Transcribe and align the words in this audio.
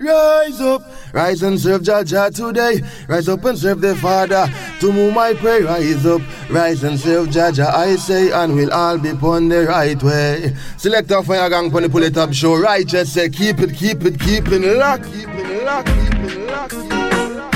Rise 0.00 0.60
up, 0.60 0.82
rise 1.12 1.42
and 1.42 1.58
serve 1.58 1.82
Jaja 1.82 2.32
today. 2.32 2.86
Rise 3.08 3.28
up 3.28 3.44
and 3.44 3.58
serve 3.58 3.80
the 3.80 3.96
Father. 3.96 4.46
To 4.78 4.92
whom 4.92 5.18
I 5.18 5.34
pray, 5.34 5.62
rise 5.62 6.06
up, 6.06 6.22
rise 6.48 6.84
and 6.84 7.00
serve 7.00 7.26
Jaja. 7.30 7.66
I 7.66 7.96
say, 7.96 8.30
and 8.30 8.54
we'll 8.54 8.72
all 8.72 8.96
be 8.96 9.08
upon 9.08 9.48
the 9.48 9.66
right 9.66 10.00
way. 10.00 10.54
Select 10.76 11.10
our 11.10 11.24
fire 11.24 11.50
gang 11.50 11.72
pon 11.72 11.82
the 11.82 11.88
pull 11.88 12.04
it 12.04 12.16
up 12.16 12.32
show. 12.32 12.54
Righteous 12.56 13.12
say, 13.12 13.28
keep 13.28 13.58
it, 13.58 13.74
keep 13.74 14.04
it, 14.04 14.20
keep 14.20 14.46
it 14.46 14.78
lock, 14.78 15.02
keep 15.02 15.28
it 15.30 15.64
lock, 15.64 15.84
keep 15.86 16.14
it 16.14 16.46
lock. 16.46 16.70
Keep 16.70 16.92
it 16.92 17.34
lock. 17.34 17.50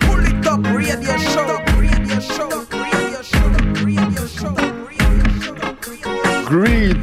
Pull 0.00 0.26
it 0.26 0.44
up, 0.44 0.60
radio 0.74 1.16
show, 1.18 1.62
radio 1.78 2.18
show, 2.18 2.48
radio 2.72 3.22
show, 3.22 3.48
radio 3.84 4.26
show, 4.26 4.54
radio 4.88 5.40
show. 5.40 6.50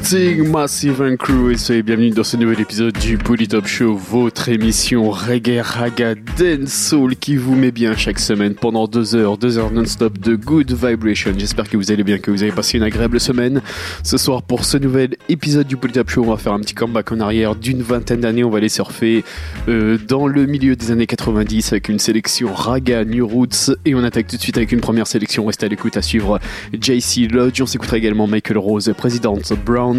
Greeting 0.02 0.50
Massive 0.50 1.00
and 1.02 1.16
Crew 1.18 1.52
et 1.52 1.58
soyez 1.58 1.84
bienvenue 1.84 2.10
dans 2.10 2.24
ce 2.24 2.36
nouvel 2.36 2.60
épisode 2.60 2.98
du 2.98 3.20
Polytop 3.20 3.68
Show, 3.68 3.96
votre 3.96 4.50
émission 4.50 5.12
reggae, 5.12 5.62
raga, 5.62 6.16
dancehall 6.16 7.16
qui 7.16 7.36
vous 7.36 7.56
met 7.56 7.72
bien 7.72 7.96
chaque 7.96 8.20
semaine 8.20 8.56
pendant 8.56 8.88
deux 8.88 9.16
heures, 9.16 9.38
deux 9.38 9.60
heures 9.60 9.72
non-stop 9.72 10.18
de 10.18 10.36
good 10.36 10.72
vibration. 10.72 11.34
J'espère 11.38 11.70
que 11.70 11.78
vous 11.78 11.92
allez 11.92 12.04
bien, 12.04 12.18
que 12.18 12.32
vous 12.32 12.42
avez 12.42 12.52
passé 12.52 12.78
une 12.78 12.84
agréable 12.84 13.20
semaine. 13.20 13.62
Ce 14.04 14.18
soir 14.18 14.42
pour 14.42 14.66
ce 14.66 14.78
nouvel 14.78 15.18
épisode 15.30 15.68
du 15.68 15.78
Polytop 15.78 16.10
Show, 16.10 16.24
on 16.26 16.32
va 16.32 16.38
faire 16.38 16.54
un 16.54 16.62
petit 16.62 16.74
comeback 16.74 17.12
en 17.12 17.20
arrière 17.20 17.56
d'une 17.56 17.84
vingtaine 17.84 18.22
d'années. 18.22 18.44
On 18.44 18.50
va 18.50 18.58
aller 18.58 18.70
surfer 18.70 19.24
euh, 19.70 20.00
dans 20.08 20.26
le 20.26 20.48
milieu 20.48 20.76
des 20.76 20.92
années 20.92 21.08
90 21.08 21.74
avec 21.74 21.90
une 21.90 22.00
sélection 22.00 22.52
raga, 22.54 23.06
New 23.06 23.28
Roots 23.28 23.72
et 23.86 23.94
on 23.94 24.04
attaque 24.04 24.28
tout 24.28 24.38
de 24.38 24.42
suite 24.42 24.58
avec 24.58 24.72
une 24.72 24.82
première 24.82 25.08
sélection. 25.08 25.46
Restez 25.46 25.68
à 25.68 25.70
l'écoute 25.70 25.96
à 25.96 26.02
suivre 26.02 26.40
JC 26.74 27.32
Lodge. 27.32 27.62
On 27.62 27.68
s'écoutera 27.68 27.98
également 27.98 28.26
Michael 28.26 28.58
Rose, 28.58 28.92
présidente 28.98 29.54
Brown. 29.64 29.91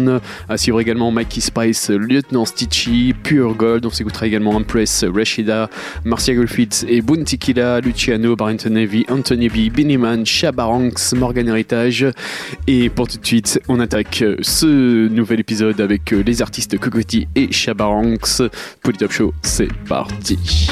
À 0.49 0.57
suivre 0.57 0.79
également 0.79 1.11
Mikey 1.11 1.41
Spice, 1.41 1.89
lieutenant 1.89 2.45
Stitchy, 2.45 3.13
Pure 3.13 3.55
Gold. 3.55 3.85
On 3.85 3.89
s'écoutera 3.89 4.27
également 4.27 4.51
Empress, 4.51 5.05
Rashida, 5.05 5.69
Marcia 6.03 6.33
Griffiths 6.33 6.85
et 6.87 7.01
Bounty 7.01 7.37
Killa, 7.37 7.79
Luciano, 7.79 8.35
Barrington 8.35 8.71
Navy, 8.71 9.05
Anthony 9.09 9.49
B, 9.49 9.71
Binnyman, 9.71 10.25
Shabaranks, 10.25 11.13
Morgan 11.15 11.47
Heritage. 11.47 12.05
Et 12.67 12.89
pour 12.89 13.07
tout 13.07 13.17
de 13.17 13.25
suite, 13.25 13.59
on 13.67 13.79
attaque 13.79 14.23
ce 14.41 15.07
nouvel 15.07 15.39
épisode 15.39 15.79
avec 15.81 16.11
les 16.11 16.41
artistes 16.41 16.77
Cocotti 16.77 17.27
et 17.35 17.51
Shabaranks. 17.51 18.49
Polytop 18.81 19.11
Show, 19.11 19.33
c'est 19.41 19.71
parti. 19.87 20.67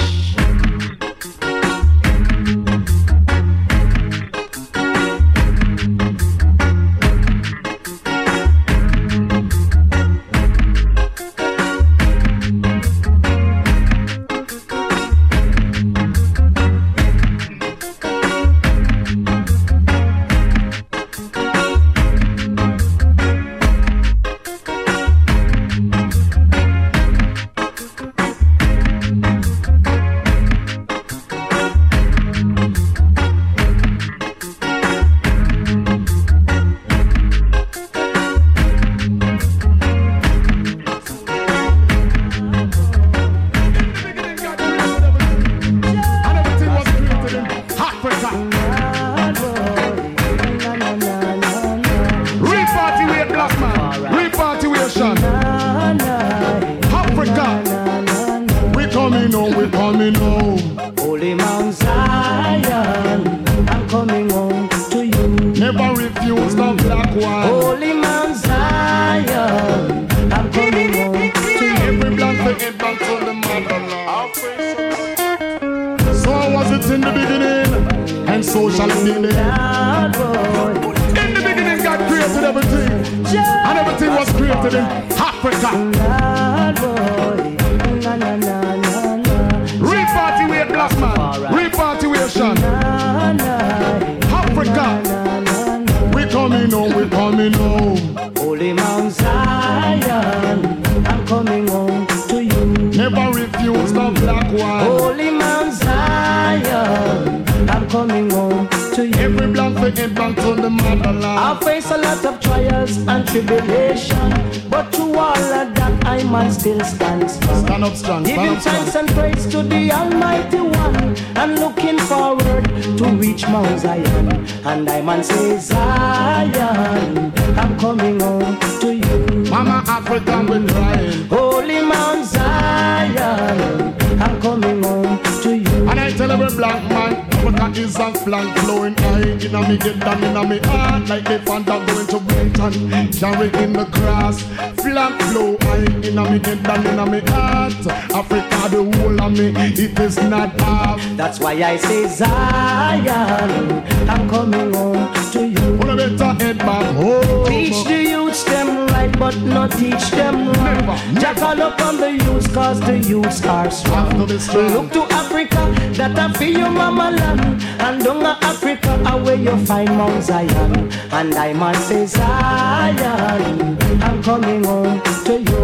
Heart. 147.32 147.74
Africa 148.20 148.62
the 148.70 148.84
whole 148.98 149.22
of 149.22 149.32
me, 149.32 149.54
it 149.84 150.00
is 150.00 150.18
not 150.18 150.60
half. 150.62 151.00
That's 151.18 151.40
why 151.40 151.54
I 151.54 151.78
say 151.78 152.08
Zion, 152.08 153.84
I'm 154.10 154.30
coming 154.30 154.74
home 154.74 155.14
to 155.34 155.48
you. 155.48 155.74
Wanna 155.78 155.96
better 155.96 156.34
head 156.44 156.58
back 156.60 156.96
home. 156.96 157.46
Teach 157.48 157.84
the 157.86 158.04
youths 158.14 158.44
them 158.44 158.71
right, 159.02 159.20
but 159.20 159.38
not 159.42 159.72
teach 159.72 160.12
them 160.12 160.48
wrong. 160.54 161.16
Jackal 161.16 161.62
up 161.62 161.82
on 161.82 161.98
the 161.98 162.12
youths, 162.12 162.48
cause 162.48 162.80
the 162.82 162.98
youths 163.00 163.46
are 163.46 163.72
strong. 163.72 164.12
Have 164.12 164.28
to 164.28 164.54
be. 164.54 164.74
Look 164.74 164.92
to 164.92 165.02
Africa, 165.14 165.74
that 165.98 166.18
I 166.18 166.34
feel 166.34 166.58
your 166.60 166.70
mama 166.70 167.12
land. 167.12 167.64
And 167.82 168.04
down 168.04 168.26
Africa, 168.26 168.98
where 169.24 169.36
you 169.36 169.58
find 169.66 169.90
Mount 169.98 170.24
Zion. 170.24 170.92
And 171.12 171.34
I 171.36 171.54
must 171.54 171.88
say, 171.88 172.06
Zion, 172.06 173.78
I'm 174.02 174.24
coming 174.24 174.64
home 174.64 175.02
to 175.26 175.34
you. 175.34 175.62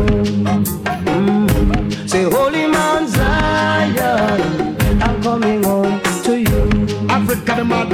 Mm. 1.06 2.10
Say, 2.10 2.24
Holy 2.24 2.67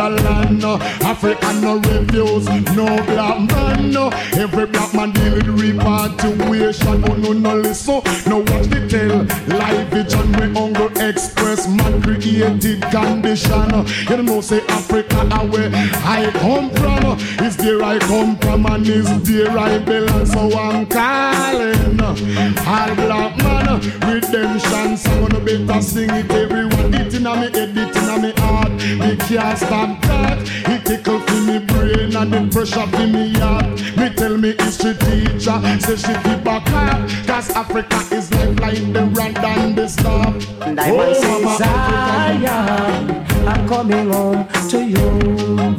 Motherland, 0.03 0.61
no. 0.61 0.75
Africa 1.01 1.53
no 1.61 1.77
refuse, 1.77 2.45
no 2.75 2.85
black 3.05 3.49
man, 3.51 3.91
no. 3.91 4.09
Every 4.33 4.65
black 4.65 4.93
man 4.93 5.11
deal 5.11 5.35
with 5.35 5.47
repatriation, 5.47 7.05
oh 7.09 7.15
no 7.15 7.31
no 7.31 7.55
listen, 7.55 8.01
no 8.27 8.39
watch 8.39 8.67
the 8.67 8.85
tell. 8.89 9.23
Life 9.57 9.87
vision 9.91 10.29
we 10.33 10.59
hunger 10.59 10.91
express, 11.07 11.69
man 11.69 12.01
created 12.01 12.81
condition. 12.91 13.71
You 14.09 14.23
know 14.23 14.41
say 14.41 14.61
Africa 14.67 15.23
where 15.47 15.71
I 15.73 16.29
come 16.33 16.69
from, 16.71 17.17
is 17.45 17.55
there 17.55 17.81
I 17.81 17.97
come 17.99 18.35
from 18.39 18.65
and 18.65 18.85
is 18.85 19.07
there 19.23 19.57
I 19.57 19.77
belong. 19.79 20.25
So 20.25 20.51
I'm 20.59 20.85
calling 20.85 21.99
all 22.01 22.95
black 22.95 23.37
man 23.37 23.79
redemption. 24.05 24.97
Gonna 25.03 25.39
better 25.39 25.81
sing 25.81 26.09
it 26.09 26.29
everyone. 26.31 26.93
It 26.93 27.13
inna 27.13 27.35
me 27.35 27.49
head, 27.51 27.77
it 27.77 27.95
inna 27.95 28.19
me 28.19 28.33
heart. 28.37 28.71
Me 28.73 29.15
can't 29.15 29.57
stop 29.57 29.92
that. 30.01 30.39
It 30.69 30.85
tickle 30.85 31.19
for 31.19 31.41
me 31.41 31.59
brain 31.59 32.15
and 32.15 32.33
the 32.33 32.49
pressure 32.51 32.87
for 32.87 33.07
me 33.07 33.33
heart. 33.39 33.73
Me 33.97 34.09
tell 34.09 34.37
me 34.37 34.49
it's 34.59 34.73
history 34.83 34.93
teacher 34.95 35.59
Say 35.79 35.95
she 35.95 36.13
keep 36.23 36.45
a 36.45 36.59
car 36.61 37.07
Cause 37.25 37.49
Africa 37.51 37.97
is 38.11 38.31
lifeline 38.33 38.93
The 38.93 39.05
run 39.05 39.37
and 39.37 39.75
the 39.75 39.87
stop 39.87 40.35
And 40.61 40.79
I 40.79 40.89
oh, 40.91 41.13
say 41.13 41.57
Zion 41.57 43.23
I'm 43.47 43.67
coming 43.67 44.09
home 44.09 44.47
to 44.69 44.83
you. 44.83 45.75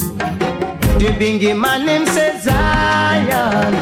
The 0.98 1.10
bingy 1.18 1.58
man 1.58 1.86
name 1.86 2.06
says 2.06 2.44
Zion 2.44 3.74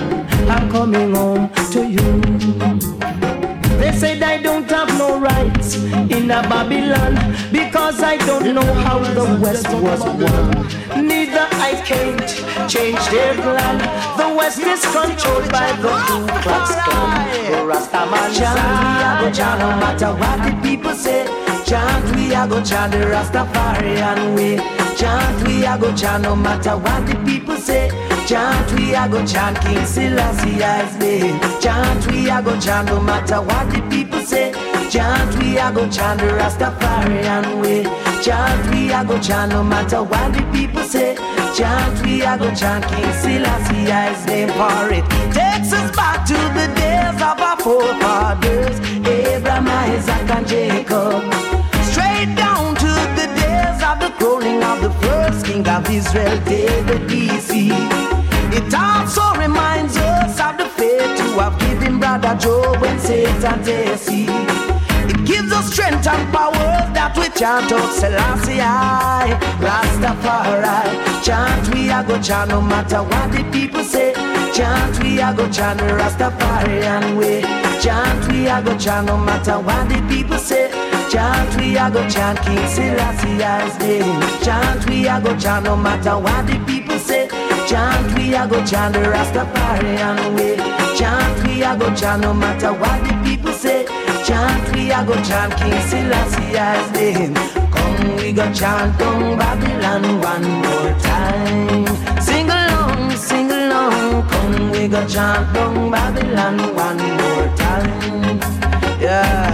I'm 0.48 0.70
coming 0.70 1.14
home 1.14 1.50
to 1.72 1.88
you 1.88 3.31
they 3.82 3.92
said 3.98 4.22
I 4.22 4.40
don't 4.40 4.70
have 4.70 4.88
no 4.96 5.18
rights 5.18 5.74
in 6.16 6.30
a 6.30 6.40
Babylon 6.52 7.14
because 7.50 8.00
I 8.00 8.16
don't 8.28 8.54
know 8.54 8.70
how 8.86 9.00
the 9.00 9.26
West 9.42 9.68
was 9.86 10.00
won. 10.22 11.06
Neither 11.08 11.46
I 11.68 11.72
can't 11.84 12.28
change 12.70 13.02
their 13.10 13.34
plan. 13.34 13.78
The 14.16 14.28
West 14.38 14.60
is 14.60 14.82
controlled 14.96 15.50
by 15.50 15.68
the 15.82 15.92
Ku 16.06 16.18
Klux 16.42 16.66
Klan. 16.84 17.12
Rastaman 17.70 18.28
chant, 18.38 19.24
we 19.24 19.32
chant 19.36 19.58
no 19.58 19.70
matter 19.82 20.12
what 20.20 20.38
the 20.46 20.52
people 20.62 20.94
say. 20.94 21.26
Chant, 21.66 22.04
we 22.14 22.34
are 22.34 22.46
go 22.46 22.62
chant 22.62 22.92
the 22.92 22.98
Rastafarian 22.98 24.36
way. 24.36 24.56
Chant, 24.96 25.48
we 25.48 25.66
are 25.66 25.78
go 25.78 25.92
chant 25.96 26.22
no 26.22 26.36
matter 26.36 26.76
what 26.76 27.04
the 27.08 27.16
people 27.24 27.56
say. 27.56 27.90
Chant, 28.32 28.72
we 28.80 28.94
are 28.94 29.10
go 29.10 29.26
chant 29.26 29.60
King 29.60 29.84
Selassie's 29.84 30.96
name. 30.96 31.38
Chant, 31.60 32.10
we 32.10 32.30
are 32.30 32.40
go 32.40 32.58
chant 32.58 32.88
no 32.88 32.98
matter 32.98 33.42
what 33.42 33.70
the 33.70 33.82
people 33.90 34.20
say. 34.20 34.52
Chant, 34.88 35.36
we 35.38 35.58
are 35.58 35.70
go 35.70 35.86
chant 35.90 36.18
the 36.18 36.28
Rastafarian 36.28 37.60
way. 37.60 37.82
Chant, 38.22 38.74
we 38.74 38.90
are 38.90 39.04
go 39.04 39.20
chant 39.20 39.52
no 39.52 39.62
matter 39.62 40.02
what 40.02 40.32
the 40.32 40.42
people 40.50 40.82
say. 40.82 41.14
Chant, 41.54 42.06
we 42.06 42.22
are 42.22 42.38
go 42.38 42.50
chant 42.54 42.86
King 42.86 43.12
Selassie's 43.20 44.24
name 44.26 44.48
for 44.48 44.90
it. 44.90 45.04
Takes 45.34 45.74
us 45.74 45.94
back 45.94 46.24
to 46.24 46.32
the 46.32 46.72
days 46.74 47.20
of 47.20 47.38
our 47.38 47.58
forefathers, 47.58 48.80
Abraham, 49.06 49.68
Isaac, 49.68 50.30
and 50.30 50.48
Jacob. 50.48 51.20
Straight 51.84 52.34
down 52.34 52.76
to 52.76 52.92
the 53.12 53.28
days 53.36 53.82
of 53.84 54.00
the 54.00 54.10
crowning 54.16 54.62
of 54.64 54.80
the 54.80 54.90
first 55.04 55.44
king 55.44 55.68
of 55.68 55.86
Israel, 55.90 56.40
David 56.46 57.02
BC. 57.10 58.21
It 58.72 58.78
also 58.78 59.38
reminds 59.38 59.98
us 59.98 60.40
of 60.40 60.56
the 60.56 60.64
fate 60.64 61.18
to 61.18 61.24
have 61.40 61.60
given 61.60 61.98
brother 61.98 62.34
Joe 62.40 62.72
when 62.80 62.98
Satan 62.98 63.62
tasty. 63.62 64.24
It 65.12 65.26
gives 65.26 65.52
us 65.52 65.70
strength 65.70 66.06
and 66.06 66.32
power 66.32 66.80
that 66.96 67.12
we 67.14 67.28
chant 67.38 67.70
out 67.70 67.92
Selassie 67.92 68.62
I, 68.62 69.36
Rastafari. 69.60 71.22
Chant 71.22 71.74
we 71.74 71.90
are 71.90 72.02
go 72.02 72.18
chant 72.22 72.48
no 72.48 72.62
matter 72.62 73.02
what 73.02 73.30
the 73.32 73.44
people 73.52 73.84
say. 73.84 74.14
Chant 74.54 75.02
we 75.02 75.20
are 75.20 75.34
go 75.34 75.46
chant 75.50 75.78
the 75.78 75.92
Rastafarian 75.92 77.18
way. 77.18 77.42
Chant 77.82 78.32
we 78.32 78.48
are 78.48 78.62
go 78.62 78.74
chant 78.78 79.06
no 79.06 79.18
matter 79.18 79.60
what 79.60 79.86
the 79.90 80.00
people 80.08 80.38
say. 80.38 80.70
Chant 81.10 81.60
we 81.60 81.76
are 81.76 81.90
go 81.90 82.08
chant 82.08 82.40
King 82.40 82.66
Selassie's 82.66 83.78
name. 83.80 84.22
Chant 84.42 84.88
we 84.88 85.06
are 85.08 85.20
go 85.20 85.36
chant 85.36 85.66
no 85.66 85.76
matter 85.76 86.18
what 86.18 86.46
the 86.46 86.58
people 86.64 86.98
say. 86.98 87.28
Chant, 87.72 88.18
we 88.18 88.34
a 88.34 88.46
go 88.46 88.62
chant 88.66 88.92
the 88.92 89.00
Rastafarian 89.00 90.36
way. 90.36 90.56
Chant, 90.94 91.46
we 91.46 91.62
a 91.62 91.74
go 91.74 91.88
chant 91.94 92.20
no 92.20 92.34
matter 92.34 92.70
what 92.70 93.02
the 93.02 93.14
people 93.24 93.50
say. 93.50 93.86
Chant, 94.26 94.76
we 94.76 94.90
a 94.90 95.02
go 95.06 95.14
chant 95.22 95.56
King 95.56 95.80
Selassie's 95.88 96.92
name. 96.92 97.34
Come, 97.72 98.16
we 98.16 98.30
go 98.32 98.44
chant 98.52 99.00
on 99.00 99.38
Babylon 99.38 100.20
one 100.20 100.48
more 100.60 100.92
time. 101.00 102.20
Sing 102.20 102.50
along, 102.50 103.10
sing 103.16 103.50
along. 103.50 104.28
Come, 104.28 104.70
we 104.72 104.86
go 104.86 105.08
chant 105.08 105.56
on 105.56 105.90
Babylon 105.90 106.58
one 106.76 106.98
more 106.98 107.56
time. 107.56 108.38
Yeah, 109.00 109.48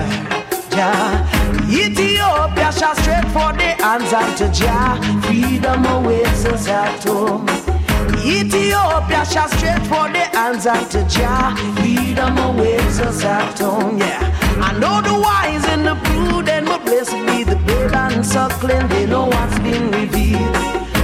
yeah. 0.72 1.70
Ethiopia 1.70 2.72
shall 2.72 2.96
straight 2.96 3.28
for 3.30 3.52
the 3.52 3.78
hands 3.78 4.12
of 4.12 4.52
Jah. 4.52 4.98
Freedom 5.22 5.86
awaits 5.86 6.46
us 6.46 6.66
at 6.66 7.04
home. 7.04 7.77
Ethiopia 8.24 9.24
shall 9.24 9.48
straight 9.48 9.84
for 9.86 10.08
the 10.10 10.24
hands 10.36 10.66
of 10.66 10.90
the 10.92 11.02
Jah. 11.08 11.54
Freedom 11.76 12.36
awaits 12.38 13.00
us 13.00 13.24
at 13.24 13.58
home, 13.58 13.98
yeah. 13.98 14.20
I 14.60 14.72
know 14.78 15.00
the 15.00 15.14
wise 15.14 15.64
and 15.66 15.86
the 15.86 15.94
prudent, 16.06 16.66
but 16.66 16.84
blessed 16.84 17.12
be 17.26 17.44
the 17.44 17.56
babe 17.66 17.94
and 17.94 18.24
suckling. 18.24 18.86
They 18.88 19.06
know 19.06 19.26
what's 19.26 19.58
been 19.60 19.90
revealed. 19.90 20.56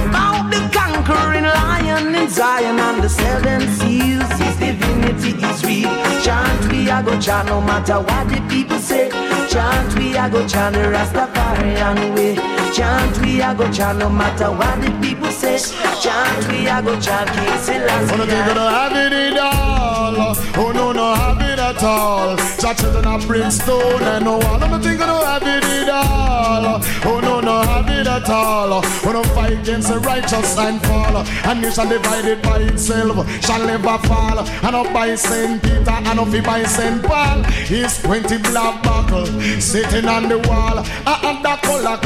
About 0.09 0.51
the 0.51 0.61
conquering 0.71 1.43
lion 1.45 2.15
in 2.15 2.29
Zion 2.29 2.79
and 2.79 3.03
the 3.03 3.09
seven 3.09 3.61
seals. 3.77 4.29
His 4.39 4.55
divinity 4.57 5.31
is 5.49 5.63
real. 5.65 5.89
Chant 6.23 6.71
we 6.71 6.89
are 6.89 7.03
go 7.03 7.19
chant 7.19 7.47
no 7.49 7.61
matter 7.61 7.99
what 8.01 8.27
the 8.29 8.41
people 8.49 8.79
say. 8.79 9.09
Chant 9.49 9.97
we 9.97 10.17
are 10.17 10.29
go 10.29 10.45
chant 10.47 10.75
the 10.75 10.81
Rastafarian 10.81 12.15
way. 12.15 12.54
Chant 12.75 13.17
we 13.21 13.41
are 13.41 13.55
go 13.55 13.71
chant 13.71 13.99
no 13.99 14.09
matter 14.09 14.51
what 14.51 14.81
the 14.81 14.91
people 14.99 15.31
say. 15.31 15.57
Chant 16.01 16.47
we 16.49 16.67
are 16.67 16.81
go 16.81 16.99
chant 16.99 17.29
King 17.29 17.57
Selassie. 17.63 18.13
Oh 18.13 18.17
no, 18.17 18.25
they 18.25 18.35
gonna 18.35 18.69
have 18.69 19.13
it 19.13 19.37
all. 19.37 20.35
Oh 20.57 20.71
no, 20.73 20.91
no 20.91 21.15
have 21.15 21.39
it 21.39 21.57
at 21.57 21.81
all. 21.81 22.35
Church 22.35 22.79
children 22.79 23.05
are 23.05 23.19
brimstone 23.21 24.03
and 24.03 24.25
no 24.25 24.39
one. 24.39 24.61
I'm 24.61 24.81
think 24.81 24.99
gonna 24.99 25.25
have 25.25 25.43
it 25.45 25.87
all. 25.87 26.81
Oh 27.05 27.19
no, 27.21 27.39
no 27.39 27.61
have 27.61 27.89
it 27.89 28.07
at 28.07 28.29
all. 28.29 28.81
Oh 28.83 29.11
no 29.13 29.23
fight 29.23 29.53
against 29.53 29.87
the 29.87 29.99
righteous 29.99 30.57
and 30.57 30.81
fall. 30.81 31.15
And 31.15 31.61
nation 31.61 31.87
divided 31.87 32.41
by 32.41 32.57
itself 32.57 33.25
shall 33.41 33.65
never 33.65 33.97
fall. 34.05 34.39
And 34.39 34.75
up 34.75 34.91
by 34.91 35.15
Saint 35.15 35.63
Peter 35.63 35.91
and 35.91 36.19
up 36.19 36.43
by 36.43 36.63
Saint 36.63 37.01
Paul. 37.03 37.41
He's 37.43 38.01
twenty 38.01 38.37
black 38.37 38.83
buckle 38.83 39.27
sitting 39.61 40.09
on 40.09 40.27
the 40.27 40.39
wall. 40.39 40.79
I 41.07 41.21
and 41.23 41.45
that 41.45 41.61
color 41.61 41.83
like 41.83 42.03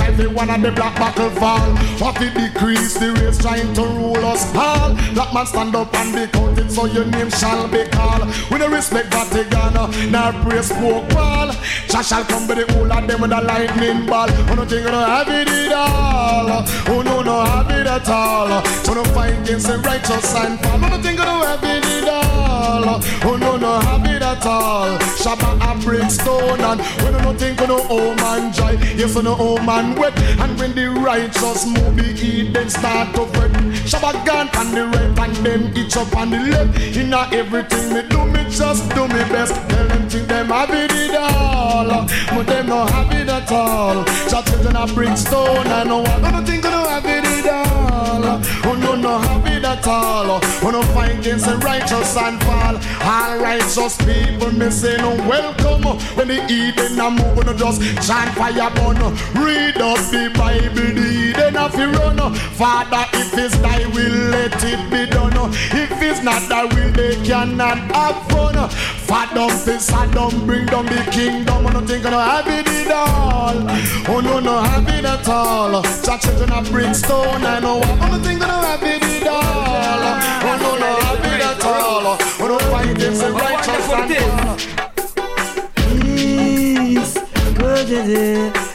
the 0.61 0.69
the 0.69 0.75
black 0.75 0.97
buckle 0.97 1.29
fall. 1.31 1.59
It 2.21 2.33
decrease 2.33 2.95
the 2.95 3.13
race 3.13 3.37
trying 3.37 3.73
to 3.73 3.81
rule 3.81 4.25
us 4.25 4.43
all. 4.55 4.93
Black 5.13 5.33
man 5.33 5.45
stand 5.45 5.75
up 5.75 5.93
and 5.95 6.13
be 6.13 6.27
counted 6.27 6.71
so 6.71 6.85
your 6.85 7.05
name 7.05 7.29
shall 7.29 7.67
be 7.67 7.85
called. 7.87 8.25
With 8.51 8.61
the 8.61 8.69
respect 8.69 9.13
Vatican, 9.13 10.11
now 10.11 10.31
praise 10.43 10.67
smoke 10.67 11.07
ball. 11.09 11.51
Jah 11.87 12.03
shall 12.03 12.25
come 12.25 12.47
with 12.47 12.57
the 12.57 12.73
whole 12.73 12.91
of 12.91 13.07
them 13.07 13.21
with 13.21 13.31
a 13.31 13.41
lightning 13.41 14.05
ball. 14.05 14.27
Oh 14.49 14.55
no 14.55 14.65
think 14.65 14.85
no 14.85 14.99
have 14.99 15.29
it 15.29 15.47
at 15.47 15.71
all. 15.71 16.65
Oh 16.87 17.01
no 17.01 17.21
no 17.21 17.43
have 17.45 17.71
it 17.71 17.87
at 17.87 18.09
all. 18.09 18.61
Oh 18.87 18.93
no 18.93 19.03
fight 19.13 19.39
against 19.39 19.67
the 19.67 19.77
righteous 19.79 20.35
and 20.35 20.59
fall. 20.59 20.83
Oh 20.83 20.89
no 20.89 21.01
think 21.01 21.17
no 21.19 21.41
have 21.45 21.63
it 21.63 21.88
all. 22.83 22.99
Oh 23.23 23.37
no 23.37 23.55
no 23.57 23.79
have 23.79 24.05
it 24.05 24.21
at 24.21 24.45
all. 24.45 24.97
Shabba 25.21 25.59
and 25.71 25.83
brimstone 25.83 26.59
and 26.59 26.81
we 27.03 27.11
no 27.11 27.33
think 27.33 27.59
no 27.59 27.85
oh 27.89 28.13
man 28.15 28.51
joy. 28.51 28.77
Yes 28.95 29.15
no 29.15 29.35
oh 29.39 29.57
man 29.63 29.95
wet 29.95 30.17
and 30.19 30.49
and 30.49 30.59
when 30.59 30.73
the 30.73 30.89
righteous 30.99 31.65
move 31.65 31.95
the 31.95 32.03
heat, 32.03 32.53
then 32.53 32.69
start 32.69 33.13
to 33.15 33.25
fret. 33.27 33.51
Shabbat 33.85 34.25
gone 34.25 34.49
on 34.57 34.71
the 34.73 34.85
right 34.87 35.19
and 35.19 35.35
them 35.45 35.77
each 35.77 35.95
up 35.95 36.15
on 36.15 36.31
the 36.31 36.39
left. 36.39 36.97
In 36.97 37.13
everything 37.13 37.93
me 37.93 38.01
do, 38.09 38.25
me 38.25 38.43
just 38.49 38.89
do 38.95 39.07
me 39.07 39.21
best. 39.29 39.53
Tell 39.69 39.87
them 39.87 40.09
think 40.09 40.27
them 40.27 40.47
have 40.47 40.71
it 40.71 41.15
all, 41.15 42.07
but 42.29 42.47
them 42.47 42.67
no 42.67 42.85
have 42.85 43.11
it 43.13 43.29
at 43.29 43.51
all. 43.51 44.03
Chat 44.29 44.45
children 44.47 44.75
a 44.75 44.87
bring 44.87 45.15
stone 45.15 45.67
and 45.67 45.89
no 45.89 45.97
one 45.97 46.21
gonna 46.21 46.45
think 46.45 46.63
they 46.63 46.69
don't 46.69 46.89
have 46.89 47.05
it 47.05 47.25
at 47.25 47.47
all. 47.47 48.41
Oh 48.65 48.75
no 48.75 48.95
no 48.95 49.19
have 49.19 49.45
it 49.47 49.63
at 49.63 49.87
all. 49.87 50.39
Oh 50.63 50.69
no 50.71 50.81
fight 50.93 51.19
against 51.19 51.45
the 51.45 51.57
righteous 51.57 52.17
and 52.17 52.41
fall. 52.43 52.68
All. 52.75 53.39
Righteous 53.39 53.97
people 53.97 54.51
me 54.51 54.69
say 54.69 54.97
no 54.97 55.15
welcome. 55.27 55.83
When 56.15 56.27
they 56.27 56.45
eat 56.47 56.75
then 56.75 56.99
I'm 56.99 57.17
gonna 57.17 57.55
just 57.55 57.81
chant 58.05 58.35
fire 58.35 58.69
burn. 58.75 58.97
Read 59.33 59.77
up 59.77 59.97
the 60.11 60.31
Bible 60.35 60.93
the 60.93 61.29
if 61.65 61.77
you 61.77 61.91
run. 61.91 62.33
Father 62.59 63.05
if 63.13 63.37
it's 63.37 63.57
thy 63.59 63.85
will 63.87 64.29
let 64.29 64.63
it 64.63 64.91
be 64.91 65.05
done. 65.09 65.33
If 65.53 66.01
it's 66.01 66.21
not 66.23 66.47
thy 66.49 66.65
will 66.65 66.91
they 66.91 67.15
cannot 67.25 67.77
have 67.77 68.27
fun. 68.29 68.69
Father 68.69 69.47
this 69.65 69.91
Adam 69.91 70.45
bring 70.45 70.65
down 70.67 70.85
the 70.85 71.07
kingdom. 71.11 71.65
I 71.65 71.73
don't 71.73 71.87
think 71.87 72.05
I 72.05 72.41
have 72.41 72.47
it 72.47 72.91
all. 72.91 74.15
Oh 74.15 74.21
no 74.21 74.39
no 74.39 74.61
have 74.61 74.87
it 74.87 75.05
at 75.05 75.27
all. 75.27 75.81
Church 75.81 76.21
children 76.21 76.51
a 76.51 76.61
brimstone 76.69 77.43
I 77.43 77.59
know. 77.59 77.81
I 77.81 78.09
don't 78.09 78.21
think 78.21 78.41
I 78.41 78.58
have 78.69 78.83
it 78.83 79.27
all 79.27 80.03
Oh 80.47 80.55
no 80.63 80.71
no 80.83 80.91
it 81.33 81.41
at 81.49 81.65
all 81.65 82.05
Oh 82.41 82.47
no 82.47 82.57
against 82.91 83.21
the 83.21 83.29
righteous 83.31 83.87
and 83.99 84.11
Peace, 85.75 87.13
good 87.57 87.89
Peace 87.89 88.69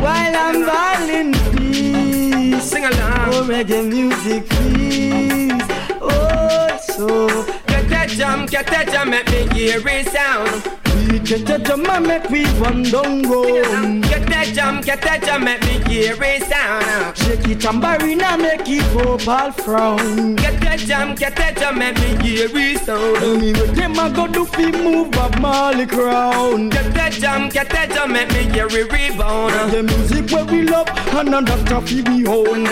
while 0.00 0.34
I'm 0.34 0.64
balling 0.64 1.32
peace. 1.52 2.64
Sing 2.64 2.84
along. 2.84 3.34
Oh, 3.34 3.46
reggae 3.46 3.86
music, 3.86 4.48
please. 4.48 5.62
Oh, 6.00 6.78
so 6.96 7.28
get 7.66 7.88
that 7.90 8.08
jam 8.08 8.46
get 8.46 8.66
that 8.68 8.88
jam, 8.88 9.10
make 9.10 9.28
me 9.30 9.46
hear 9.54 9.86
it 9.86 10.06
sound. 10.08 10.79
Get 11.10 11.46
that 11.46 11.64
jam 11.64 11.86
and 11.86 12.06
make 12.06 12.30
we 12.30 12.44
run 12.58 12.82
down 12.84 13.22
road. 13.22 14.02
Get 14.02 14.26
that 14.28 14.52
jam, 14.54 14.80
get 14.80 15.02
that 15.02 15.22
jam, 15.22 15.44
make 15.44 15.60
me 15.62 15.80
hear 15.88 16.16
it 16.20 16.42
sound. 16.44 17.16
Shake 17.16 17.48
it 17.48 17.60
tambourine 17.60 18.20
and 18.20 18.42
make 18.42 18.62
it 18.66 18.82
pop 18.92 19.28
all 19.28 19.52
frown. 19.52 20.36
Get 20.36 20.60
that 20.60 20.78
jam, 20.78 21.14
get 21.14 21.36
that 21.36 21.56
jam, 21.56 21.78
make 21.78 21.96
me 21.98 22.28
hear 22.28 22.48
it 22.52 22.78
sound. 22.80 23.16
Anyway, 23.18 23.66
them 23.74 23.98
a 23.98 24.10
go 24.10 24.26
do 24.26 24.44
fi 24.44 24.70
move 24.70 25.16
up 25.18 25.38
Marley 25.40 25.86
crown. 25.86 26.68
Get 26.68 26.94
that 26.94 27.12
jam, 27.12 27.48
get 27.48 27.70
that 27.70 27.90
jam, 27.90 28.12
make 28.12 28.28
me 28.30 28.44
hear 28.52 28.66
it 28.66 28.92
rebound. 28.92 29.72
The 29.72 29.82
music 29.82 30.30
where 30.30 30.44
we 30.44 30.62
love 30.62 30.88
and 31.14 31.34
another 31.34 31.80
fi 31.80 32.02
we 32.02 32.26
own. 32.26 32.66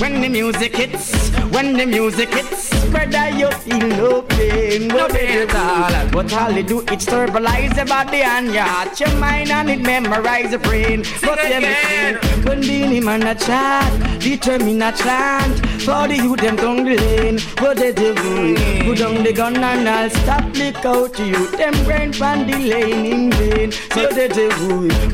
When 0.00 0.22
the 0.22 0.28
music 0.30 0.74
hits, 0.76 1.28
when 1.52 1.74
the 1.74 1.84
music 1.84 2.30
hits, 2.30 2.70
brother 2.86 3.28
you 3.30 3.50
feel 3.50 3.86
no 3.86 4.22
pain. 4.22 4.88
No 4.88 5.08
pain 5.08 5.46
at 5.46 5.54
all. 5.54 6.10
But 6.10 6.32
all 6.32 6.52
they 6.52 6.62
do 6.62 6.80
is 6.80 7.04
stabilize 7.50 7.76
your 7.76 7.86
body 7.86 8.22
and 8.22 8.52
your 8.52 8.62
heart, 8.62 9.00
your 9.00 9.14
mind 9.16 9.50
and 9.50 9.70
it 9.70 9.80
memorize 9.80 10.50
your 10.50 10.60
brain. 10.60 11.02
But 11.20 11.38
everything 11.38 12.44
when 12.44 12.60
the 12.60 13.00
man 13.00 13.22
a 13.22 13.34
chat, 13.34 14.20
determine 14.20 14.82
a 14.82 14.92
chant 14.92 15.58
for 15.82 16.06
the 16.08 16.16
youth 16.16 16.40
them 16.40 16.56
down 16.56 16.84
the 16.84 16.96
lane. 16.96 17.38
What 17.58 17.76
they 17.76 17.92
do, 17.92 18.14
put 18.84 18.98
down 18.98 19.22
the 19.22 19.32
gun 19.32 19.56
and 19.56 19.88
I'll 19.88 20.10
stop 20.10 20.44
lick 20.54 20.84
out 20.84 21.14
to 21.14 21.26
you. 21.26 21.50
Them 21.56 21.84
brain 21.84 22.12
pan 22.12 22.46
the 22.46 22.56
lane 22.56 23.06
in 23.06 23.30
vain. 23.32 23.72
So 23.72 24.08
they 24.08 24.28
do, 24.28 24.48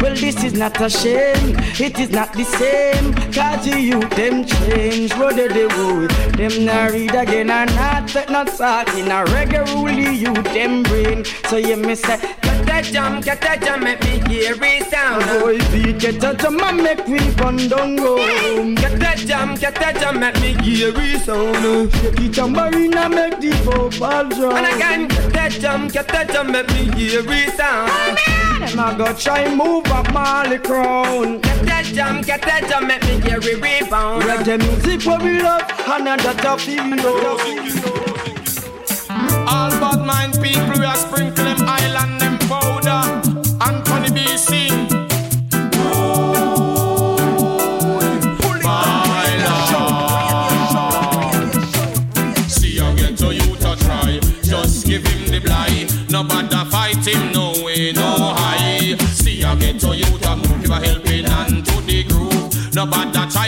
well 0.00 0.14
this 0.14 0.42
is 0.44 0.54
not 0.54 0.80
a 0.80 0.88
shame, 0.88 1.56
it 1.78 1.98
is 1.98 2.10
not 2.10 2.32
the 2.32 2.44
same. 2.44 3.14
Cause 3.32 3.64
the 3.64 3.80
youth 3.80 4.10
them 4.10 4.44
change. 4.44 5.12
What 5.14 5.36
they 5.36 5.48
do, 5.48 6.08
them 6.38 6.64
not 6.64 6.92
read 6.92 7.14
again 7.14 7.50
and 7.50 7.74
not 7.74 8.08
take 8.08 8.30
not 8.30 8.48
talk 8.48 8.88
in 8.94 9.06
a 9.06 9.24
reggae 9.26 9.66
rule 9.74 9.86
the 9.86 10.14
youth 10.14 10.44
them 10.44 10.82
brain. 10.84 11.24
So 11.48 11.56
you 11.56 11.76
me 11.76 11.94
say, 11.94 12.25
jam, 12.92 13.20
get 13.20 13.40
that 13.40 13.62
jam, 13.62 13.82
make 13.82 14.00
me 14.02 14.20
hear 14.28 14.56
it 14.58 14.90
sound. 14.90 15.24
boy, 15.40 15.58
beat 15.70 15.98
get 15.98 16.24
a 16.24 16.34
jam 16.34 16.60
and 16.60 16.82
make 16.82 17.06
we 17.06 17.18
run 17.40 17.56
down 17.68 17.98
home. 17.98 18.74
Get 18.74 18.98
that 19.00 19.18
jam, 19.18 19.54
get 19.54 19.74
that 19.76 19.96
jam, 19.96 20.20
make 20.20 20.40
me 20.40 20.54
hear 20.62 20.92
it 20.94 21.20
sound. 21.22 21.92
Shake 21.92 22.20
it 22.20 22.34
tambourine 22.34 22.96
and 22.96 23.14
make 23.14 23.40
the 23.40 23.52
vocal 23.64 24.28
drum. 24.28 24.56
And 24.56 24.66
again, 24.74 25.08
get 25.08 25.32
that 25.32 25.52
jam, 25.52 25.88
get 25.88 26.08
that 26.08 26.28
jam, 26.30 26.52
make 26.52 26.68
me 26.68 26.90
hear 26.96 27.24
it 27.24 27.56
sound. 27.56 27.90
Them 28.60 28.78
a 28.78 28.94
go 28.96 29.12
try 29.14 29.54
move 29.54 29.86
up 29.86 30.12
Marley 30.12 30.58
crown. 30.58 31.40
Get 31.40 31.66
that 31.66 31.84
jam, 31.84 32.22
get 32.22 32.42
that 32.42 32.68
jam, 32.68 32.86
make 32.86 33.02
me 33.02 33.20
hear 33.20 33.38
it 33.38 33.60
rebound. 33.62 34.22
Reggae 34.22 34.58
music 34.58 35.06
what 35.06 35.22
we 35.22 35.40
love, 35.40 35.62
and 35.86 36.08
another 36.08 36.58
feel 36.58 36.84
All 39.48 39.70
bad 39.70 40.04
mind 40.04 40.32
people, 40.42 40.78
we 40.78 40.84
are 40.84 40.96
sprinkle 40.96 41.44
them 41.44 41.62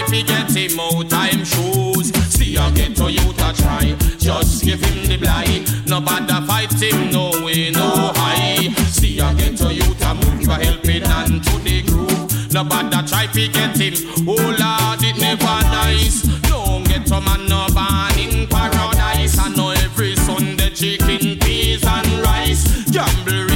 try 0.08 0.22
get 0.22 0.50
him 0.50 0.80
out 0.80 1.10
time 1.10 1.44
shoes. 1.44 2.12
See 2.32 2.52
you 2.52 2.70
get 2.74 2.96
to 2.96 3.10
you 3.10 3.32
to 3.32 3.52
try. 3.56 3.96
Just 4.18 4.64
give 4.64 4.80
him 4.80 5.06
the 5.06 5.16
blight. 5.18 5.68
No 5.86 6.00
bother 6.00 6.44
fight 6.46 6.72
him, 6.80 7.10
no 7.10 7.30
way, 7.44 7.70
no 7.70 8.12
high. 8.14 8.72
See 8.88 9.18
you 9.20 9.34
get 9.36 9.56
to 9.58 9.72
you 9.72 9.94
to 9.94 10.14
move 10.14 10.42
your 10.42 10.54
helping 10.54 11.02
and 11.02 11.44
to 11.44 11.58
the 11.58 11.82
groove. 11.82 12.52
No 12.52 12.64
bother 12.64 13.06
try 13.06 13.26
to 13.26 13.48
get 13.48 13.76
him. 13.76 13.94
Oh 14.26 14.34
Lord, 14.36 15.02
it 15.02 15.18
never 15.20 15.44
nice. 15.44 16.22
Don't 16.48 16.84
get 16.88 17.08
man 17.10 17.46
no 17.46 17.66
born 17.74 18.18
in 18.18 18.46
paradise. 18.48 19.38
I 19.38 19.48
know 19.54 19.70
every 19.70 20.16
Sunday 20.16 20.70
chicken, 20.70 21.38
peas 21.38 21.84
and 21.84 22.08
rice. 22.20 22.90
Gamble 22.90 23.48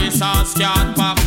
cat 0.62 0.97
pack 0.97 1.18
and 1.18 1.21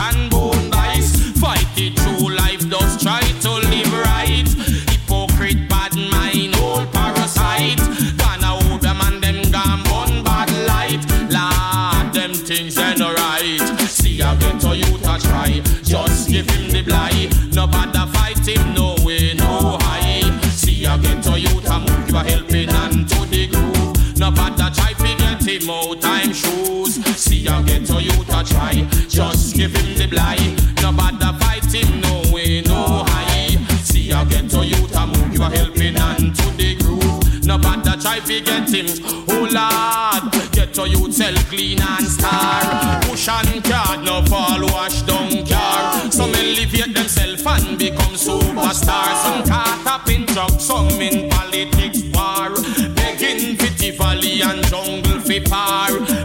try 38.06 38.20
to 38.20 38.40
get 38.40 38.70
him. 38.70 38.86
Oh 39.30 39.48
Lord, 39.50 40.32
get 40.52 40.74
to 40.76 40.88
you 40.88 41.12
self 41.12 41.50
clean 41.50 41.82
and 41.82 42.06
star. 42.06 43.02
Push 43.02 43.28
and 43.30 43.64
card, 43.64 44.06
no 44.06 44.22
fall 44.26 44.62
wash 44.74 45.02
down 45.02 45.44
car. 45.48 46.12
Some 46.12 46.36
elevate 46.36 46.94
themselves 46.94 47.44
and 47.48 47.80
become 47.80 48.14
superstars. 48.14 49.18
Some 49.26 49.44
caught 49.50 49.84
up 49.88 50.08
in 50.08 50.26
drugs, 50.28 50.64
some 50.64 51.02
in 51.02 51.30
politics 51.32 52.04
war. 52.14 52.54
Begging 52.94 53.58
for 53.58 53.74
Tivoli 53.80 54.42
and 54.44 54.64
jungle 54.68 55.20
for 55.20 55.42
par. 55.50 56.25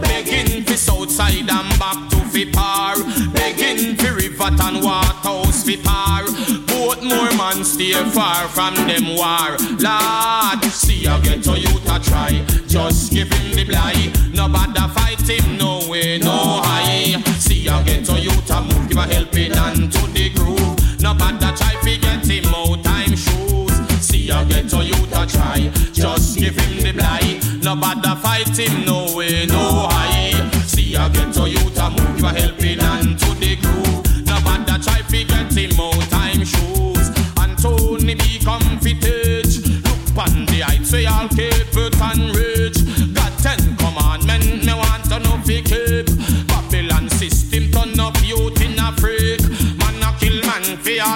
More 7.15 7.31
man 7.37 7.63
stay 7.63 7.93
far 8.11 8.47
from 8.47 8.75
them 8.87 9.15
war. 9.15 9.57
Lord, 9.79 10.63
see 10.65 11.07
I 11.07 11.19
get 11.23 11.43
to 11.43 11.59
you 11.59 11.73
to 11.87 11.99
try. 11.99 12.31
Just 12.67 13.11
give 13.11 13.31
him 13.31 13.55
the 13.55 13.63
blight. 13.65 14.11
No 14.33 14.47
bother 14.47 14.87
fight 14.93 15.27
him, 15.27 15.57
no 15.57 15.81
way, 15.89 16.17
no 16.19 16.61
high. 16.63 17.21
See 17.39 17.67
I 17.69 17.83
get 17.83 18.05
to 18.05 18.19
you 18.19 18.31
to 18.31 18.61
move, 18.61 18.89
give 18.89 18.97
a 18.97 19.05
helping 19.13 19.51
hand 19.51 19.91
to 19.91 20.01
the 20.07 20.29
groove. 20.35 21.01
No 21.01 21.13
bother 21.13 21.51
try 21.57 21.73
to 21.81 21.97
get 21.97 22.25
him 22.25 22.45
out 22.53 22.83
time 22.83 23.15
shoes. 23.15 23.73
See 23.99 24.31
I 24.31 24.43
get 24.45 24.69
to 24.69 24.83
you 24.83 24.93
to 25.13 25.25
try. 25.27 25.69
Just 25.91 26.37
give 26.37 26.55
him 26.55 26.83
the 26.83 26.91
blight. 26.93 27.63
No 27.63 27.75
bother 27.75 28.15
fight 28.21 28.57
him, 28.57 28.85
no 28.85 29.15
way, 29.15 29.45
no 29.47 29.87
high. 29.89 30.31
See 30.65 30.95
I 30.95 31.09
get 31.09 31.33
to 31.33 31.49
you 31.49 31.59
to 31.59 31.89
move, 31.89 32.15
give 32.15 32.25
a 32.25 32.29
helping 32.29 32.60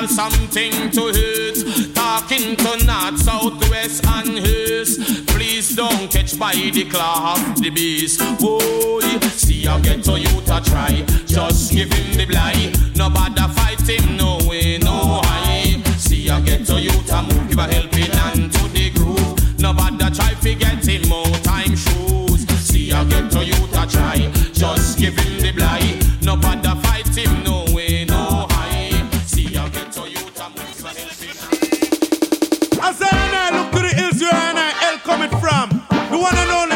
all 0.06 0.30
something 0.30 0.92
to 0.92 1.08
hit. 1.08 1.96
Talking 1.96 2.56
to 2.56 2.86
north, 2.86 3.20
south, 3.20 3.70
west 3.70 4.06
and 4.08 4.40
east. 4.40 5.28
Please 5.28 5.76
don't 5.76 6.12
catch 6.12 6.38
by 6.38 6.54
the 6.54 6.86
claw 6.90 7.34
of 7.34 7.62
the 7.62 7.70
beast. 7.70 8.20
Boy, 8.40 9.20
see 9.30 9.68
I 9.68 9.80
get 9.82 10.04
to 10.06 10.20
you 10.20 10.42
to 10.42 10.62
try. 10.64 11.04
Just 11.26 11.72
give 11.72 11.92
him 11.92 12.18
the 12.18 12.26
blight. 12.26 12.76
No 12.96 13.10
bother 13.10 13.52
fight 13.54 13.82
him, 13.82 14.18
no 14.18 14.38
way, 14.48 14.78
no 14.78 15.22
high. 15.24 15.82
See 15.98 16.30
I 16.30 16.42
get 16.42 16.66
to 16.68 16.80
you 16.80 16.92
to 16.92 17.22
move, 17.24 17.50
give 17.50 17.60
a 17.60 17.74
helping 17.74 18.12
hand 18.12 18.52
to 18.54 18.68
the 18.70 18.90
groove. 18.92 19.60
No 19.60 19.74
bother 19.74 20.14
try 20.14 20.34
to 20.34 20.56
get 20.56 20.86
him 20.86 21.12
out 21.12 21.44
time 21.44 21.76
shoes. 21.76 22.48
See 22.60 22.92
I 22.92 23.04
get 23.06 23.32
to 23.32 23.44
you 23.44 23.54
to 23.54 23.88
try. 23.90 24.32
Just 24.54 25.00
give 25.00 25.18
him 25.18 25.45
One 36.16 36.38
and 36.38 36.52
only 36.52 36.75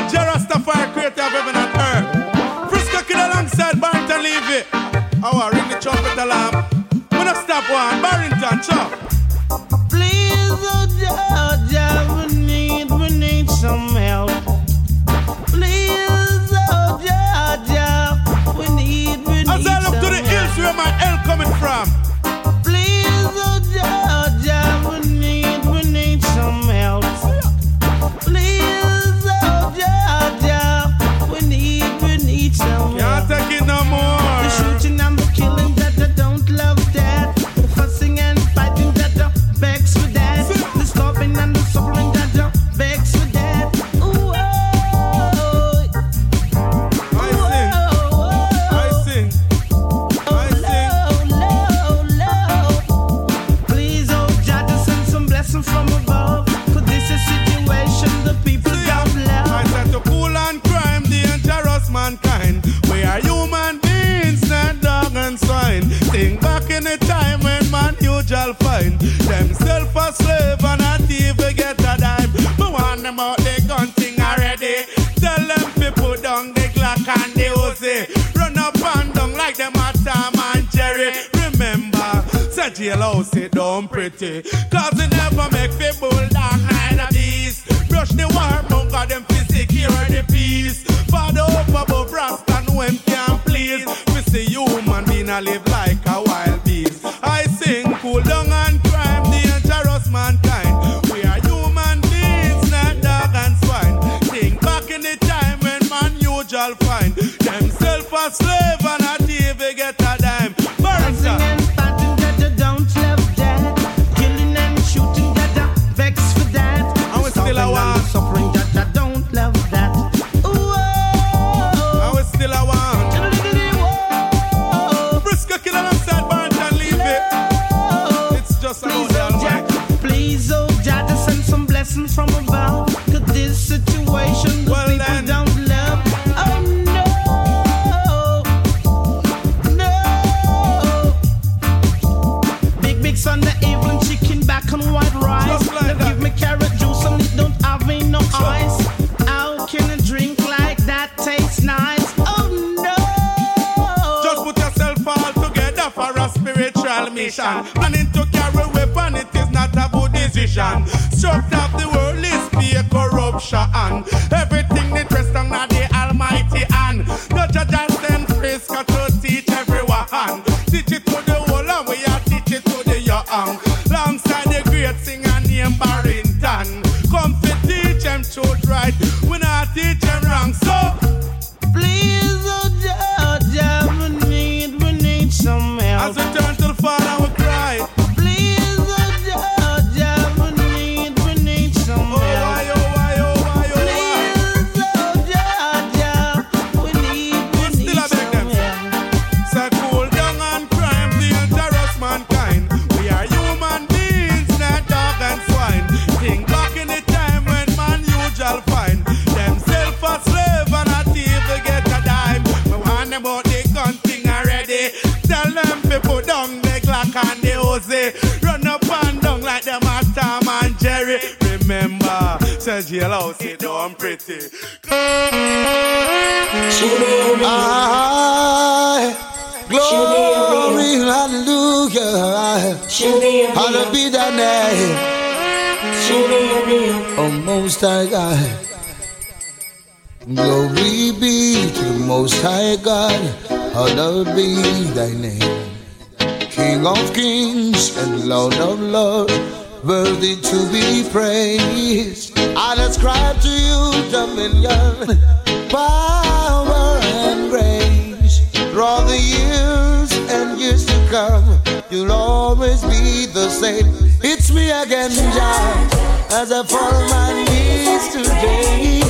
It's 264.31 264.51
me 264.51 264.69
again, 264.69 265.09
Jah, 265.09 265.89
as 266.29 266.51
I 266.51 266.63
fall 266.63 266.93
on 266.93 267.09
my 267.09 267.33
knees 267.49 268.09
today. 268.09 269.01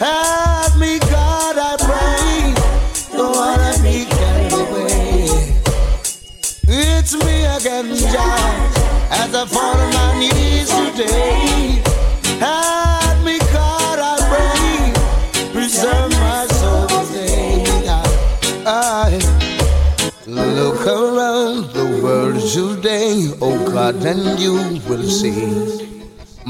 Help 0.00 0.76
me, 0.78 0.98
God, 0.98 1.56
I 1.56 1.76
pray. 1.78 3.16
Go 3.16 3.34
on 3.34 3.60
and 3.60 3.80
be 3.84 4.04
carried 4.04 4.52
away. 4.52 5.28
It's 6.66 7.14
me 7.14 7.44
again, 7.56 7.94
Jah, 7.94 9.12
as 9.12 9.32
I 9.32 9.46
fall 9.46 9.76
on 9.76 9.92
my 9.94 10.18
knees 10.18 10.68
today. 10.90 11.80
Help 12.40 13.24
me, 13.24 13.38
God, 13.54 13.98
I 14.02 14.16
pray. 14.26 15.52
Preserve 15.52 16.10
my 16.10 16.46
soul 16.48 16.88
today. 16.88 17.62
I 18.66 19.20
look 20.26 20.84
around 20.84 21.73
world 22.04 22.38
today, 22.52 23.32
oh 23.40 23.56
God, 23.72 23.96
and 24.04 24.38
you 24.38 24.52
will 24.86 25.08
see. 25.08 25.88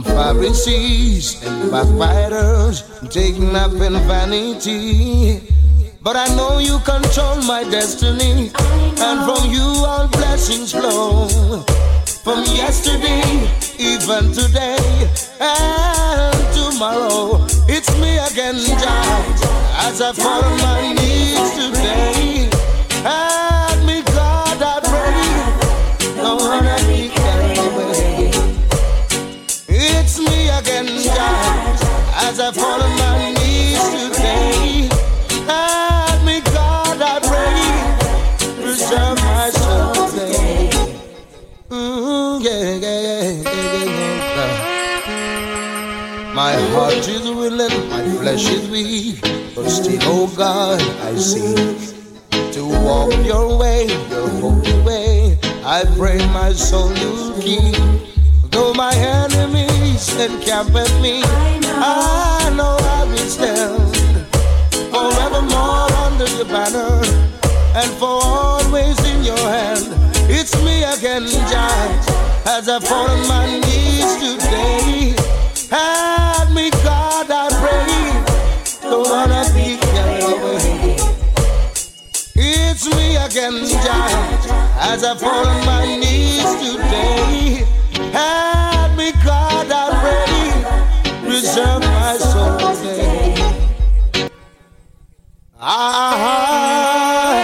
Pharisees 0.02 1.46
and 1.46 1.70
backbiters 1.70 2.82
taking 3.08 3.54
up 3.54 3.70
in 3.74 3.94
vanity. 4.10 5.40
But 6.02 6.16
I 6.16 6.26
know 6.34 6.58
you 6.58 6.80
control 6.80 7.36
my 7.42 7.62
destiny, 7.70 8.50
and 9.06 9.18
from 9.26 9.42
you 9.54 9.68
all 9.86 10.08
blessings 10.08 10.72
flow. 10.72 11.28
From 12.24 12.42
yesterday, 12.50 13.22
even 13.78 14.32
today, 14.32 14.82
and 15.38 16.34
tomorrow, 16.58 17.46
it's 17.70 17.92
me 18.02 18.18
again, 18.18 18.58
Jah, 18.58 19.86
as 19.86 20.02
I 20.02 20.10
follow 20.12 20.50
my 20.66 20.92
knees 20.98 21.50
today. 21.54 22.50
And 23.06 23.43
heart 46.74 47.06
is 47.08 47.30
willing, 47.30 47.88
my 47.88 48.02
flesh 48.18 48.48
is 48.50 48.68
weak, 48.68 49.20
but 49.54 49.68
still, 49.68 50.00
oh 50.02 50.26
God, 50.37 50.82
I 51.06 51.14
seek 51.14 51.94
to 52.52 52.62
walk 52.66 53.14
your 53.24 53.56
way, 53.56 53.87
your 54.10 54.28
holy 54.42 54.76
way. 54.82 55.38
I 55.64 55.84
pray 55.96 56.18
my 56.34 56.52
soul 56.52 56.90
you 56.98 57.34
keep. 57.40 57.78
Though 58.50 58.74
my 58.74 58.92
enemies 58.94 60.04
encamp 60.18 60.74
at 60.74 60.90
me, 61.00 61.22
I 61.24 62.52
know 62.56 62.76
I 62.98 63.04
will 63.04 63.28
stand 63.37 63.94
forevermore 64.90 65.90
under 66.06 66.28
your 66.37 66.46
banner 66.46 66.94
and 67.78 67.90
for 68.00 68.18
always 68.22 68.98
in 69.12 69.22
your 69.22 69.38
hand. 69.38 69.87
It's 70.28 70.54
me 70.64 70.82
again, 70.82 71.26
Judge, 71.52 72.06
as 72.46 72.68
I 72.68 72.80
fall 72.80 73.08
on 73.08 73.28
my 73.28 73.46
knees 73.60 74.10
today. 74.18 75.03
Touch 82.85 82.97
me 82.97 83.16
again, 83.16 83.66
Jah, 83.66 84.77
as 84.79 85.05
I 85.05 85.16
fall 85.16 85.47
on 85.47 85.64
my 85.64 85.87
knees 85.97 86.44
today. 86.57 87.64
Help 88.12 88.92
me, 88.99 89.12
God, 89.25 89.70
I 89.70 89.88
pray. 90.03 90.53
Preserve 91.27 91.81
my 91.81 92.18
soul 92.18 92.59
today. 92.75 93.35
Ah, 95.59 97.38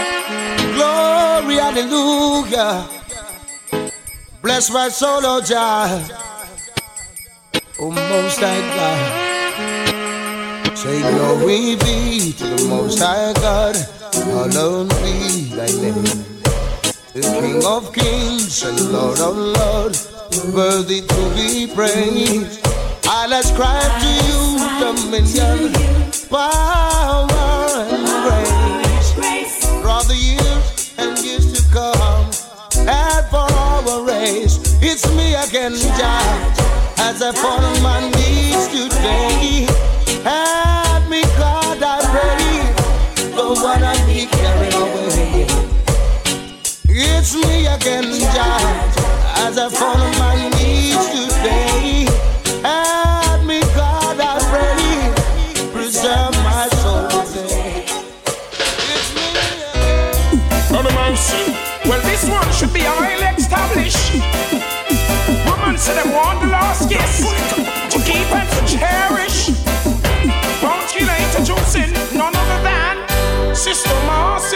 glory, 0.74 1.57
hallelujah. 1.57 2.87
Bless 4.42 4.70
my 4.70 4.90
soul, 4.90 5.24
oh 5.24 5.40
Jah. 5.40 6.07
Oh, 7.79 7.90
most 7.90 8.40
high 8.40 8.61
God. 8.76 8.98
Say 10.76 11.00
glory 11.00 11.76
be 11.76 12.33
to 12.33 12.44
the 12.44 12.64
most 12.68 12.98
high 12.98 13.33
God. 13.35 13.99
Alone 14.22 14.88
be 15.02 15.50
thy 15.54 15.66
name. 15.80 16.04
The 17.12 17.22
King 17.40 17.64
of 17.64 17.92
kings 17.92 18.62
and 18.62 18.92
Lord 18.92 19.18
of 19.18 19.37
lords, 19.37 20.09
worthy 20.54 21.00
to 21.02 21.35
be 21.35 21.66
praised. 21.74 22.61
I'll 23.06 23.33
ascribe 23.33 24.00
to 24.00 24.11
you 24.26 24.40
dominion, 24.78 25.72
power, 26.28 27.26
and 27.90 28.06
grace. 28.24 29.11
For 29.83 30.02
the 30.06 30.14
years 30.16 30.94
and 30.98 31.18
years 31.18 31.52
to 31.52 31.62
come, 31.72 32.30
and 32.87 33.26
for 33.26 33.48
our 33.52 34.04
race, 34.06 34.59
it's 34.80 35.04
me 35.16 35.35
again, 35.35 35.74
Jah, 35.98 36.54
as 36.98 37.20
I 37.22 37.33
fall 37.33 37.64
on 37.64 37.83
my 37.83 38.00
knees 38.14 38.68
today. 38.68 39.66
Help 40.22 41.09
me, 41.11 41.22
God, 41.37 41.83
I 41.83 41.98
pray, 42.12 43.33
the 43.35 43.46
one 43.62 43.83
I 43.83 43.99
it's 47.20 47.37
me 47.37 47.66
again, 47.66 48.09
Jah. 48.33 49.44
As 49.44 49.59
I 49.59 49.68
fall 49.68 50.00
on 50.00 50.14
my 50.18 50.37
knees 50.56 50.96
today, 51.12 52.09
help 52.64 53.44
me, 53.44 53.61
God, 53.76 54.16
I 54.18 54.40
pray, 54.48 54.80
preserve 55.70 56.33
my 56.48 56.64
soul 56.80 57.09
today. 57.28 57.85
It's 58.94 59.11
me 59.16 59.26
again. 59.37 60.72
Brother 60.72 60.94
well, 61.88 62.00
this 62.09 62.24
one 62.24 62.50
should 62.56 62.72
be 62.72 62.80
highly 62.80 63.28
established. 63.37 64.16
Woman 65.44 65.76
said 65.76 65.98
I 66.00 66.06
want 66.16 66.40
the 66.40 66.48
last 66.48 66.88
kiss 66.88 67.20
to 67.92 67.98
keep 68.00 68.28
and 68.33 68.48
to 68.56 68.61
cherish. 68.64 69.52
Won't 70.62 70.88
later, 70.96 71.44
Joseph, 71.44 72.14
none 72.14 72.35
other 72.35 72.62
than 72.64 73.54
Sister 73.54 73.94
Mars? 74.09 74.49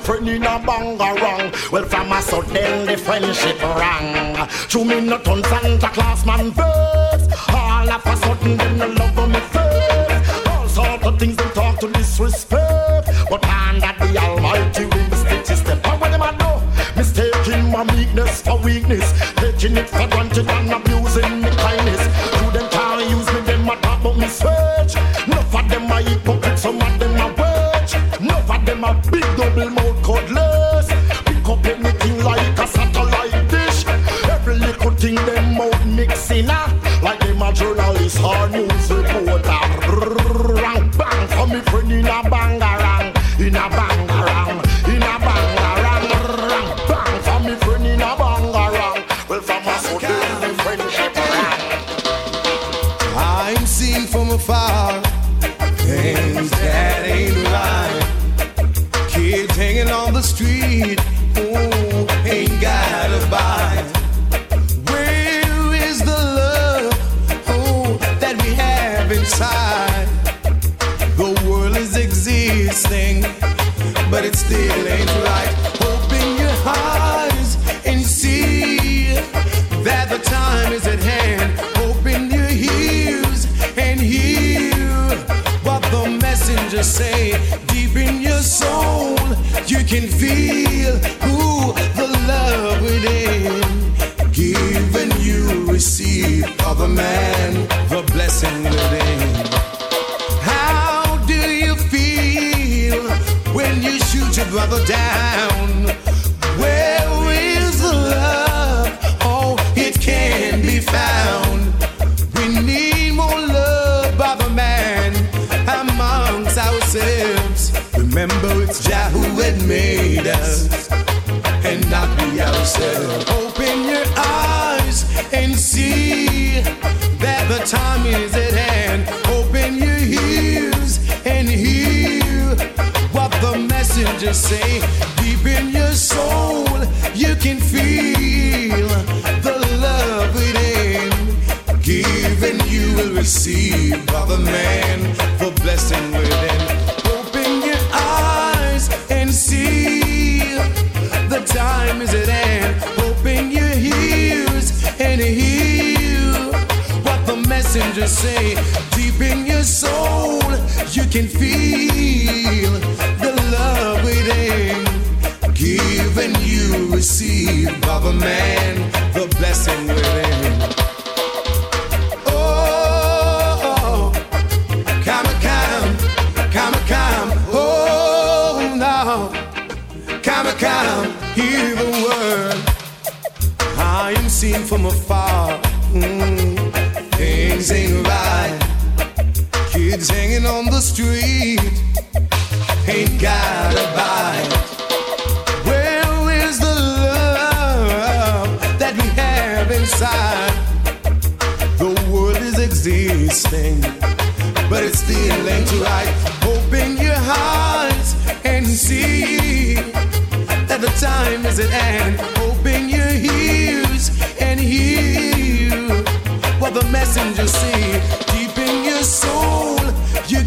girlfriend 0.00 0.28
in 0.28 0.42
a 0.44 0.62
wrong 0.66 1.52
Well, 1.72 1.84
from 1.84 2.12
a 2.12 2.22
sudden 2.22 2.86
the 2.86 2.96
friendship 2.96 3.60
rang. 3.62 4.48
To 4.68 4.84
me 4.84 5.00
not 5.00 5.26
on 5.28 5.42
Santa 5.44 5.88
Claus 5.88 6.24
man 6.24 6.52
first. 6.52 7.30
All 7.52 7.88
of 7.88 8.06
a 8.06 8.16
sudden 8.16 8.56
then 8.56 8.78
the 8.78 8.88
love 8.88 9.18
of 9.18 9.28
me 9.28 9.40
first. 9.40 10.78
All 10.78 10.98
the 10.98 11.08
of 11.08 11.18
things 11.18 11.36
they 11.36 11.50
talk 11.50 11.78
to 11.80 11.88
disrespect. 11.88 13.10
But 13.28 13.44
under 13.44 13.92
the 13.98 14.18
almighty 14.18 14.84
wings 14.86 15.22
it 15.24 15.50
is 15.50 15.62
the 15.62 15.76
power 15.76 16.08
them 16.10 16.22
I 16.22 16.30
know. 16.38 16.62
Mistaking 16.96 17.70
my 17.70 17.84
meekness 17.84 18.42
for 18.42 18.58
weakness. 18.58 19.12
Taking 19.36 19.76
it 19.76 19.88
for 19.88 20.06
granted 20.08 20.48
and 20.48 20.72
abusing 20.72 21.42
me. 21.42 21.49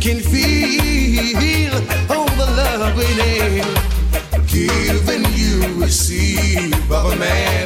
can 0.04 0.20
feel 0.20 1.74
all 2.10 2.28
the 2.36 2.46
love 2.58 3.00
in 3.00 3.20
it. 3.22 3.66
Give 4.48 5.06
you 5.34 5.82
receive 5.82 6.92
of 6.92 7.14
a 7.14 7.16
man. 7.16 7.63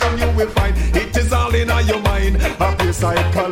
it 0.00 0.18
you 0.18 0.30
will 0.36 0.50
find 0.50 0.76
it 0.96 1.16
is 1.16 1.32
all 1.32 1.54
in 1.54 1.68
your 1.86 2.00
mind. 2.00 2.36
A 2.36 2.76
pure 2.78 2.92
psychology. 2.92 3.47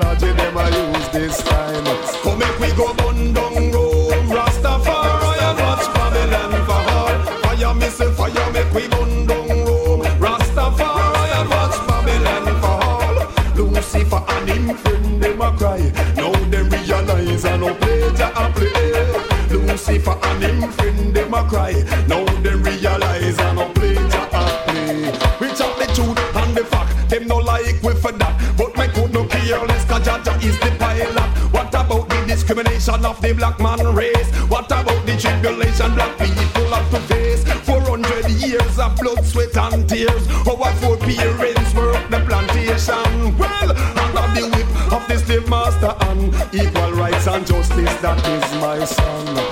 that 48.02 48.18
is 48.28 48.60
my 48.60 48.84
song. 48.84 49.45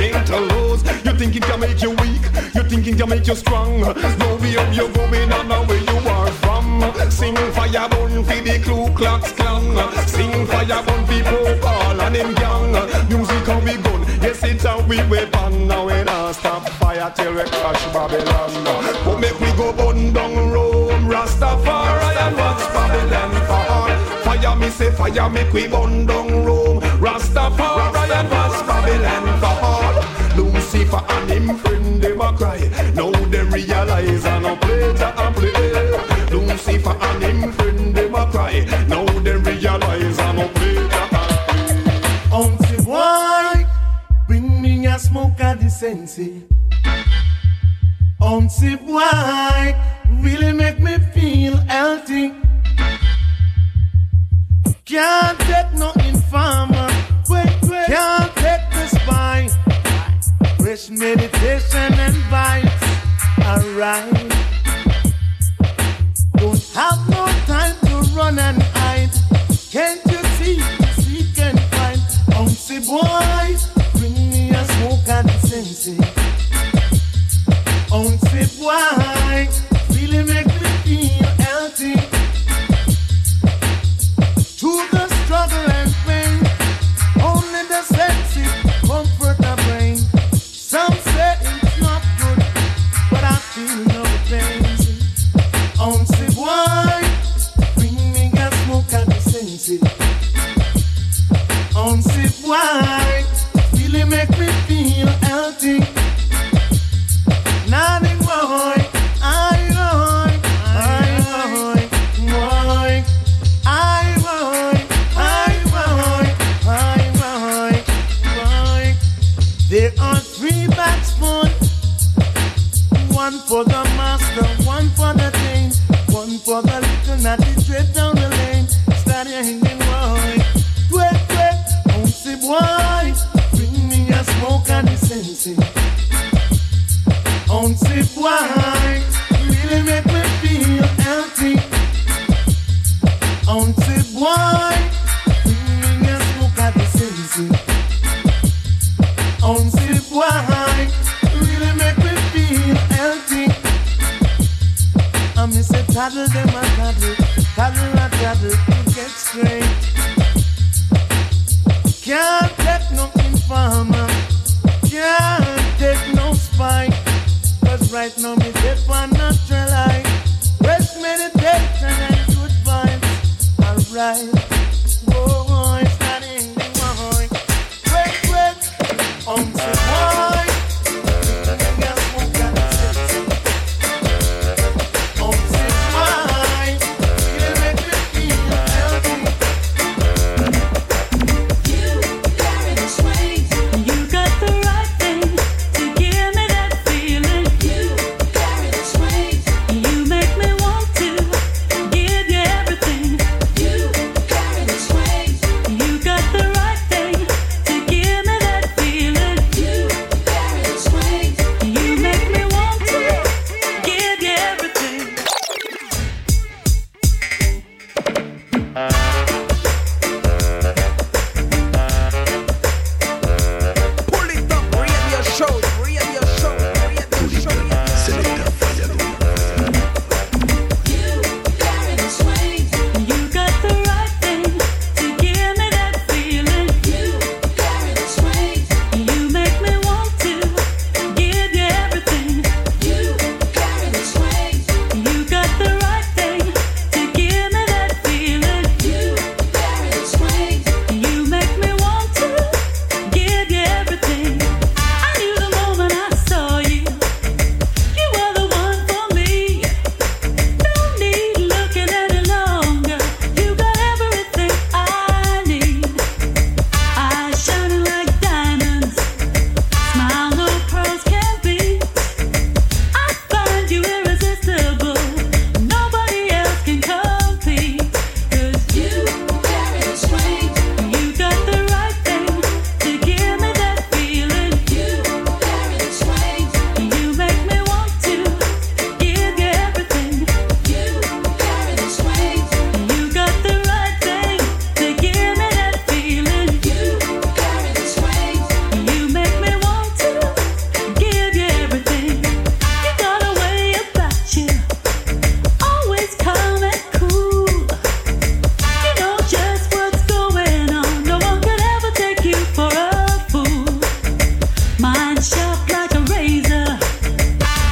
nothing 0.00 0.24
to 0.24 0.54
lose. 0.54 0.82
You 1.04 1.12
thinking 1.12 1.42
can 1.42 1.60
make 1.60 1.82
you 1.82 1.90
weak, 1.90 2.22
you 2.54 2.62
think 2.64 2.86
it 2.86 2.96
can 2.96 3.08
make 3.08 3.26
you 3.26 3.34
strong. 3.34 3.80
No 3.80 4.36
way 4.36 4.56
up 4.56 4.74
you're 4.74 4.90
going 4.92 5.32
and 5.32 5.48
now 5.48 5.64
where 5.64 5.78
you 5.78 6.08
are 6.08 6.30
from. 6.42 7.10
Sing 7.10 7.36
fire 7.52 7.88
burn 7.88 8.24
for 8.24 8.40
the 8.40 8.60
Ku 8.64 8.92
Klux 8.94 9.32
Klan. 9.32 9.76
Sing 10.06 10.46
fire 10.46 10.82
burn 10.84 11.06
for 11.06 11.22
Pope 11.24 11.64
all 11.64 12.00
and 12.00 12.14
them 12.14 12.34
gang. 12.34 12.72
Music 13.08 13.46
how 13.46 13.58
we 13.60 13.76
gun, 13.76 14.00
yes 14.22 14.42
it's 14.44 14.64
how 14.64 14.80
we 14.86 14.96
weapon. 15.08 15.68
Now 15.68 15.86
we 15.86 16.04
don't 16.04 16.34
stop 16.34 16.68
fire 16.80 17.12
till 17.16 17.34
we 17.34 17.42
crash 17.42 17.84
Babylon. 17.92 18.50
But 19.04 19.18
make 19.18 19.38
we 19.40 19.52
go 19.56 19.72
burn 19.72 20.12
down 20.12 20.50
Rome, 20.50 21.08
Rastafari 21.10 22.16
and 22.26 22.36
watch 22.36 22.64
Babylon 22.72 23.46
fall. 23.46 23.90
Fire 24.24 24.56
me 24.56 24.68
say 24.70 24.90
fire 24.92 25.28
make 25.30 25.52
we 25.52 25.68
burn 25.68 26.06
down 26.06 26.44
Rome, 26.44 26.80
Rastafari 27.04 28.10
and 28.18 28.30
watch 28.30 28.66
Babylon 28.66 29.40
fall 29.40 29.79
for 30.90 31.02
and 31.08 31.30
him 31.30 31.56
friend 31.58 32.02
them 32.02 32.20
a 32.20 32.32
cry. 32.36 32.60
Now 32.94 33.10
they 33.10 33.44
realize 33.44 34.26
I 34.26 34.38
no 34.40 34.56
play 34.56 34.92
to 35.00 35.08
a 35.24 35.32
play. 35.32 35.70
Lucifer 36.32 36.96
and 37.00 37.22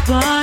But 0.08 0.37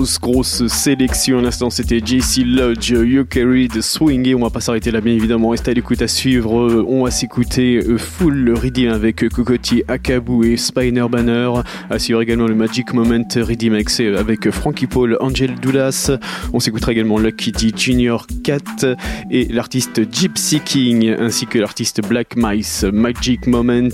Show, 0.00 0.19
grosse 0.30 0.66
sélection. 0.68 1.38
À 1.38 1.42
l'instant, 1.42 1.70
c'était 1.70 1.98
JC 1.98 2.44
Lodge, 2.44 2.90
You 2.90 3.24
Carry 3.24 3.68
the 3.68 3.80
Swing. 3.80 4.28
Et 4.28 4.34
on 4.34 4.40
va 4.40 4.50
pas 4.50 4.60
s'arrêter 4.60 4.90
là, 4.90 5.00
bien 5.00 5.14
évidemment. 5.14 5.48
Restez 5.48 5.72
à 5.72 5.74
l'écoute 5.74 6.02
à 6.02 6.08
suivre. 6.08 6.60
Euh, 6.60 6.84
On 6.86 7.04
va 7.04 7.10
s'écouter 7.10 7.78
euh, 7.78 7.98
Full 7.98 8.54
Redeem 8.54 8.92
avec 8.92 9.28
Kokoti 9.28 9.82
Akabu 9.88 10.52
et 10.52 10.56
Spiner 10.56 11.06
Banner. 11.10 11.50
À 11.88 11.98
suivre 11.98 12.22
également 12.22 12.46
le 12.46 12.54
Magic 12.54 12.92
Moment 12.92 13.24
Redeem 13.34 13.74
avec, 13.74 14.46
euh, 14.46 14.52
Frankie 14.52 14.86
Paul, 14.86 15.16
Angel 15.20 15.54
Doulas. 15.56 16.12
On 16.52 16.60
s'écoutera 16.60 16.92
également 16.92 17.18
Lucky 17.18 17.52
D 17.52 17.72
Junior 17.76 18.26
4 18.44 18.96
et 19.30 19.46
l'artiste 19.46 20.02
Gypsy 20.12 20.60
King 20.60 21.14
ainsi 21.18 21.46
que 21.46 21.58
l'artiste 21.58 22.06
Black 22.06 22.34
Mice. 22.36 22.84
Magic 22.84 23.46
Moment 23.46 23.88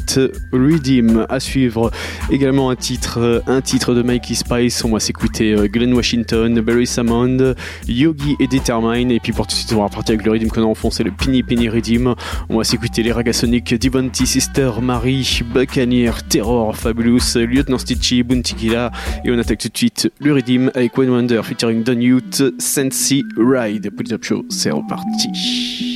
Redeem. 0.53 1.27
À 1.29 1.41
suivre 1.41 1.91
également 2.31 2.71
un 2.71 2.77
titre, 2.77 3.21
euh, 3.21 3.41
un 3.47 3.61
titre 3.61 3.95
de 3.95 4.03
Mikey 4.03 4.35
Spice. 4.35 4.85
On 4.85 4.91
va 4.91 5.01
s'écouter 5.01 5.53
euh, 5.53 5.69
Glenn 5.69 5.95
Washington, 5.95 6.26
Barry 6.35 6.87
Salmon, 6.87 7.55
Yogi 7.89 8.37
et 8.41 8.47
Determine. 8.47 9.11
Et 9.11 9.21
puis 9.21 9.33
pour 9.33 9.47
tout 9.47 9.55
de 9.55 9.59
suite, 9.59 9.73
on 9.73 9.79
va 9.79 9.85
repartir 9.85 10.15
avec 10.15 10.27
le 10.27 10.33
Redeem 10.33 10.49
qu'on 10.49 10.63
a 10.63 10.67
enfoncé, 10.67 11.05
le 11.05 11.11
Pini 11.11 11.43
Pini 11.43 11.69
Redeem. 11.69 12.15
On 12.49 12.59
va 12.59 12.65
s'écouter 12.65 13.03
les 13.03 13.13
Ragasonic, 13.13 13.75
Divanti 13.75 14.27
Sister, 14.27 14.71
Marie, 14.83 15.43
Buccaneer, 15.53 16.13
Terror, 16.29 16.77
Fabulous, 16.77 17.37
Lieutenant 17.37 17.79
Stitchy, 17.79 18.23
Buntikila. 18.23 18.91
Et 19.25 19.31
on 19.31 19.39
attaque 19.39 19.59
tout 19.59 19.69
de 19.69 19.77
suite 19.77 20.11
le 20.21 20.33
Redeem 20.33 20.71
avec 20.75 20.97
One 20.99 21.11
Wonder 21.11 21.41
featuring 21.43 21.83
Don 21.83 22.01
Youth, 22.01 22.43
Sensi 22.59 23.25
Ride. 23.37 23.91
Pour 23.91 24.03
le 24.03 24.09
Top 24.09 24.25
Show, 24.25 24.45
c'est 24.49 24.71
reparti. 24.71 25.96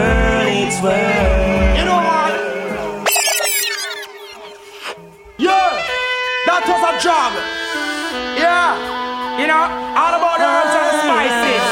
Minds 0.00 0.76
go 0.80 0.90
twirly. 0.90 1.76
You 1.78 1.84
know 1.88 2.00
what? 2.08 2.32
Yeah, 5.38 5.70
that 6.48 6.62
was 6.68 6.82
a 6.90 6.92
job. 7.04 7.32
Yeah, 8.36 8.76
you 9.40 9.46
know, 9.46 9.64
all 10.00 10.14
about 10.18 10.38
the 10.42 10.48
herbs 10.48 10.74
and 10.78 10.86
the 10.88 10.96
spices. 11.04 11.64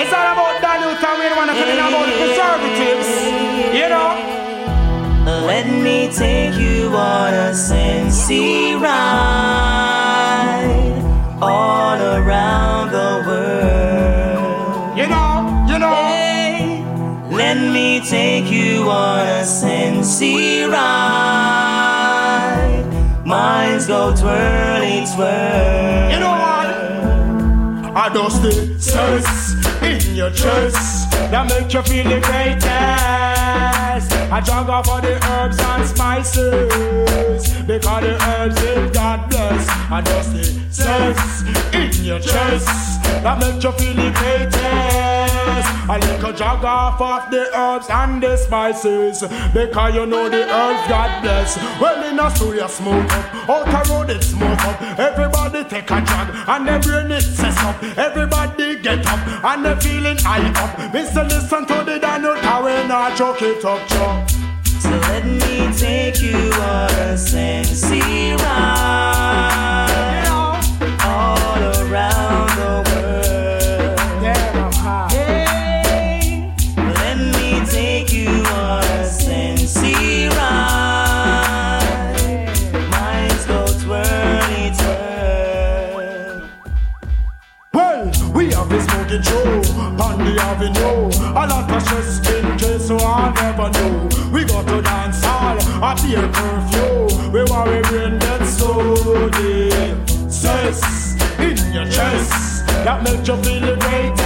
It's 0.00 0.12
all 0.12 0.28
about 0.34 0.56
that 0.64 0.76
youth 0.82 1.04
and 1.04 1.34
want 1.38 1.50
to 1.50 1.56
tell 1.56 1.70
about 1.88 2.06
preservatives. 2.20 3.10
You 3.78 3.88
know. 3.88 4.34
Let 5.46 5.66
me 5.66 6.08
take 6.12 6.54
you 6.54 6.88
on 6.94 7.32
a 7.32 7.54
Sensi 7.54 8.74
ride 8.74 9.73
Let 17.54 17.72
me 17.72 18.00
take 18.00 18.50
you 18.50 18.90
on 18.90 19.20
a 19.20 19.44
Sensi 19.44 20.64
ride. 20.64 20.82
Minds 23.24 23.86
go 23.86 24.12
twirly 24.12 25.06
twirl. 25.14 26.10
You 26.10 26.18
know 26.18 26.32
what? 26.32 26.66
I 27.94 28.10
don't 28.12 28.32
stay 28.32 28.76
sense 28.78 29.54
in 29.84 30.16
your 30.16 30.30
chest 30.30 31.12
that 31.12 31.46
make 31.48 31.72
you 31.72 31.82
feel 31.82 32.02
the 32.02 32.20
greatest. 32.26 32.64
I 34.32 34.40
drug 34.44 34.68
off 34.68 34.88
all 34.88 35.00
the 35.00 35.14
herbs 35.24 35.60
and 35.60 35.86
spices 35.86 37.52
because 37.62 38.02
the 38.02 38.18
herbs 38.30 38.60
in 38.64 38.90
God 38.92 39.30
bless. 39.30 39.68
I 39.92 40.02
just 40.04 40.32
the 40.32 40.42
sense 40.72 41.44
in 41.72 42.04
your 42.04 42.18
chest 42.18 42.66
that 43.22 43.38
make 43.38 43.62
you 43.62 43.70
feel 43.70 43.94
the 43.94 44.10
greatest. 44.10 45.13
I 45.46 45.98
like 46.00 46.22
a 46.22 46.36
jog 46.36 46.64
off 46.64 47.00
of 47.00 47.30
the 47.30 47.50
herbs 47.56 47.88
and 47.90 48.22
the 48.22 48.36
spices 48.36 49.20
because 49.52 49.94
you 49.94 50.06
know 50.06 50.28
the 50.28 50.42
herbs 50.42 50.88
God 50.88 51.22
bless. 51.22 51.56
Well, 51.80 52.02
in 52.10 52.18
a 52.18 52.30
studio 52.34 52.66
smoke 52.66 53.12
up, 53.12 53.48
out 53.48 53.68
a 53.68 53.92
road 53.92 54.10
it 54.10 54.22
smoke 54.22 54.64
up. 54.64 54.82
Everybody 54.98 55.64
take 55.64 55.90
a 55.90 56.00
jog 56.00 56.28
and 56.48 56.68
the 56.68 56.78
brain 56.86 57.10
it 57.10 57.22
sets 57.22 57.58
up. 57.58 57.82
Everybody 57.98 58.76
get 58.80 59.06
up 59.06 59.44
and 59.44 59.64
the 59.64 59.76
feeling 59.76 60.18
high 60.18 60.48
up. 60.62 60.94
Listen, 60.94 61.28
listen 61.28 61.66
to 61.66 61.84
the 61.84 61.98
Daniel 61.98 62.34
Cowan, 62.36 62.90
I 62.90 63.14
choke 63.16 63.42
it 63.42 63.64
up, 63.64 63.86
choke. 63.88 64.28
So 64.80 64.90
let 64.90 65.24
me 65.24 65.72
take 65.72 66.20
you 66.20 66.36
on 66.36 66.90
a 66.90 67.16
sensi 67.16 68.32
ride 68.32 69.83
smoking 89.14 89.22
show 89.22 90.02
on 90.02 90.18
the 90.18 90.40
avenue. 90.40 91.08
A 91.30 91.46
lot 91.46 91.70
of 91.70 91.82
stress 91.82 92.18
in 92.30 92.58
case 92.58 92.86
so 92.88 92.96
I 92.98 93.32
never 93.34 93.70
know. 93.70 94.08
We 94.32 94.44
go 94.44 94.62
to 94.62 94.82
dance 94.82 95.22
hall, 95.22 95.56
a 95.82 95.94
beer 96.02 96.28
curfew. 96.32 97.30
We 97.30 97.44
worry 97.44 97.82
brain 97.82 98.18
get 98.18 98.44
so 98.46 99.28
deep. 99.30 100.30
Stress 100.30 101.14
in 101.38 101.72
your 101.72 101.84
chest 101.86 102.66
that 102.84 103.02
make 103.02 103.26
you 103.26 103.36
feel 103.42 103.60
the 103.60 103.76
greatest. 103.76 104.24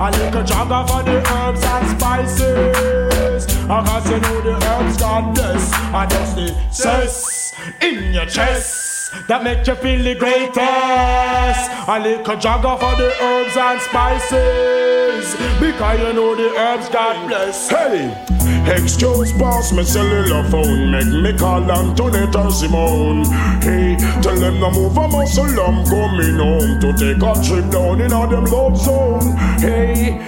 A 0.00 0.10
little 0.10 0.42
jogger 0.42 0.88
for 0.88 1.02
the 1.02 1.18
herbs 1.32 1.62
and 1.64 1.98
spices. 1.98 3.46
I 3.68 3.84
Cause 3.84 4.10
you 4.10 4.20
know 4.20 4.40
the 4.40 4.66
herbs 4.66 4.96
got 4.96 5.34
this. 5.34 5.72
I 5.72 6.06
just 6.06 6.36
the 6.36 6.72
stress 6.72 7.52
in 7.80 8.12
your 8.12 8.26
chest 8.26 8.89
that 9.26 9.42
make 9.42 9.66
you 9.66 9.74
feel 9.74 10.02
the 10.02 10.14
greatest. 10.14 11.70
A 11.88 11.98
little 11.98 12.36
jogger 12.36 12.78
for 12.78 12.94
the 12.96 13.10
herbs 13.22 13.56
and 13.56 13.80
spices. 13.80 15.34
Because 15.60 16.00
you 16.00 16.12
know 16.12 16.34
the 16.34 16.50
herbs 16.56 16.88
God 16.88 17.28
bless. 17.28 17.68
Hey! 17.70 18.30
Excuse 18.66 19.32
boss, 19.32 19.72
me 19.72 19.82
cellular 19.84 20.44
phone 20.50 20.90
Make 20.90 21.06
me 21.06 21.36
call 21.38 21.70
Antoinette 21.70 22.36
or 22.36 22.50
Simone 22.50 23.24
Hey, 23.62 23.96
tell 24.20 24.36
them 24.36 24.60
to 24.60 24.70
move 24.70 24.96
a 24.96 25.08
muscle 25.08 25.44
I'm 25.44 25.84
coming 25.86 26.36
home 26.36 26.78
to 26.80 26.92
take 26.92 27.22
a 27.22 27.42
trip 27.42 27.70
down 27.70 28.00
in 28.02 28.12
a 28.12 28.28
them 28.28 28.44
love 28.44 28.76
zone 28.76 29.36
Hey, 29.58 30.20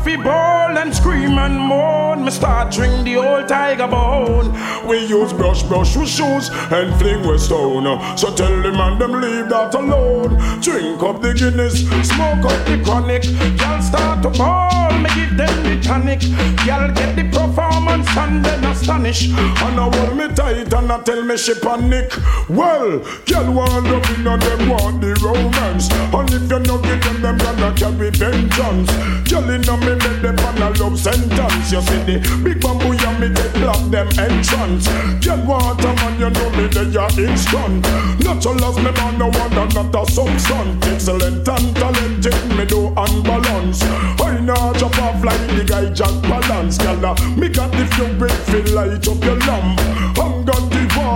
off 0.00 0.04
the 0.04 0.16
ball 0.16 0.78
and 0.78 0.94
scream 0.94 1.38
and 1.38 1.58
moan. 1.58 2.24
Me 2.24 2.30
start 2.30 2.72
drink 2.72 3.04
the 3.04 3.16
old 3.16 3.48
tiger 3.48 3.86
bone. 3.86 4.52
We 4.88 5.04
use 5.06 5.32
brush 5.32 5.62
brush 5.64 5.96
with 5.96 6.08
shoes 6.08 6.48
and 6.50 6.98
fling 6.98 7.26
with 7.26 7.40
stone 7.40 7.86
So 8.16 8.34
tell 8.34 8.62
them 8.62 8.80
and 8.80 9.00
them 9.00 9.12
leave 9.12 9.48
that 9.48 9.74
alone 9.74 10.36
Drink 10.60 11.02
up 11.02 11.22
the 11.22 11.32
Guinness, 11.32 11.88
Smoke 12.06 12.44
up 12.44 12.66
the 12.66 12.80
chronic. 12.84 13.22
Girl 13.58 13.80
start 13.80 14.22
to 14.22 14.30
ball. 14.30 14.92
Me 14.98 15.08
give 15.14 15.36
them 15.36 15.54
the 15.64 15.80
tonic. 15.82 16.20
Girl 16.66 16.92
get 16.92 17.16
the 17.16 17.24
performance 17.32 18.08
and 18.16 18.44
then 18.44 18.64
astonish. 18.64 19.30
And 19.30 19.80
I 19.80 19.96
hold 19.96 20.16
me 20.16 20.28
tight 20.34 20.72
and 20.72 20.92
I 20.92 21.00
tell 21.02 21.22
me 21.22 21.36
she 21.36 21.54
panic 21.54 22.12
Well, 22.48 22.98
girl 23.26 23.52
want 23.52 23.84
love 23.84 24.10
in 24.18 24.26
and 24.26 24.42
them 24.42 24.68
want 24.68 25.00
the 25.00 25.14
romance 25.22 25.88
And 26.12 26.30
if 26.30 26.50
you 26.50 26.58
no 26.60 26.78
give 26.78 27.02
them, 27.02 27.22
them 27.22 27.38
gonna 27.38 27.72
carry 27.74 28.10
vengeance 28.10 28.90
Girl 29.28 29.48
in 29.50 29.62
me 29.62 29.94
make 29.96 30.22
them 30.22 30.38
on 30.40 30.58
a 30.62 30.70
love 30.78 30.98
sentence 30.98 31.72
You 31.72 31.80
see 31.80 32.02
the 32.08 32.16
big 32.44 32.60
bamboo 32.60 32.92
ya 32.92 33.12
me 33.18 33.28
they 33.28 33.48
block 33.60 33.82
them 33.90 34.08
entrance 34.18 34.88
Girl 35.24 35.40
want 35.46 35.80
a 35.84 35.94
man, 35.94 36.20
you 36.20 36.30
know 36.30 36.50
me 36.56 36.66
they 36.68 36.98
are 36.98 37.20
instant 37.20 37.86
Natural 38.20 38.64
as 38.64 38.76
me 38.76 38.90
man, 38.90 39.18
no 39.18 39.26
one 39.26 39.54
not 39.54 39.94
a 39.94 40.12
substance 40.12 40.86
Excellent 40.86 41.48
and 41.48 41.76
talented, 41.76 42.56
me 42.56 42.64
do 42.66 42.88
unbalance. 42.96 43.82
I 43.82 44.40
not 44.40 44.76
drop 44.76 44.98
off 44.98 45.24
like 45.24 45.46
the 45.56 45.64
guy 45.66 45.90
Jack 45.92 46.22
Balance 46.22 46.78
uh, 47.04 47.14
me 47.36 47.48
got 47.48 47.70
the 47.72 47.86
fuel 47.94 48.10
feel 48.46 48.74
light 48.74 49.08
up 49.08 49.24
your 49.24 49.36
lamp 49.46 50.29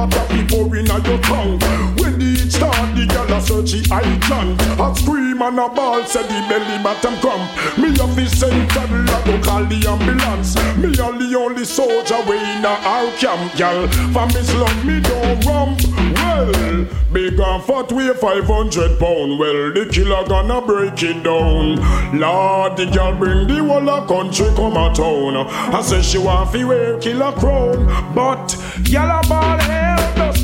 And 0.05 0.12
got 0.12 0.28
the 0.28 0.34
water 0.34 0.34
be 0.34 0.48
pouring 0.48 0.90
out 0.90 1.07
your 1.07 1.18
tongue. 1.18 1.59
When 1.96 2.18
the 2.18 2.36
heat 2.36 2.52
start, 2.52 2.94
the 2.94 3.07
girl 3.07 3.32
a 3.32 3.40
search 3.40 3.72
the 3.72 4.20
chant 4.28 4.61
A 4.80 4.94
scream 4.94 5.40
and 5.40 5.59
a 5.59 5.68
ball, 5.68 6.05
say 6.05 6.22
the 6.22 6.44
belly 6.48 6.82
bottom 6.82 7.16
crump. 7.20 7.44
Me 7.78 7.88
have 7.96 8.14
the 8.14 8.26
same 8.28 8.68
toddler 8.68 9.20
to 9.24 9.40
call 9.42 9.64
the 9.64 9.80
ambulance. 9.88 10.57
Me 10.76 10.88
are 11.00 11.16
the 11.16 11.38
only 11.38 11.64
soldier 11.64 12.20
way 12.28 12.36
in 12.36 12.64
a 12.64 12.74
our 12.84 13.11
camp, 13.16 13.57
girl. 13.57 13.88
For 14.12 14.26
me 14.26 14.42
slum, 14.44 14.86
me 14.86 15.00
don't 15.00 15.44
rump 15.46 15.80
Well, 16.16 16.86
big 17.12 17.40
and 17.40 17.62
fat 17.64 17.90
weigh 17.92 18.12
500 18.12 18.98
pound. 18.98 19.38
Well, 19.38 19.72
the 19.72 19.88
killer 19.90 20.26
gonna 20.28 20.61
break 20.61 21.02
it 21.02 21.22
down. 21.22 21.80
Lord, 22.18 22.76
the 22.76 22.86
girl 22.92 23.16
bring 23.16 23.46
the 23.48 23.64
whole 23.64 23.88
of 23.88 24.09
country 24.09 24.52
come 24.55 24.76
a 24.76 24.92
town. 24.94 25.36
I 25.74 25.80
say 25.82 26.02
she 26.02 26.18
want 26.18 26.50
fi 26.50 26.64
wear 26.64 26.98
killer 27.00 27.32
crown 27.32 28.14
But 28.14 28.57
yellow 28.86 29.22
ball 29.28 29.59
hell 29.59 29.84
just 29.84 29.93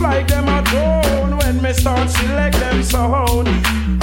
like 0.00 0.28
them 0.28 0.48
a 0.48 0.62
drone 0.62 1.36
when 1.38 1.62
me 1.62 1.72
start 1.72 2.08
select 2.10 2.56
them 2.56 2.82
sound. 2.82 3.48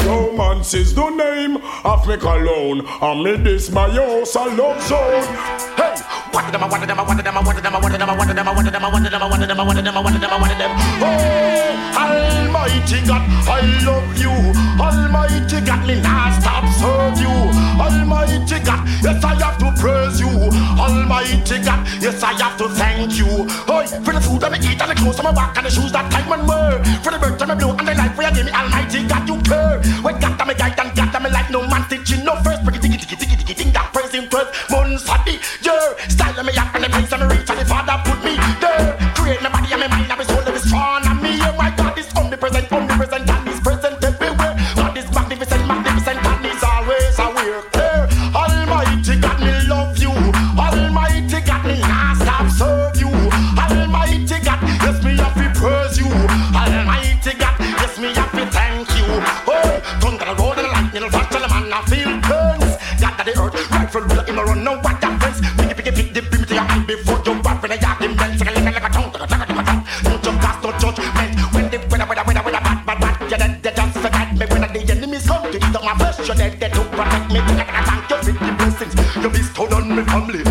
Romance 0.06 0.74
is 0.74 0.94
the 0.96 1.10
name 1.10 1.58
of 1.84 2.08
me 2.08 2.16
cologne 2.18 2.86
And 3.02 3.24
me 3.24 3.36
this 3.36 3.70
my 3.70 3.90
house 3.90 4.36
a 4.36 4.46
love 4.46 4.82
zone 4.84 5.24
Hey! 5.76 5.96
One 6.32 6.46
of 6.46 6.52
them, 6.52 6.62
one 6.62 6.82
of 6.82 6.88
them, 6.88 6.98
one 6.98 7.20
of 7.20 7.24
them, 7.26 7.36
one 7.36 7.58
of 7.58 7.64
them, 7.64 7.74
one 7.74 7.92
of 7.92 8.00
them, 8.00 8.08
one 8.08 8.30
of 8.30 8.36
them, 8.36 8.46
one 8.46 8.68
of 8.68 8.72
them, 8.72 8.82
one 8.84 9.06
of 9.06 9.12
them, 9.12 9.20
one 9.20 9.42
of 9.44 9.48
them, 9.48 9.58
one 9.58 9.78
of 9.78 9.84
them, 9.84 9.96
one 9.96 10.16
of 10.16 10.22
them, 10.22 10.42
one 10.42 10.52
of 10.52 10.58
them. 10.58 10.72
Oh, 11.04 11.67
Almighty 11.98 13.02
God, 13.06 13.24
I 13.48 13.62
love 13.86 14.18
you. 14.18 14.34
Almighty 14.80 15.60
God, 15.66 15.88
me 15.88 16.00
not 16.02 16.40
stop 16.42 16.66
serve 16.78 17.20
you. 17.20 17.34
Almighty 17.80 18.60
God, 18.64 18.88
yes 19.04 19.24
I 19.24 19.34
have 19.42 19.58
to 19.60 19.72
praise 19.80 20.20
you. 20.20 20.30
Almighty 20.78 21.58
God, 21.64 21.88
yes 22.02 22.22
I 22.24 22.34
have 22.34 22.58
to 22.58 22.70
thank 22.70 23.18
you. 23.18 23.28
Oh, 23.68 23.86
for 24.04 24.14
the 24.14 24.22
food 24.22 24.42
that 24.42 24.52
me 24.52 24.60
eat 24.60 24.82
and 24.82 24.92
the 24.92 24.96
clothes 24.96 25.18
that 25.18 25.26
me 25.26 25.32
walk 25.36 25.58
and 25.58 25.66
the 25.66 25.72
shoes 25.72 25.92
that 25.92 26.12
time 26.12 26.32
and 26.32 26.48
wear. 26.48 26.84
For 27.04 27.12
the 27.12 27.20
birds 27.20 27.38
that 27.40 27.50
me 27.50 27.56
blue 27.56 27.72
and 27.72 27.88
the 27.88 27.96
life 27.96 28.18
where 28.18 28.30
you 28.30 28.36
give 28.36 28.46
me, 28.46 28.52
Almighty 28.52 29.08
God, 29.08 29.28
you 29.28 29.38
care. 29.42 29.82
When 30.02 30.20
God 30.20 30.38
that 30.38 30.48
me 30.48 30.54
guide 30.54 30.80
and 30.80 30.96
God 30.96 31.10
that 31.12 31.22
me 31.22 31.30
like 31.30 31.50
no 31.50 31.66
man 31.68 31.84
teaching 31.90 32.24
no 32.24 32.36
first. 32.44 32.62
It, 32.68 32.82
tiki, 32.82 32.98
tiki, 32.98 33.16
tiki, 33.16 33.36
tiki, 33.36 33.54
ting 33.54 33.72
that 33.74 33.94
praise 33.94 34.14
him 34.14 34.30
first. 34.30 34.54
Months 34.70 35.10
at 35.10 35.26
the 35.26 35.38
style 36.10 36.44
me 36.44 36.54
up 36.58 36.74
and 36.76 36.84
the 36.84 36.90
place 36.90 37.10
that 37.10 37.20
me 37.20 37.26
reach 37.26 37.47
ruler 64.02 64.26
in 64.28 64.36
the 64.36 64.44
run, 64.44 64.64
no 64.64 64.74
what 64.80 65.02
that 65.02 65.14
friends. 65.22 65.40
Picky 65.58 65.74
picky 65.74 65.92
pick 65.92 66.14
the 66.14 66.22
beam 66.22 66.44
to 66.46 66.54
your 66.54 66.64
eye 66.64 66.84
before 66.86 67.22
you 67.26 67.34
walk 67.42 67.62
when 67.62 67.72
I 67.72 67.78
yard 67.82 68.02
him 68.02 68.14
a 68.18 68.26
little 68.28 68.64
like 68.64 68.78
a 68.78 68.90
tongue, 68.90 69.12
like 69.12 69.24
a 69.24 69.28
tongue, 69.28 69.40
like 69.40 69.50
a 69.50 69.64
tongue. 69.64 69.84
No 70.04 70.18
jump 70.22 70.42
cast, 70.42 70.64
no 70.64 70.70
judgment. 70.78 71.32
When 71.54 71.66
the 71.72 71.78
weather, 71.90 72.06
weather, 72.06 72.24
weather, 72.28 72.44
weather, 72.46 72.64
bad, 72.64 72.86
bad, 72.86 72.98
bad, 73.00 73.16
you're 73.30 73.40
dead, 73.40 73.62
dead, 73.62 73.76
just 73.76 73.98
forget 73.98 74.30
me. 74.38 74.46
When 74.46 74.62
the 74.62 74.80
enemies 74.92 75.26
come 75.28 75.52
to 75.52 75.58
eat 75.58 75.76
up 75.76 75.84
my 75.84 75.94
flesh, 75.98 76.20
you're 76.28 76.36
dead, 76.36 76.60
dead 76.60 76.74
to 76.74 76.82
protect 76.96 77.28
me. 77.32 77.40
Like 77.40 77.70
a 77.70 77.82
thank 77.86 78.10
you 78.10 78.34
for 78.34 78.46
the 78.46 78.54
blessings 78.58 78.94
you 79.24 79.30
bestowed 79.30 79.74
on 79.74 79.96
me 79.96 80.04
family. 80.04 80.47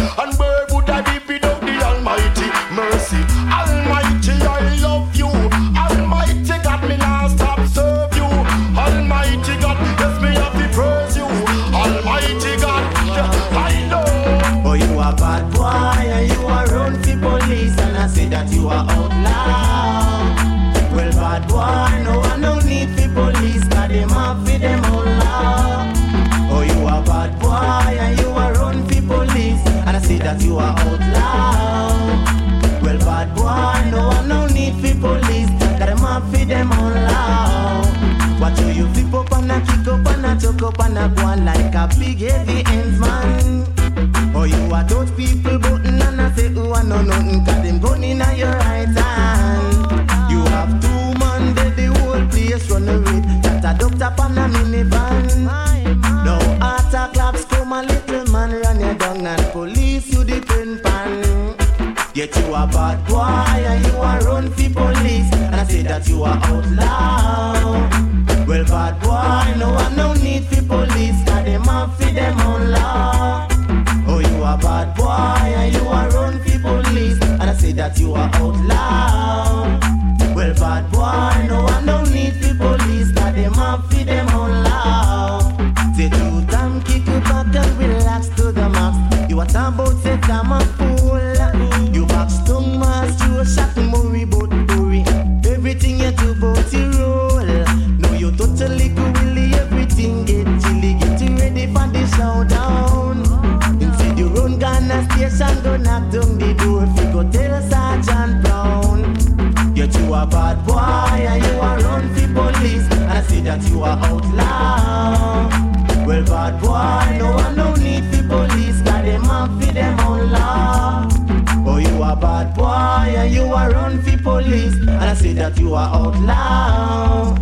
Police 124.47 124.75
And 124.75 124.91
I 124.91 125.15
say 125.15 125.33
that 125.35 125.59
you 125.59 125.75
are 125.75 125.89
outlaw 125.89 127.35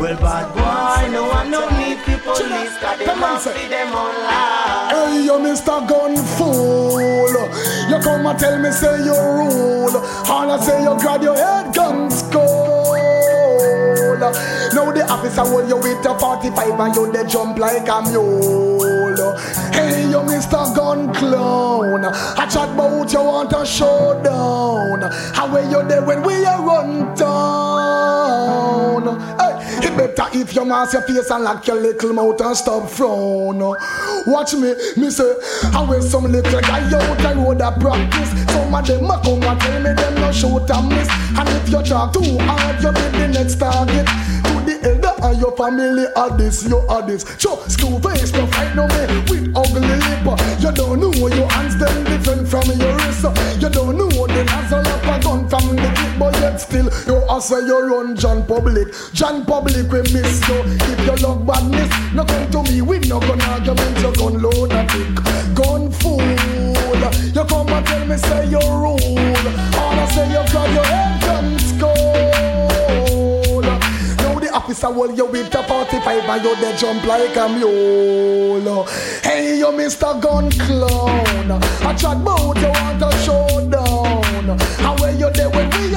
Well 0.00 0.16
bad 0.16 0.46
boy, 0.54 1.12
no 1.12 1.28
one 1.28 1.50
no 1.50 1.68
need 1.78 1.98
for 1.98 2.18
police 2.18 2.74
Got 2.80 2.98
them 2.98 3.22
up 3.22 3.40
for 3.40 3.50
them 3.50 3.92
law 3.92 4.88
Hey, 4.90 5.22
you 5.24 5.32
Mr. 5.32 5.86
Gun 5.88 6.16
Fool. 6.36 7.30
You 7.88 8.02
come 8.02 8.26
and 8.26 8.38
tell 8.38 8.58
me, 8.58 8.70
say 8.72 8.98
you 9.04 9.14
rule. 9.14 9.96
All 10.28 10.50
I 10.50 10.58
say, 10.60 10.82
you 10.82 10.98
grab 10.98 11.22
your 11.22 11.36
head 11.36 11.72
gun 11.74 12.10
skull. 12.10 12.69
Now 14.20 14.92
the 14.92 15.06
officer 15.08 15.42
hold 15.42 15.68
you 15.68 15.76
with 15.76 16.04
a 16.06 16.18
45 16.18 16.80
and 16.80 16.94
you 16.94 17.12
they 17.12 17.24
jump 17.26 17.58
like 17.58 17.88
a 17.88 18.02
mule. 18.02 19.36
Hey, 19.72 20.08
you 20.08 20.18
Mr. 20.18 20.74
Gun 20.76 21.12
Clown. 21.14 22.04
I 22.04 22.46
chat 22.46 22.68
about 22.68 23.12
you 23.12 23.22
want 23.22 23.52
a 23.52 23.64
showdown. 23.64 25.02
How 25.34 25.48
are 25.48 25.62
you 25.62 25.82
there 25.88 26.02
when 26.04 26.22
we 26.22 26.44
are 26.44 26.62
run 26.62 27.14
down? 27.14 28.40
Hey, 29.38 29.59
it 29.82 29.96
better 29.96 30.28
if 30.38 30.54
you 30.54 30.64
mask 30.64 30.94
your 30.94 31.02
face 31.02 31.30
and 31.30 31.44
lock 31.44 31.66
your 31.66 31.80
little 31.80 32.12
mouth 32.12 32.40
and 32.40 32.56
stop 32.56 32.88
frown. 32.88 33.58
Watch 34.26 34.54
me, 34.54 34.74
me 34.96 35.10
say, 35.10 35.32
I 35.72 35.86
wear 35.88 36.02
some 36.02 36.24
little 36.24 36.60
guy 36.60 36.82
out 36.84 37.18
the 37.18 37.34
road 37.36 37.60
a 37.60 37.72
practice. 37.78 38.30
Some 38.52 38.74
of 38.74 38.86
them 38.86 39.10
a 39.10 39.20
come 39.22 39.42
and 39.42 39.60
tell 39.60 39.80
me 39.82 39.92
them 39.92 40.14
no 40.14 40.32
shoot 40.32 40.70
and 40.70 40.88
miss. 40.88 41.08
And 41.36 41.48
if 41.48 41.68
you 41.70 41.82
talk 41.82 42.12
too 42.12 42.38
hard, 42.40 42.82
you 42.82 42.92
be 42.92 43.18
the 43.18 43.28
next 43.28 43.56
target. 43.56 44.06
To 44.06 44.52
the 44.66 44.74
elder 44.82 45.14
and 45.26 45.40
your 45.40 45.56
family 45.56 46.06
are 46.16 46.36
this, 46.36 46.64
you 46.64 46.78
are 46.78 47.02
this. 47.06 47.24
Sure, 47.38 47.58
school 47.68 48.00
face, 48.00 48.32
no 48.32 48.46
fight 48.48 48.74
no 48.74 48.86
me 48.88 49.06
with 49.30 49.56
ugly 49.56 49.80
lip. 49.80 50.26
You 50.60 50.72
don't 50.72 51.00
know 51.00 51.12
your 51.28 51.48
hands 51.50 51.76
them 51.78 52.04
different 52.04 52.48
from 52.48 52.66
your 52.78 52.94
wrist. 52.96 53.24
You 53.60 53.68
don't 53.68 53.96
know 53.96 54.08
what 54.18 54.30
the 54.30 54.44
nozzle 54.44 54.89
still 56.60 56.88
you 57.06 57.16
answer 57.28 57.60
you 57.60 57.78
run 57.86 58.16
John 58.16 58.46
Public. 58.46 58.88
John 59.12 59.44
Public 59.44 59.90
we 59.90 60.00
miss 60.12 60.46
you. 60.48 60.62
If 60.64 61.06
you 61.06 61.16
love 61.26 61.46
badness, 61.46 61.90
no 62.14 62.24
come 62.24 62.50
to 62.50 62.62
me 62.70 62.82
with 62.82 63.08
no 63.08 63.20
gun 63.20 63.40
argument. 63.42 63.98
You 63.98 64.12
gun 64.12 64.40
tick, 64.88 65.54
gun 65.54 65.90
fool. 65.90 66.20
You 67.34 67.44
come 67.44 67.68
and 67.68 67.86
tell 67.86 68.06
me 68.06 68.16
say 68.16 68.46
you 68.46 68.58
rule. 68.58 69.18
All 69.78 69.98
I 69.98 70.06
say 70.14 70.26
you 70.28 70.42
got 70.52 70.70
your 70.74 70.84
head 70.84 71.20
gun 71.22 71.58
skull. 71.58 73.62
Now 73.62 74.38
the 74.38 74.50
officer 74.52 74.92
hold 74.92 75.16
you 75.16 75.26
with 75.26 75.54
a 75.54 75.62
45 75.62 76.28
and 76.28 76.44
you 76.44 76.56
they 76.56 76.76
jump 76.76 77.04
like 77.04 77.36
a 77.36 77.48
mule. 77.48 78.84
Hey, 79.22 79.58
you 79.58 79.66
Mr. 79.66 80.20
Gun 80.20 80.50
Clown. 80.50 81.50
I 81.52 81.94
chat 81.94 82.16
about 82.16 82.56
you 82.58 82.68
want 82.68 83.02
a 83.02 83.10
showdown. 83.24 84.58
How 84.78 84.96
where 84.96 85.12
you 85.14 85.30
there 85.30 85.50
when 85.50 85.70
we 85.70 85.89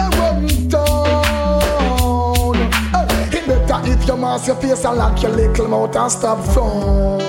mask 4.24 4.48
your 4.48 4.56
face 4.56 4.86
and 4.86 4.98
lock 4.98 5.22
your 5.22 5.32
little 5.32 5.68
mouth 5.68 5.96
and 5.96 6.12
stop 6.12 6.40
frown. 6.54 7.20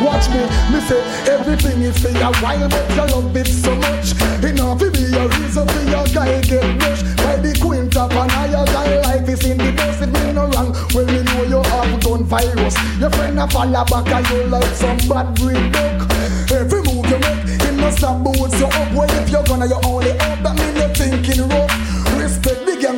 Watch 0.00 0.26
me, 0.32 0.40
me 0.72 0.80
say 0.88 1.00
everything 1.28 1.82
is 1.82 1.98
for 2.00 2.08
a 2.08 2.32
while, 2.40 2.68
but 2.68 2.88
you 2.96 3.04
love 3.12 3.36
it 3.36 3.46
so 3.46 3.76
much. 3.76 4.16
Enough 4.42 4.78
to 4.80 4.90
be 4.90 5.04
a 5.20 5.28
reason 5.36 5.68
for 5.68 5.82
your 5.92 6.06
guy 6.16 6.40
get 6.40 6.64
rushed 6.80 7.04
by 7.18 7.36
the 7.36 7.52
queen 7.60 7.90
top 7.90 8.12
and 8.12 8.52
your 8.52 8.64
guy 8.64 8.88
life 9.02 9.28
is 9.28 9.44
in 9.44 9.58
the 9.58 9.70
dust. 9.72 10.00
It 10.00 10.08
me 10.08 10.32
no 10.32 10.48
wrong. 10.48 10.72
Well, 10.94 11.04
we 11.04 11.20
know 11.28 11.42
you 11.44 11.60
have 11.62 12.00
gun 12.00 12.24
virus. 12.24 12.74
Your 12.98 13.10
friend 13.10 13.38
a 13.38 13.46
follow 13.46 13.84
back 13.84 14.08
and 14.08 14.28
you 14.30 14.44
like 14.44 14.74
some 14.80 14.96
bad 15.08 15.34
breed 15.36 15.72
duck. 15.72 16.08
Every 16.50 16.80
move 16.88 17.04
you 17.12 17.18
make, 17.20 17.60
him 17.60 17.76
no 17.76 17.90
stop 17.90 18.24
boots 18.24 18.58
you 18.58 18.66
up. 18.66 18.88
Well, 18.96 19.10
if 19.20 19.28
you're 19.28 19.44
gonna, 19.44 19.66
you 19.66 19.78
only 19.84 20.12
up. 20.12 20.38
That 20.40 20.56
mean 20.56 20.74
you're 20.80 20.94
thinking 20.96 21.48
rough. 21.50 21.79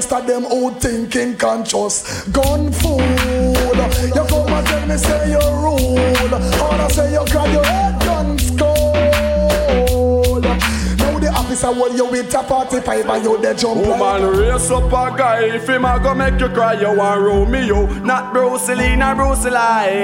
Gangster, 0.02 0.26
them 0.26 0.46
out 0.46 0.80
thinking 0.80 1.36
conscious. 1.36 2.24
Gun 2.28 2.72
fool. 2.72 2.98
You 2.98 4.24
come 4.26 4.52
and 4.52 4.66
tell 4.66 4.86
me 4.88 4.96
say 4.96 5.30
you 5.30 5.38
rule. 5.38 5.98
All 6.60 6.72
I 6.72 6.88
say 6.88 7.12
you 7.12 7.24
grab 7.30 7.52
your 7.52 7.64
head 7.64 8.01
The 11.52 11.58
officer 11.58 11.78
hold 11.78 11.96
you 11.98 12.06
with 12.06 12.34
a 12.34 12.42
45 12.42 13.06
and 13.10 13.24
you 13.24 13.38
they 13.42 13.54
jump 13.54 13.82
Oh 13.84 13.90
like 13.90 14.38
race 14.38 14.70
up 14.70 14.86
a 14.86 15.18
guy 15.18 15.44
If 15.56 15.68
him 15.68 15.84
a 15.84 16.00
go 16.02 16.14
make 16.14 16.40
you 16.40 16.48
cry 16.48 16.80
You 16.80 16.96
want 16.96 17.20
Romeo 17.20 17.84
Not 18.00 18.32
Bruce 18.32 18.68
Lee, 18.68 18.96
not 18.96 19.18
Bruce 19.18 19.44
Lee. 19.44 19.50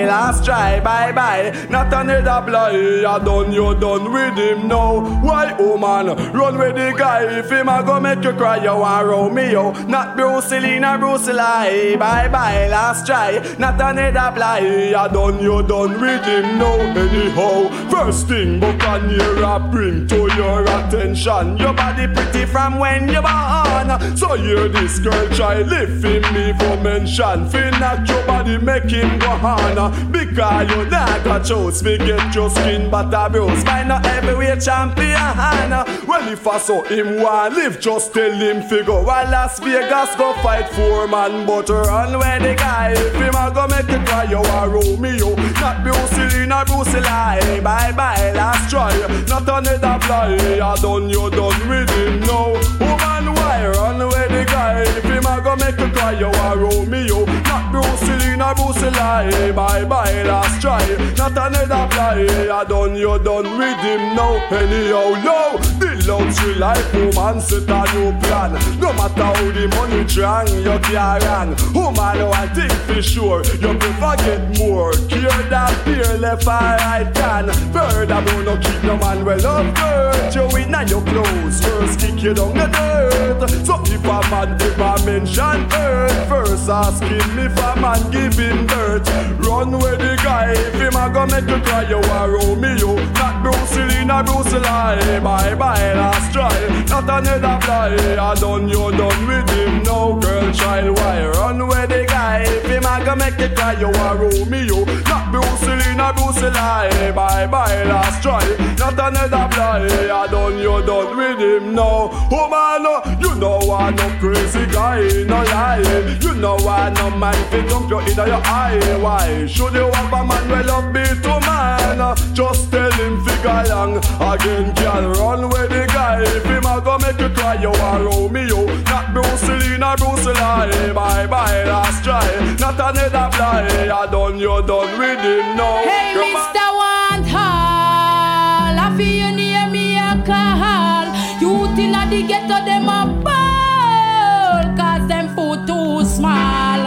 Last 0.04 0.44
try, 0.44 0.78
bye 0.80 1.10
bye 1.10 1.66
Not 1.70 1.90
another 1.94 2.44
blow 2.46 2.68
You 2.68 3.02
done, 3.24 3.50
you 3.50 3.74
done 3.80 4.12
with 4.12 4.36
him 4.36 4.68
now. 4.68 5.00
Why, 5.22 5.56
oh 5.58 5.78
Run 5.78 6.58
with 6.58 6.74
the 6.74 6.92
guy 6.98 7.38
If 7.38 7.50
him 7.50 7.70
a 7.70 7.82
go 7.82 7.98
make 7.98 8.22
you 8.22 8.34
cry 8.34 8.62
You 8.62 8.76
want 8.76 9.06
Romeo 9.06 9.72
Not 9.86 10.18
Bruce 10.18 10.50
Lee, 10.50 10.78
not 10.78 11.00
Bruce 11.00 11.28
Lee. 11.28 11.96
Bye 11.96 12.28
bye, 12.28 12.68
last 12.68 13.06
try. 13.06 13.38
Not 13.58 13.80
another 13.80 14.34
blow 14.34 14.56
You 14.58 14.92
done, 14.92 15.42
you 15.42 15.62
done 15.62 15.98
with 15.98 16.24
him 16.26 16.58
now. 16.58 16.76
Anyhow 16.76 17.88
First 17.88 18.28
thing 18.28 18.60
Buccaneer 18.60 19.42
a 19.42 19.58
bring 19.58 20.06
to 20.08 20.28
your 20.36 20.62
attention 20.64 21.37
Your 21.38 21.72
body 21.72 22.08
pretty 22.08 22.44
from 22.46 22.80
when 22.80 23.08
you 23.08 23.22
born. 23.22 24.16
So 24.16 24.34
hear 24.34 24.68
this 24.68 24.98
girl 24.98 25.28
try 25.30 25.62
lifting 25.62 26.22
me 26.34 26.52
for 26.58 26.76
mention. 26.82 27.48
Fin 27.48 27.70
knock 27.78 28.08
your 28.08 28.26
body 28.26 28.58
make 28.58 28.90
him 28.90 29.18
go 29.20 29.30
on. 29.30 30.10
Because 30.10 30.68
you 30.70 30.84
not 30.90 31.22
got 31.24 31.44
choice 31.44 31.82
We 31.82 31.96
get 31.98 32.34
your 32.34 32.50
skin 32.50 32.90
but 32.90 33.14
a 33.14 33.30
bruise 33.30 33.62
By 33.62 33.84
no 33.84 33.96
heavyweight 33.96 34.60
champion. 34.60 35.70
Well 36.08 36.28
if 36.32 36.46
I 36.46 36.58
saw 36.58 36.82
him 36.84 37.22
want 37.22 37.54
live 37.54 37.80
Just 37.80 38.12
tell 38.12 38.32
him 38.32 38.62
figure 38.62 39.02
While 39.02 39.30
Las 39.30 39.60
Vegas 39.60 40.16
go 40.16 40.32
fight 40.42 40.68
for 40.70 41.06
man. 41.06 41.46
But 41.46 41.68
run 41.68 42.18
where 42.18 42.40
the 42.40 42.54
guy 42.56 42.92
If 42.92 43.14
him 43.14 43.34
a 43.34 43.50
go 43.54 43.66
make 43.68 43.88
you 43.88 44.04
cry 44.04 44.24
You 44.24 44.38
are 44.38 44.68
Romeo. 44.68 45.36
Not 45.60 45.84
Bruce 45.84 46.34
Lee, 46.34 46.46
not 46.46 46.66
Bruce 46.66 46.94
Lee. 46.94 47.60
Bye 47.60 47.92
bye 47.92 48.32
last 48.32 48.70
try. 48.70 48.92
Not 49.28 49.42
another 49.42 49.98
fly. 50.06 50.36
I 50.60 50.76
done 50.80 51.08
you 51.10 51.27
done 51.30 51.68
with 51.68 51.90
him 51.90 52.20
now 52.20 52.52
Woman 52.80 53.34
Why 53.34 53.68
run 53.68 54.00
away 54.00 54.26
the 54.28 54.44
guy? 54.46 54.82
If 54.82 55.04
him 55.04 55.26
a 55.26 55.40
go 55.42 55.56
make 55.56 55.78
you 55.78 55.88
cry, 55.90 56.12
you 56.18 56.26
are 56.26 56.56
Romeo. 56.56 57.47
Bruce 57.70 58.08
Lee, 58.20 58.36
nor 58.36 58.54
Bruce 58.54 58.82
Lee. 58.82 59.52
Bye 59.52 59.84
bye, 59.84 60.22
last 60.22 60.60
try. 60.60 60.84
Not 61.16 61.32
another 61.32 61.88
fly. 61.94 62.26
I 62.52 62.64
done, 62.64 62.96
you 62.96 63.18
done 63.18 63.58
with 63.58 63.80
him 63.80 64.16
now. 64.16 64.34
Anyhow, 64.50 65.10
yo, 65.26 65.58
the 65.78 66.04
luxury 66.06 66.54
life 66.54 66.94
woman 66.94 67.40
set 67.40 67.68
a 67.68 67.80
new 67.94 68.12
plan. 68.20 68.52
No 68.80 68.92
matter 68.94 69.22
how 69.22 69.52
the 69.52 69.68
money 69.76 70.04
drang, 70.04 70.48
you 70.48 70.78
can't 70.80 71.24
run. 71.24 71.48
Woman, 71.74 72.18
oh, 72.22 72.32
I 72.32 72.48
think 72.48 72.72
for 72.86 73.02
sure 73.02 73.44
you 73.44 73.74
prefer 73.78 74.16
get 74.16 74.58
more. 74.58 74.92
Care 75.08 75.42
that 75.50 75.72
fear 75.84 76.18
left 76.18 76.46
or 76.46 76.50
right 76.50 77.08
can. 77.14 77.48
Furthermore, 77.72 78.42
no 78.44 78.56
keep 78.56 78.82
no 78.84 78.96
man 78.96 79.24
well 79.24 79.46
up 79.46 79.74
dirt. 79.74 80.34
You 80.34 80.56
in 80.56 80.74
and 80.74 80.90
your 80.90 81.02
clothes 81.02 81.60
first 81.64 82.00
kick 82.00 82.22
you 82.22 82.34
down 82.34 82.54
the 82.54 82.66
dirt. 82.66 83.50
So 83.66 83.80
if 83.84 84.04
a 84.04 84.20
man 84.30 84.60
ever 84.60 85.04
mention 85.04 85.72
earth, 85.72 86.28
first 86.28 86.68
asking 86.68 87.36
me 87.36 87.47
if 87.48 87.58
a 87.58 87.80
man 87.80 88.10
give 88.10 88.36
him 88.36 88.66
birth. 88.66 89.08
Run 89.40 89.78
where 89.78 89.96
the 89.96 90.16
guy, 90.22 90.52
if 90.52 90.74
him 90.74 90.96
a 90.96 91.10
go 91.12 91.26
make 91.26 91.48
you 91.48 91.60
cry, 91.64 91.88
you 91.88 91.96
are 91.96 92.30
Romeo. 92.30 92.94
Not 93.12 93.42
Bruce 93.42 93.76
Lee, 93.76 94.04
not 94.04 94.26
Bruce 94.26 94.52
Lee. 94.52 95.20
Bye 95.20 95.54
bye, 95.54 95.92
last 95.94 96.32
try. 96.32 96.84
Not 96.88 97.04
another 97.04 97.58
fly. 97.64 97.96
I 98.18 98.34
done, 98.34 98.68
you 98.68 98.90
done 98.92 99.26
with 99.26 99.50
him. 99.50 99.82
No 99.84 100.18
girl, 100.20 100.52
child, 100.52 100.96
why 100.98 101.26
run 101.28 101.66
where 101.66 101.86
the 101.86 102.04
guy, 102.06 102.42
if 102.42 102.66
him 102.66 102.84
a 102.84 103.04
go 103.04 103.14
make 103.16 103.38
you 103.38 103.48
cry, 103.56 103.72
you 103.80 103.88
are 103.88 104.16
Romeo. 104.16 104.84
Not 105.08 105.27
Bruce 105.38 105.68
Lee, 105.68 105.94
not 105.94 106.16
Bruce 106.16 106.42
Lee. 106.42 107.12
Bye 107.12 107.46
bye, 107.46 107.84
last 107.84 108.22
try. 108.22 108.42
Not 108.78 108.94
another 108.94 109.46
fly. 109.54 109.86
I 109.86 110.26
done, 110.26 110.58
you 110.58 110.82
done 110.84 111.16
with 111.16 111.38
him. 111.38 111.74
No, 111.74 112.10
oh 112.12 112.48
man, 112.50 112.82
no, 112.82 112.94
you 113.22 113.34
know 113.38 113.58
I'm 113.70 113.94
no 113.94 114.08
crazy 114.18 114.66
guy, 114.66 115.00
no 115.24 115.38
lie. 115.54 116.18
You 116.20 116.34
know 116.34 116.56
I'm 116.56 116.92
no 116.94 117.10
man 117.16 117.38
fit 117.50 117.68
dump 117.68 117.88
you 117.88 118.00
in 118.00 118.16
your 118.16 118.42
eye. 118.44 118.98
Why 119.00 119.46
should 119.46 119.74
you 119.74 119.90
have 119.92 120.12
a 120.12 120.24
man 120.26 120.48
well 120.50 120.70
up 120.70 120.92
be 120.92 121.04
to 121.22 121.34
man? 121.46 122.16
Just 122.34 122.70
tell 122.72 122.90
him 122.92 123.24
figure 123.24 123.64
long 123.68 123.96
again, 123.98 124.74
can 124.74 125.04
run 125.12 125.48
with 125.48 125.70
the 125.70 125.86
guy. 125.86 126.22
If 126.22 126.44
him 126.46 126.66
a 126.66 126.80
go 126.80 126.98
make 126.98 127.20
you 127.20 127.28
cry, 127.30 127.54
you 127.62 127.70
are 127.70 128.02
Romeo. 128.02 128.66
Not 128.90 129.14
Bruce 129.14 129.48
Lee, 129.48 129.78
not 129.78 129.98
Bruce 129.98 130.26
Lee. 130.26 130.92
Bye 130.92 131.26
bye, 131.26 131.64
last 131.64 132.02
try. 132.02 132.26
Not 132.58 132.74
another 132.74 133.30
fly. 133.36 133.88
I 133.88 134.06
done, 134.10 134.38
you 134.38 134.62
done 134.66 134.98
with 134.98 135.20
him. 135.20 135.27
No, 135.28 135.82
Hey, 135.84 136.14
Come. 136.14 136.24
Mr. 136.24 136.66
Want 136.80 137.26
Hall, 137.28 138.74
I 138.86 138.94
feel 138.96 139.28
you 139.28 139.36
near 139.36 139.68
me 139.68 139.98
a 139.98 140.16
call. 140.24 141.06
Youth 141.42 141.78
inna 141.78 142.06
the 142.08 142.22
ghetto, 142.26 142.64
them 142.64 142.88
a 142.88 143.04
ball, 143.24 144.62
cause 144.76 145.06
them 145.06 145.28
food 145.36 145.66
too 145.66 146.02
small. 146.04 146.80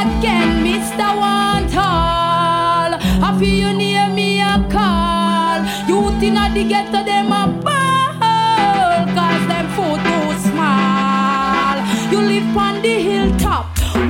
Again, 0.00 0.64
Mr. 0.64 1.08
Want 1.20 1.70
Hall, 1.72 2.90
I 2.96 3.36
feel 3.38 3.68
you 3.68 3.76
near 3.76 4.08
me 4.08 4.40
a 4.40 4.56
call. 4.72 5.60
Youth 5.86 6.22
inna 6.22 6.48
the 6.54 6.64
ghetto, 6.66 7.04
them 7.04 7.32
a 7.32 7.46
ball, 7.66 9.04
cause 9.18 9.44
them 9.52 9.66
food 9.76 10.00
too 10.08 10.28
small. 10.48 11.76
You 12.10 12.20
live 12.32 12.56
on 12.56 12.80
the 12.80 12.94
hilltop 13.08 13.66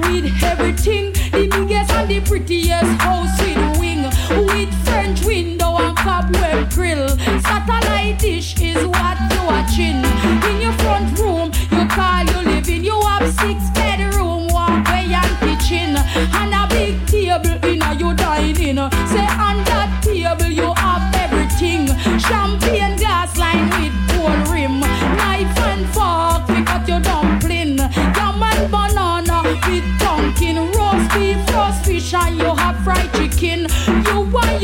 with 0.08 0.30
everything, 0.44 1.12
the 1.32 1.48
biggest 1.50 1.90
and 1.90 2.08
the 2.08 2.20
prettiest 2.20 2.92
house 3.02 3.34
with 3.40 3.42
wing, 3.42 3.42
with 3.42 3.43
French 5.04 5.24
window 5.26 5.76
and 5.76 5.94
cobweb 5.98 6.70
grill. 6.70 7.08
Satellite 7.42 8.18
dish 8.18 8.58
is 8.58 8.86
what 8.86 9.18
you 9.32 9.44
watching. 9.44 10.00
In 10.48 10.62
your 10.62 10.72
front 10.80 11.18
room, 11.18 11.52
you 11.70 11.86
call 11.88 12.24
you 12.24 12.48
living. 12.48 12.82
You 12.82 12.98
have 13.02 13.28
six 13.28 13.68
bedroom, 13.74 14.48
walkway 14.48 15.12
and 15.12 15.38
kitchen, 15.40 15.96
and 16.40 16.53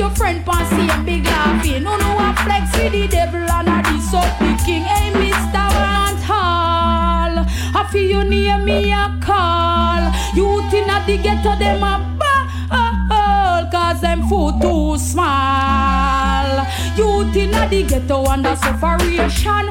your 0.01 0.11
friend 0.17 0.43
pan 0.47 0.65
same 0.73 1.05
big 1.05 1.25
laughing. 1.27 1.83
No 1.83 1.95
no 1.99 2.11
a 2.17 2.35
flex 2.43 2.65
with 2.79 2.93
the 2.93 3.07
devil 3.07 3.45
and 3.57 3.69
a 3.69 3.79
this 3.85 4.15
up 4.15 4.39
the 4.39 4.51
king. 4.65 4.83
Hey 4.83 5.13
Mr. 5.13 5.65
Want 5.77 6.21
Hall, 6.31 7.35
I 7.79 7.87
feel 7.93 8.09
you 8.13 8.25
near 8.25 8.59
me 8.59 8.93
a 8.93 9.05
call. 9.21 10.03
You 10.35 10.63
Youth 10.71 10.73
inna 10.73 11.05
the 11.07 11.19
ghetto 11.19 11.55
them 11.57 11.83
a 11.83 11.95
ball, 12.19 13.71
cause 13.71 14.01
them 14.01 14.27
food 14.27 14.55
too 14.63 14.97
small. 14.97 16.67
Youth 16.97 17.37
inna 17.37 17.69
the 17.69 17.83
ghetto 17.83 18.25
under 18.25 18.57
sufferation. 18.57 19.69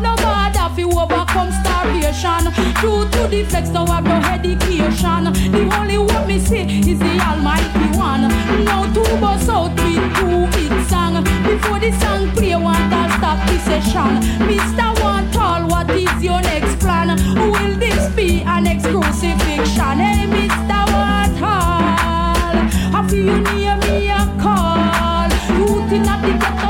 Have 0.00 0.16
no 0.16 0.24
bother 0.24 0.74
fi 0.74 0.84
overcome 0.84 1.52
starvation. 1.60 2.44
Due 2.80 3.04
to 3.10 3.28
the 3.28 3.44
flex, 3.44 3.68
no 3.68 3.84
have 3.84 4.04
no 4.04 4.16
education. 4.16 5.24
The 5.52 5.68
only 5.78 5.98
one 5.98 6.26
me 6.26 6.38
see 6.38 6.90
is 6.90 6.98
the 6.98 7.20
Almighty 7.20 7.98
One. 7.98 8.28
Now 8.64 8.90
two 8.94 9.02
bus 9.20 9.48
out 9.48 9.72
with 9.76 10.16
two 10.16 10.46
hit 10.56 10.88
song. 10.88 11.22
Before 11.44 11.78
the 11.78 11.92
song 12.00 12.30
play, 12.32 12.56
one 12.56 12.88
to 12.90 13.10
stop 13.18 13.46
the 13.46 13.58
session. 13.58 14.20
Mr. 14.48 15.02
One 15.02 15.30
Tall, 15.32 15.68
what 15.68 15.90
is 15.90 16.22
your 16.22 16.40
next 16.40 16.78
plan? 16.80 17.08
Will 17.36 17.76
this 17.78 18.08
be 18.14 18.40
an 18.42 18.66
exclusive 18.66 19.36
fiction? 19.42 19.98
Hey, 20.00 20.24
Mr. 20.26 20.80
One 20.96 21.36
Tall, 21.36 22.56
I 22.96 23.06
feel 23.08 23.26
you 23.26 23.40
near 23.52 23.76
me 23.76 24.08
a 24.08 24.24
call. 24.40 25.28
Youth 25.58 25.92
inna 25.92 26.16
the 26.22 26.32
ghetto, 26.40 26.69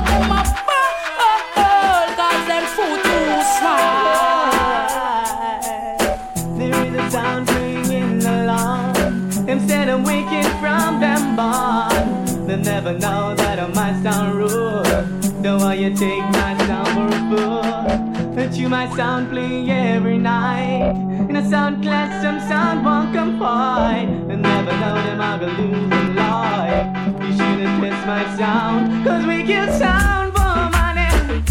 never 12.92 12.98
know 12.98 13.34
that 13.36 13.58
I 13.60 13.66
might 13.68 14.02
sound 14.02 14.34
rude. 14.36 15.42
Don't 15.42 15.78
you 15.78 15.94
take 15.94 16.24
my 16.32 16.56
sound 16.66 16.88
for 16.88 17.06
a 17.06 17.20
fool. 17.30 18.34
But 18.34 18.54
you 18.54 18.68
might 18.68 18.92
sound 18.96 19.30
play 19.30 19.70
every 19.70 20.18
night. 20.18 20.90
In 21.28 21.36
a 21.36 21.48
sound 21.48 21.82
class, 21.82 22.22
some 22.22 22.40
sound 22.48 22.84
won't 22.84 23.38
fight. 23.38 24.08
And 24.30 24.42
never 24.42 24.72
know 24.72 24.94
them 25.06 25.20
I 25.20 25.36
will 25.38 25.48
lose 25.48 25.92
in 26.00 26.16
life. 26.16 26.86
You 27.22 27.32
shouldn't 27.32 27.80
miss 27.80 28.06
my 28.06 28.24
sound, 28.36 29.04
cause 29.04 29.24
we 29.24 29.44
kill 29.44 29.72
sound 29.78 30.32
for 30.34 30.56
money. 30.76 31.44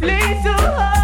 Play 0.00 0.40
so 0.42 0.99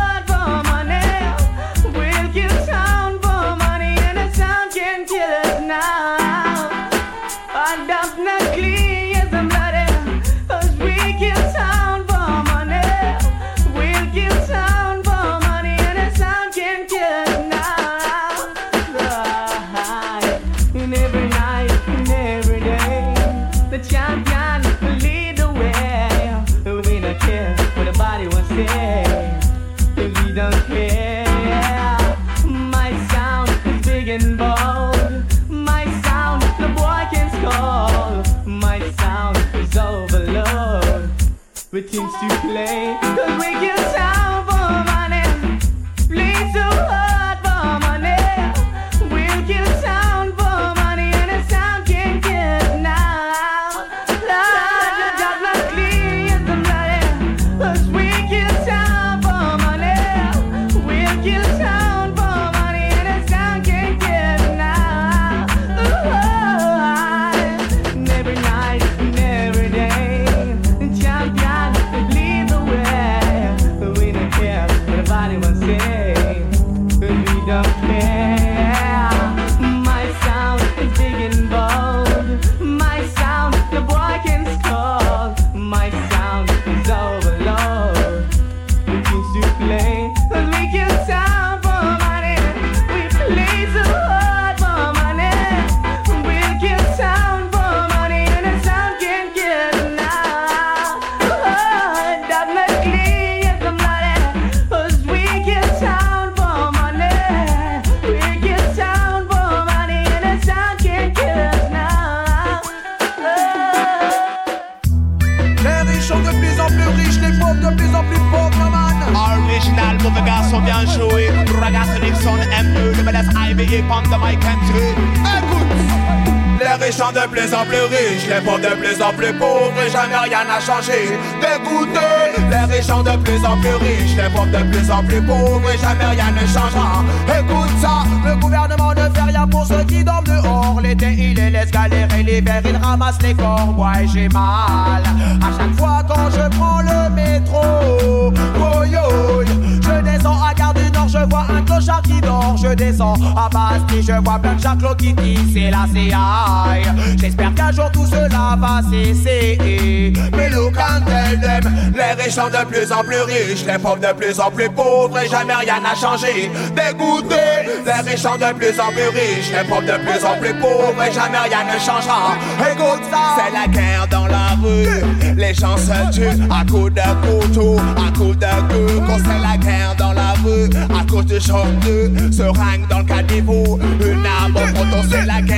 les 163.67 163.79
pauvres 163.79 163.99
de 163.99 164.13
plus 164.15 164.39
en 164.41 164.51
plus 164.51 164.71
pauvres 164.71 165.19
et 165.19 165.29
jamais 165.29 165.55
rien 165.55 165.81
n'a 165.81 165.95
changé. 165.95 166.51
Dégoûté, 166.75 167.37
les 167.85 168.11
riches 168.11 168.21
sont 168.21 168.37
de 168.37 168.53
plus 168.55 168.79
en 168.81 168.91
plus 168.93 169.09
riches, 169.09 169.51
les 169.53 169.69
pauvres 169.69 169.83
de 169.83 169.99
plus 170.05 170.25
en 170.25 170.39
plus 170.39 170.55
pauvres 170.55 171.03
et 171.03 171.13
jamais 171.13 171.39
rien 171.39 171.65
ne 171.65 171.79
changera. 171.79 172.35
Écoute 172.61 173.03
ça, 173.11 173.37
c'est 173.37 173.53
la 173.53 173.67
guerre 173.67 174.07
dans 174.11 174.27
la 174.27 174.57
rue. 174.63 175.37
Les 175.37 175.55
gens 175.55 175.77
se 175.77 176.13
tuent 176.13 176.43
à 176.51 176.65
coups 176.65 176.93
de 176.95 177.01
couteau, 177.27 177.77
à 177.97 178.17
coups 178.17 178.39
de 178.39 178.47
queue. 178.47 179.03
C'est 179.19 179.43
la 179.43 179.57
guerre 179.57 179.95
dans 179.99 180.13
la 180.13 180.33
rue, 180.45 180.69
à 180.99 181.05
cause 181.11 181.27
de 181.27 181.39
choc 181.39 181.67
de 181.85 182.33
seringue 182.33 182.87
dans 182.89 182.99
le 182.99 183.05
caniveau. 183.05 183.79
Une 184.01 184.25
arme 184.27 184.57
au 184.57 185.03
c'est 185.11 185.27
la 185.27 185.43
guerre 185.43 185.56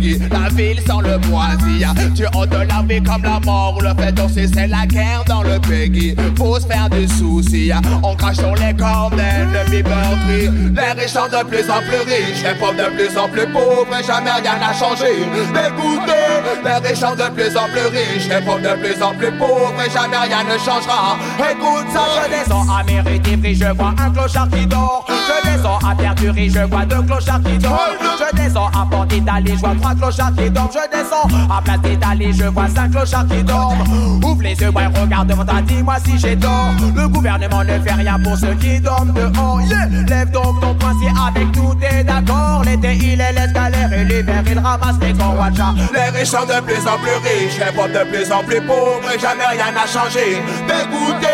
le. 0.00 0.18
La 0.30 0.48
ville 0.48 0.80
sans 0.86 1.00
le 1.00 1.18
moisi. 1.28 1.84
Tu 2.14 2.24
ôtes 2.34 2.52
la 2.52 2.82
vie 2.88 3.02
comme 3.02 3.22
la 3.22 3.40
mort 3.40 3.78
le 3.82 3.90
fait 4.02 4.12
danser, 4.12 4.46
c'est 4.52 4.66
la 4.66 4.86
guerre 4.86 5.24
dans 5.26 5.42
le 5.42 5.58
pays. 5.60 6.14
Faut 6.36 6.58
se 6.58 6.66
faire 6.66 6.88
des 6.88 7.06
soucis. 7.08 7.70
On 8.02 8.14
crache 8.14 8.36
sur 8.36 8.54
les 8.54 8.74
corps 8.74 9.10
d'ennemis 9.10 9.82
meurtris. 9.82 10.50
Les 10.74 11.00
riches 11.00 11.12
sont 11.12 11.26
de 11.26 11.44
plus 11.46 11.68
en 11.70 11.80
plus 11.80 12.02
riches, 12.06 12.42
les 12.42 12.54
pauvres 12.58 12.74
de 12.74 12.96
plus 12.96 13.16
en 13.18 13.28
plus 13.28 13.46
pauvres. 13.46 13.86
Et 13.98 14.04
jamais 14.04 14.30
rien 14.30 14.58
n'a 14.58 14.72
changé. 14.72 15.12
Dégoûté, 15.54 16.20
les 16.64 16.88
riches 16.88 16.98
sont 16.98 17.14
de 17.14 17.30
plus 17.34 17.56
en 17.56 17.68
plus 17.68 17.88
riches, 17.96 18.28
les 18.28 18.44
pauvres 18.44 18.60
de 18.60 18.80
plus 18.80 19.02
en 19.02 19.14
plus 19.14 19.32
pauvres. 19.32 19.74
Et 19.86 19.90
jamais 19.90 20.16
rien 20.16 20.44
ne 20.44 20.58
changera. 20.58 21.18
Écoute 21.38 21.86
ça, 21.92 22.02
je 22.16 22.30
descends 22.30 22.66
à 22.68 22.82
Méritivry, 22.84 23.54
je 23.54 23.72
vois 23.74 23.94
un 23.98 24.10
clochard 24.10 24.48
qui 24.50 24.66
dort. 24.66 24.99
Je 25.30 25.50
descends 25.50 25.78
à 25.88 25.94
Perdurie, 25.94 26.50
je 26.50 26.60
vois 26.60 26.84
deux 26.84 27.02
clochards 27.02 27.42
qui 27.42 27.58
dorment. 27.58 27.78
Je 28.18 28.36
descends 28.36 28.68
à 28.68 28.86
Port 28.90 29.06
d'Italie, 29.06 29.52
je 29.54 29.60
vois 29.60 29.74
trois 29.80 29.94
clochards 29.94 30.34
qui 30.36 30.50
dorment. 30.50 30.70
Je 30.72 30.98
descends 30.98 31.28
à 31.50 31.62
Place 31.62 31.80
d'Italie, 31.82 32.32
je 32.32 32.44
vois 32.44 32.68
cinq 32.68 32.90
clochards 32.90 33.26
qui 33.28 33.42
dorment. 33.44 33.80
Ouvre 34.24 34.42
les 34.42 34.54
yeux, 34.54 34.70
ouais, 34.70 34.86
regarde 34.86 35.28
devant 35.28 35.44
toi, 35.44 35.62
dis-moi 35.62 35.96
si 36.04 36.18
j'ai 36.18 36.36
tort. 36.36 36.74
Le 36.96 37.08
gouvernement 37.08 37.62
ne 37.62 37.78
fait 37.78 37.92
rien 37.92 38.18
pour 38.18 38.36
ceux 38.36 38.54
qui 38.54 38.80
dorment 38.80 39.12
dehors. 39.12 39.60
Yeah. 39.62 39.86
Lève 40.08 40.30
donc 40.30 40.60
ton 40.60 40.74
poing 40.74 40.94
si 41.00 41.08
avec 41.08 41.56
nous 41.56 41.74
t'es 41.76 42.02
d'accord. 42.02 42.62
L'été 42.64 42.94
il 42.94 43.20
est 43.20 43.32
laisse 43.32 43.52
galère 43.52 43.92
et 43.92 44.04
l'hiver 44.04 44.42
il 44.46 44.58
ramasse 44.58 44.96
les. 45.00 45.14
Watcha. 45.20 45.74
Les 45.94 46.18
riches 46.18 46.28
sont 46.28 46.46
de 46.46 46.60
plus 46.62 46.80
en 46.88 46.98
plus 46.98 47.14
riches, 47.22 47.58
les 47.58 47.72
pauvres 47.72 47.88
de 47.88 48.10
plus 48.10 48.32
en 48.32 48.42
plus 48.42 48.60
pauvres 48.62 49.00
et 49.14 49.18
jamais 49.18 49.46
rien 49.46 49.70
n'a 49.70 49.86
changé. 49.86 50.42
Dégoûté, 50.66 51.29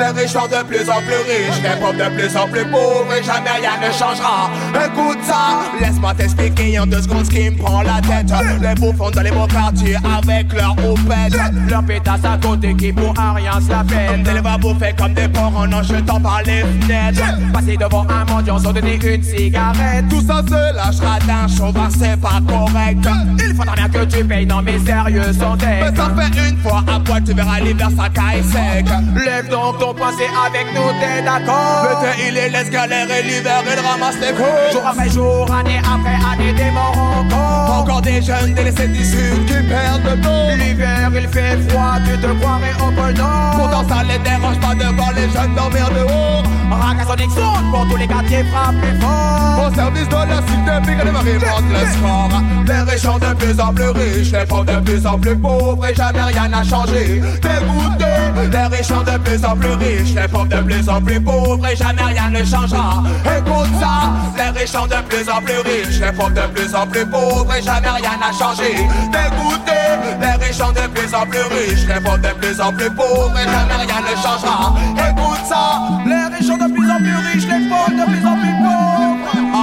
les 0.00 0.20
riches 0.20 0.32
sont 0.32 0.46
de 0.46 0.64
plus 0.66 0.88
en 0.88 1.00
plus 1.02 1.22
riches, 1.28 1.62
les 1.62 1.80
pauvres 1.80 1.92
de 1.92 2.16
plus 2.16 2.36
en 2.36 2.48
plus 2.48 2.64
pauvres 2.64 3.06
et 3.16 3.22
jamais 3.22 3.50
rien 3.60 3.76
ne 3.80 3.92
changera. 3.92 4.50
Écoute 4.74 5.18
ça, 5.22 5.60
laisse-moi 5.80 6.14
t'expliquer 6.14 6.78
en 6.78 6.86
deux 6.86 7.02
secondes 7.02 7.26
ce 7.26 7.30
qui 7.30 7.50
me 7.50 7.56
prend 7.56 7.82
la 7.82 8.00
tête. 8.00 8.32
Les 8.60 8.74
bouffons 8.74 9.10
dans 9.10 9.22
les 9.22 9.30
beaux 9.30 9.46
quartiers 9.46 9.96
avec 9.96 10.52
leur 10.52 10.72
houppette. 10.72 11.38
Leur 11.68 11.82
pétasse 11.84 12.24
à 12.24 12.38
côté 12.38 12.74
qui 12.74 12.92
pour 12.92 13.14
rien 13.16 13.60
se 13.60 13.70
la 13.70 13.84
peine. 13.84 14.22
Des 14.22 14.40
va 14.40 14.56
bouffer 14.56 14.94
comme 14.96 15.14
des 15.14 15.28
porcs 15.28 15.52
en 15.56 15.70
en 15.72 15.82
jetant 15.82 16.20
par 16.20 16.42
les 16.44 16.62
fenêtres. 16.62 17.20
Passer 17.52 17.76
devant 17.76 18.06
un 18.08 18.24
mendiant 18.24 18.58
sans 18.58 18.72
donner 18.72 18.98
une 19.02 19.22
cigarette. 19.22 20.04
Tout 20.08 20.22
ça 20.22 20.42
se 20.46 20.74
lâchera 20.74 21.18
d'un 21.26 21.46
chauvin, 21.54 21.88
c'est 21.90 22.20
pas 22.20 22.40
correct. 22.48 23.06
Il 23.38 23.54
faudra 23.54 23.74
bien 23.74 23.88
que 23.88 24.04
tu 24.04 24.24
payes, 24.24 24.46
non 24.46 24.62
mais 24.62 24.78
sérieux 24.78 25.32
sans. 25.38 25.56
Mais 25.56 25.94
ça 25.94 26.10
fait 26.16 26.48
une 26.48 26.56
fois 26.58 26.82
à 26.86 27.00
poil, 27.00 27.22
tu 27.22 27.34
verras 27.34 27.60
l'hiver 27.60 27.88
ça 27.96 28.08
caille 28.08 28.42
sec. 28.44 28.86
Lève 29.14 29.48
donc 29.48 29.78
ton 29.78 29.89
c'est 30.16 30.30
avec 30.46 30.66
nous, 30.74 30.90
t'es 31.00 31.22
d'accord? 31.22 31.86
L'été 31.88 32.28
il 32.28 32.36
est 32.36 32.48
laisse 32.50 32.70
galérer, 32.70 33.22
l'hiver 33.22 33.62
il 33.66 33.86
ramasse 33.86 34.16
les 34.20 34.32
coups. 34.32 34.72
Jour 34.72 34.82
après 34.86 35.10
jour, 35.10 35.52
année 35.52 35.78
après 35.78 36.18
année, 36.32 36.52
des 36.52 36.70
morts 36.70 36.96
encore. 37.18 37.80
Encore 37.80 38.02
des 38.02 38.22
jeunes 38.22 38.54
délaissés 38.54 38.88
du 38.88 39.04
sud 39.04 39.46
qui 39.46 39.54
perdent 39.68 40.04
le 40.04 40.16
dos. 40.16 40.56
L'hiver 40.56 41.10
il 41.14 41.28
fait 41.28 41.58
froid, 41.68 41.94
tu 42.04 42.18
te 42.18 42.26
croirais 42.40 42.74
au 42.78 42.90
pôle 42.92 43.14
Nord. 43.14 43.54
Pourtant 43.56 43.88
ça 43.88 44.02
les 44.04 44.18
dérange 44.18 44.60
pas 44.60 44.74
de 44.74 44.94
voir 44.94 45.12
les 45.12 45.30
jeunes 45.30 45.54
dormir 45.54 45.88
dehors. 45.90 46.42
Ragazzo 46.70 47.16
Nixon 47.16 47.70
pour 47.72 47.88
tous 47.88 47.96
les 47.96 48.06
quartiers 48.06 48.44
frappe 48.44 48.76
plus 48.80 49.00
fort. 49.00 49.66
Au 49.66 49.74
service 49.74 50.08
de 50.08 50.14
la 50.14 50.36
cité, 50.46 50.86
Big 50.86 51.00
et 51.06 51.10
Marie 51.10 51.34
monte 51.34 51.70
le 51.72 51.86
score. 51.92 52.30
Les 52.66 52.90
riches 52.90 53.02
sont 53.02 53.18
de 53.18 53.34
plus 53.34 53.60
en 53.60 53.74
plus 53.74 53.90
riches, 53.90 54.32
les 54.32 54.46
pauvres 54.46 54.64
de 54.64 54.80
plus 54.80 55.06
en 55.06 55.18
plus 55.18 55.36
pauvres 55.36 55.86
et 55.86 55.94
jamais 55.94 56.22
rien 56.22 56.48
n'a 56.48 56.62
changé. 56.62 57.20
Dégoûté, 57.42 58.04
les 58.52 58.76
riches 58.76 58.86
sont 58.86 59.02
de 59.02 59.18
plus 59.18 59.44
en 59.44 59.56
plus 59.56 59.69
riches, 59.74 60.14
les 60.14 60.28
pauvres 60.28 60.46
de 60.46 60.56
plus 60.56 60.88
en 60.88 61.00
plus 61.00 61.20
pauvres 61.20 61.66
et 61.66 61.76
jamais 61.76 62.02
rien 62.02 62.30
ne 62.30 62.44
changera. 62.44 63.02
Écoute 63.24 63.70
ça, 63.80 64.12
les 64.36 64.58
riches 64.58 64.70
sont 64.70 64.86
de 64.86 65.00
plus 65.08 65.28
en 65.28 65.40
plus 65.42 65.58
riches, 65.58 66.00
les 66.00 66.12
pauvres 66.12 66.30
de 66.30 66.46
plus 66.54 66.74
en 66.74 66.86
plus 66.86 67.06
pauvres 67.06 67.54
et 67.54 67.62
jamais 67.62 67.88
rien 67.88 68.16
n'a 68.20 68.32
changé. 68.32 68.74
Dégoûté, 69.12 69.80
les 70.20 70.44
riches 70.44 70.56
sont 70.56 70.72
de 70.72 70.86
plus 70.94 71.14
en 71.14 71.26
plus 71.26 71.42
riches, 71.42 71.86
les 71.86 72.00
pauvres 72.00 72.18
de 72.18 72.32
plus 72.40 72.60
en 72.60 72.72
plus 72.72 72.90
pauvres 72.90 73.38
et 73.38 73.44
jamais 73.44 73.84
rien 73.84 74.00
ne 74.00 74.16
changera. 74.16 74.74
Écoute 74.94 75.44
ça, 75.48 75.82
les 76.06 76.36
riches 76.36 76.46
sont 76.46 76.56
de 76.56 76.72
plus 76.72 76.90
en 76.90 76.96
plus 76.96 77.16
riches, 77.32 77.46
les 77.46 77.68
pauvres 77.68 77.90
de 77.90 78.10
plus 78.10 78.26
en 78.26 78.36
plus 78.36 78.54
pauvres. 78.62 79.20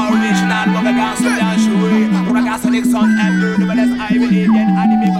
Original, 0.10 0.70
mauvais 0.70 0.94
garçon 0.94 1.24
bien 1.24 1.58
joué. 1.58 2.10
Ragazzo 2.34 2.70
Nixon, 2.70 3.08
M2, 3.08 3.60
Nouvelle 3.60 3.98
Ivy, 4.10 4.46
Alien, 4.46 4.78
animé 4.78 5.17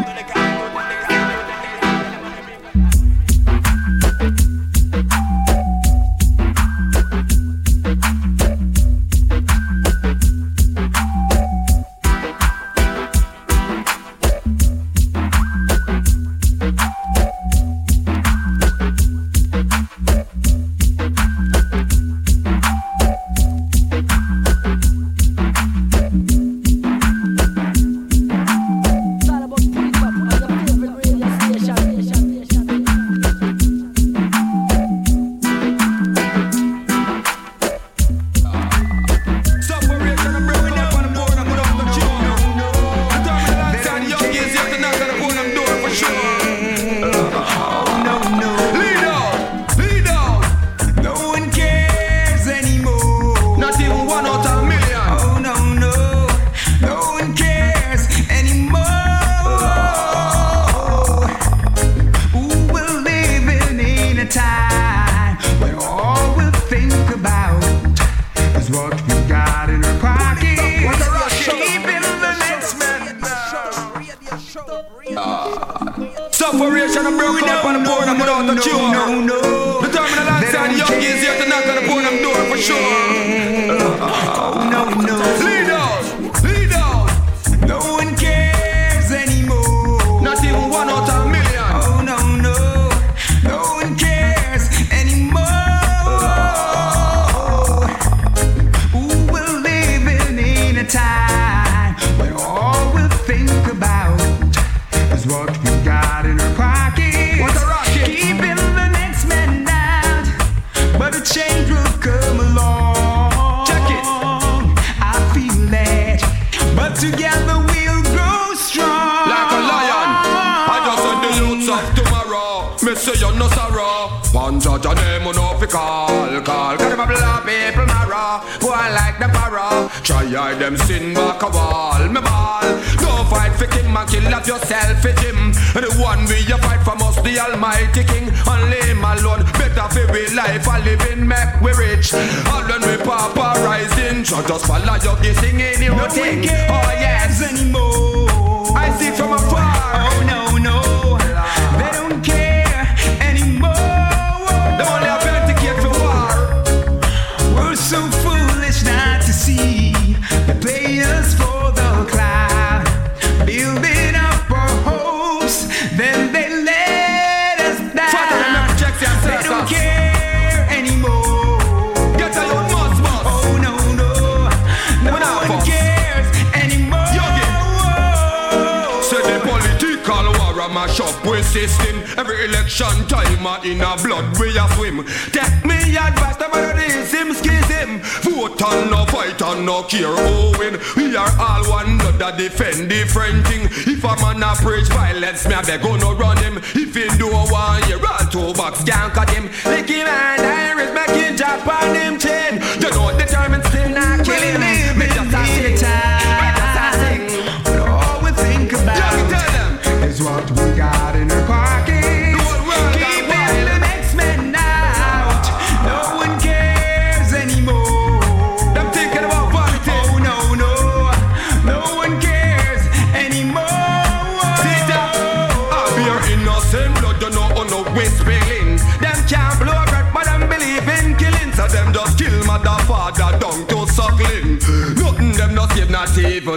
election 182.80 183.08
time 183.08 183.66
in 183.66 183.82
a 183.82 183.98
blood 183.98 184.38
we 184.40 184.58
a 184.58 184.68
swim. 184.76 185.04
Take 185.32 185.66
me 185.66 185.98
advice, 185.98 186.36
the 186.38 186.48
man 186.50 186.78
is 186.78 187.12
him, 187.12 187.34
skis 187.34 187.66
him. 187.68 188.00
Vote 188.22 188.62
and 188.62 188.92
no 188.92 189.06
fight 189.06 189.42
and 189.42 189.66
no 189.66 189.84
care 189.84 190.14
who 190.14 190.58
win. 190.60 190.80
We 190.96 191.16
are 191.16 191.32
all 191.40 191.64
one 191.70 191.98
blood 191.98 192.38
defend 192.38 192.90
different 192.90 193.48
thing. 193.48 193.66
If 193.66 194.04
a 194.04 194.16
man 194.22 194.44
a 194.44 194.56
preach 194.56 194.88
violence, 194.90 195.48
me 195.48 195.56
a 195.56 195.62
beg 195.64 195.84
no 195.84 196.14
run 196.14 196.38
him. 196.38 196.58
If 196.58 196.94
he 196.94 197.08
do 197.18 197.30
a 197.30 197.44
one 197.50 197.88
year 197.88 198.00
all 198.06 198.26
two 198.30 198.54
box 198.54 198.84
can 198.84 199.10
cut 199.12 199.30
him. 199.30 199.50
Licky 199.66 200.04
man, 200.04 200.40
Irish 200.40 200.94
making 200.94 201.32
in 201.32 201.38
Japan 201.38 201.96
him 201.96 202.20
chain. 202.20 202.62
You 202.82 202.92
know 202.92 203.18
determined 203.18 203.66
still 203.66 203.90
not 203.90 204.26
killing 204.26 204.60
me. 204.60 204.97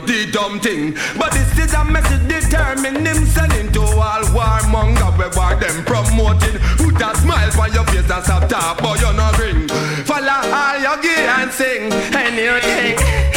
the 0.06 0.31
dumb 0.31 0.60
thing. 0.60 0.94
But 1.18 1.32
this 1.32 1.59
is 1.59 1.74
a 1.74 1.85
message 1.85 2.27
determined 2.28 3.06
him 3.06 3.27
selling 3.27 3.72
to 3.72 3.81
all 3.81 4.24
warmonger. 4.35 5.10
We 5.18 5.27
war 5.36 5.55
them 5.56 5.85
promoting. 5.85 6.59
Put 6.78 7.02
a 7.02 7.16
smile 7.16 7.60
on 7.60 7.72
your 7.72 7.85
face 7.86 8.10
and 8.10 8.24
stop 8.24 8.48
talk, 8.48 8.78
but 8.82 9.01
you're 9.01 9.12
not 9.12 9.39
ring. 9.39 9.68
Follow 10.05 10.40
all 10.52 10.78
your 10.78 11.01
gear 11.02 11.28
and 11.39 11.51
sing 11.52 11.93
anything. 12.14 13.30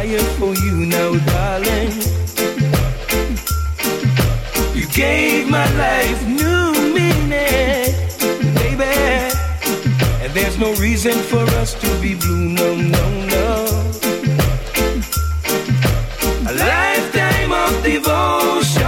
desire 0.00 0.24
for 0.38 0.54
you 0.54 0.86
now, 0.86 1.12
darling. 1.26 1.92
You 4.74 4.86
gave 4.94 5.48
my 5.48 5.68
life 5.76 6.26
new 6.26 6.72
meaning, 6.94 7.92
baby. 8.54 8.94
And 10.22 10.32
there's 10.32 10.58
no 10.58 10.72
reason 10.74 11.12
for 11.12 11.44
us 11.60 11.74
to 11.74 12.00
be 12.00 12.14
blue, 12.14 12.48
no, 12.48 12.74
no, 12.76 13.26
no. 13.26 13.66
A 16.48 16.52
lifetime 16.54 17.52
of 17.52 17.82
devotion 17.82 18.86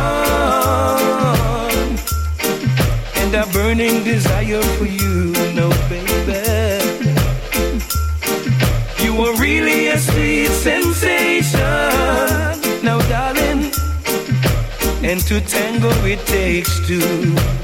and 3.20 3.34
a 3.34 3.46
burning 3.52 4.02
desire 4.04 4.62
for 4.78 4.86
you. 4.86 5.11
to 15.32 15.40
tango 15.46 15.88
it 16.04 16.18
takes 16.26 16.86
two. 16.86 17.61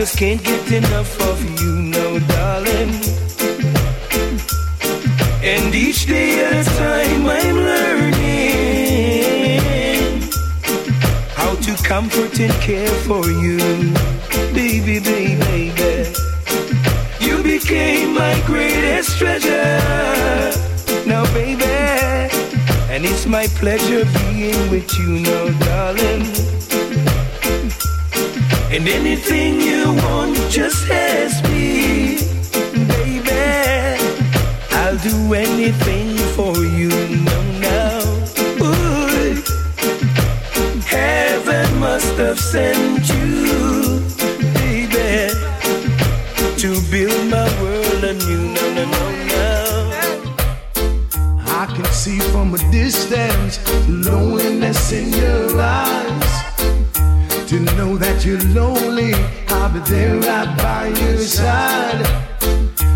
just 0.00 0.16
can't 0.16 0.42
get 0.42 0.72
enough 0.72 1.20
of 1.20 1.38
you, 1.60 1.74
no, 1.76 2.18
darling. 2.20 2.88
And 5.42 5.74
each 5.74 6.06
day 6.06 6.42
at 6.42 6.54
a 6.54 6.70
time, 6.78 7.26
I'm 7.26 7.56
learning 7.56 8.00
how 11.34 11.54
to 11.54 11.74
comfort 11.84 12.40
and 12.40 12.52
care 12.62 12.88
for 13.04 13.26
you, 13.26 13.58
baby, 14.54 15.00
baby, 15.00 15.36
baby. 15.38 16.14
You 17.20 17.42
became 17.42 18.14
my 18.14 18.40
greatest 18.46 19.18
treasure, 19.18 19.82
now, 21.06 21.24
baby. 21.34 21.64
And 22.88 23.04
it's 23.04 23.26
my 23.26 23.48
pleasure 23.60 24.06
being 24.18 24.70
with 24.70 24.98
you, 24.98 25.18
no, 25.18 25.52
darling. 25.58 26.59
And 28.72 28.86
anything 28.86 29.60
you 29.60 29.92
want, 30.04 30.36
just 30.48 30.88
ask 30.88 31.42
me, 31.50 32.18
baby. 32.86 33.98
I'll 34.70 34.96
do 34.98 35.34
anything 35.34 36.19
that 58.20 58.26
you're 58.26 58.54
lonely, 58.54 59.14
I'll 59.48 59.72
be 59.72 59.78
there 59.80 60.16
right 60.16 60.58
by 60.58 60.88
your 60.88 61.16
side. 61.18 62.00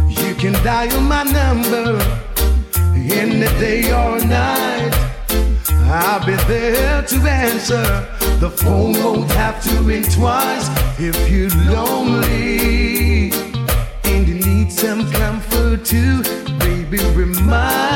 You 0.08 0.34
can 0.34 0.52
dial 0.64 1.00
my 1.00 1.22
number 1.22 1.92
in 2.94 3.40
the 3.40 3.48
day 3.58 3.90
or 3.90 4.18
night. 4.26 4.92
I'll 5.86 6.24
be 6.26 6.34
there 6.46 7.02
to 7.02 7.16
answer. 7.26 8.06
The 8.38 8.50
phone 8.50 8.92
won't 9.02 9.30
have 9.32 9.62
to 9.64 9.82
ring 9.82 10.04
twice 10.04 10.68
if 10.98 11.16
you're 11.30 11.48
lonely 11.72 13.32
and 14.04 14.28
you 14.28 14.34
need 14.34 14.72
some 14.72 15.10
comfort 15.12 15.84
too. 15.84 16.22
Baby, 16.58 16.98
remind. 17.14 17.93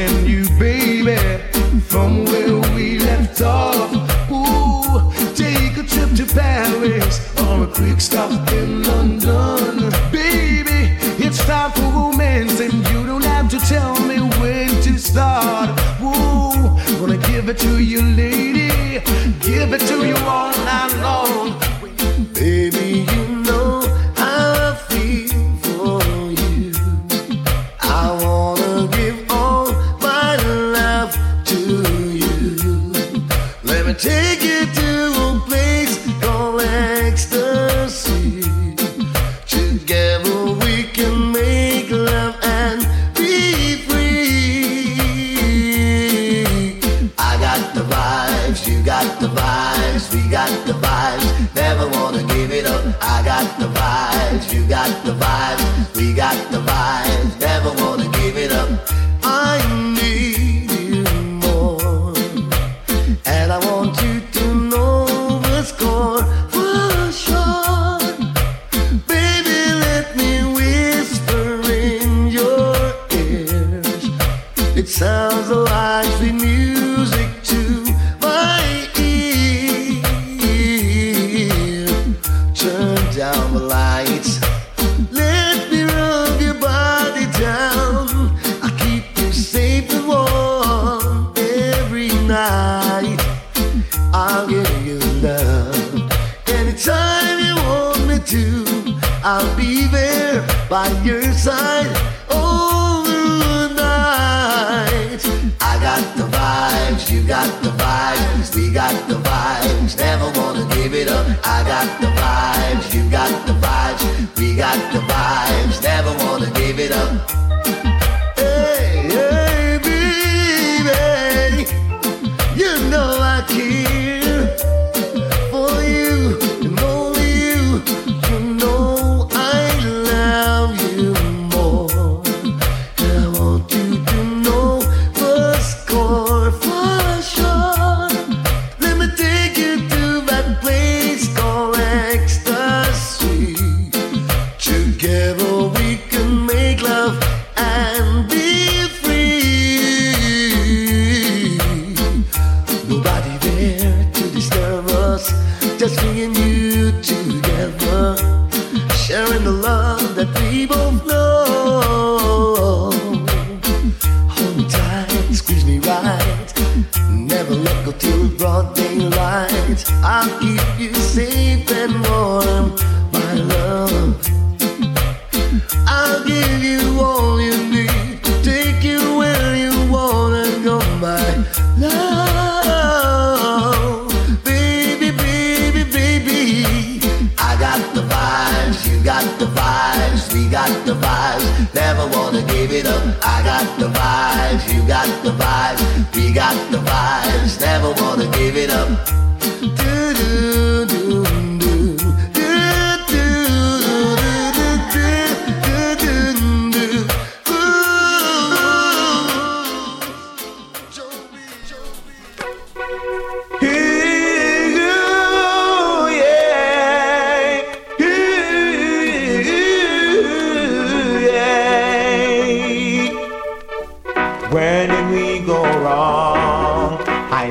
And 0.00 0.26
you, 0.26 0.48
baby, 0.58 1.18
from 1.82 2.24
where 2.24 2.58
we 2.74 2.98
left 3.00 3.42
off. 3.42 3.92
Ooh, 4.30 5.12
take 5.34 5.76
a 5.76 5.82
trip 5.82 6.10
to 6.16 6.24
Paris 6.24 7.14
or 7.42 7.64
a 7.64 7.66
quick 7.66 8.00
stop 8.00 8.50
in 8.52 8.82
London. 8.82 9.90
Baby, 10.10 10.96
it's 11.22 11.44
time 11.44 11.70
for 11.72 11.82
romance, 11.82 12.60
and 12.60 12.72
you 12.88 13.04
don't 13.04 13.24
have 13.24 13.50
to 13.50 13.58
tell 13.58 13.94
me 14.06 14.20
when 14.40 14.68
to 14.84 14.98
start. 14.98 15.68
Ooh, 16.00 16.96
gonna 16.98 17.18
give 17.28 17.50
it 17.50 17.58
to 17.58 17.78
you 17.78 18.00
later. 18.02 18.29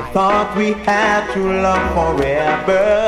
I 0.00 0.12
thought 0.14 0.56
we 0.56 0.72
had 0.72 1.30
to 1.34 1.40
love 1.60 1.92
forever. 1.92 3.04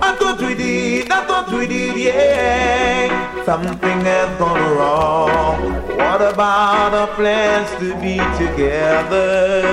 I 0.00 0.16
thought 0.16 0.40
we 0.40 0.54
did, 0.54 1.12
I 1.12 1.26
thought 1.26 1.52
we 1.52 1.66
did, 1.66 1.98
yeah. 1.98 3.44
Something 3.44 4.00
has 4.00 4.38
gone 4.38 4.76
wrong. 4.78 5.74
What 5.98 6.22
about 6.22 6.94
our 6.94 7.08
plans 7.14 7.68
to 7.78 7.94
be 8.00 8.16
together? 8.42 9.70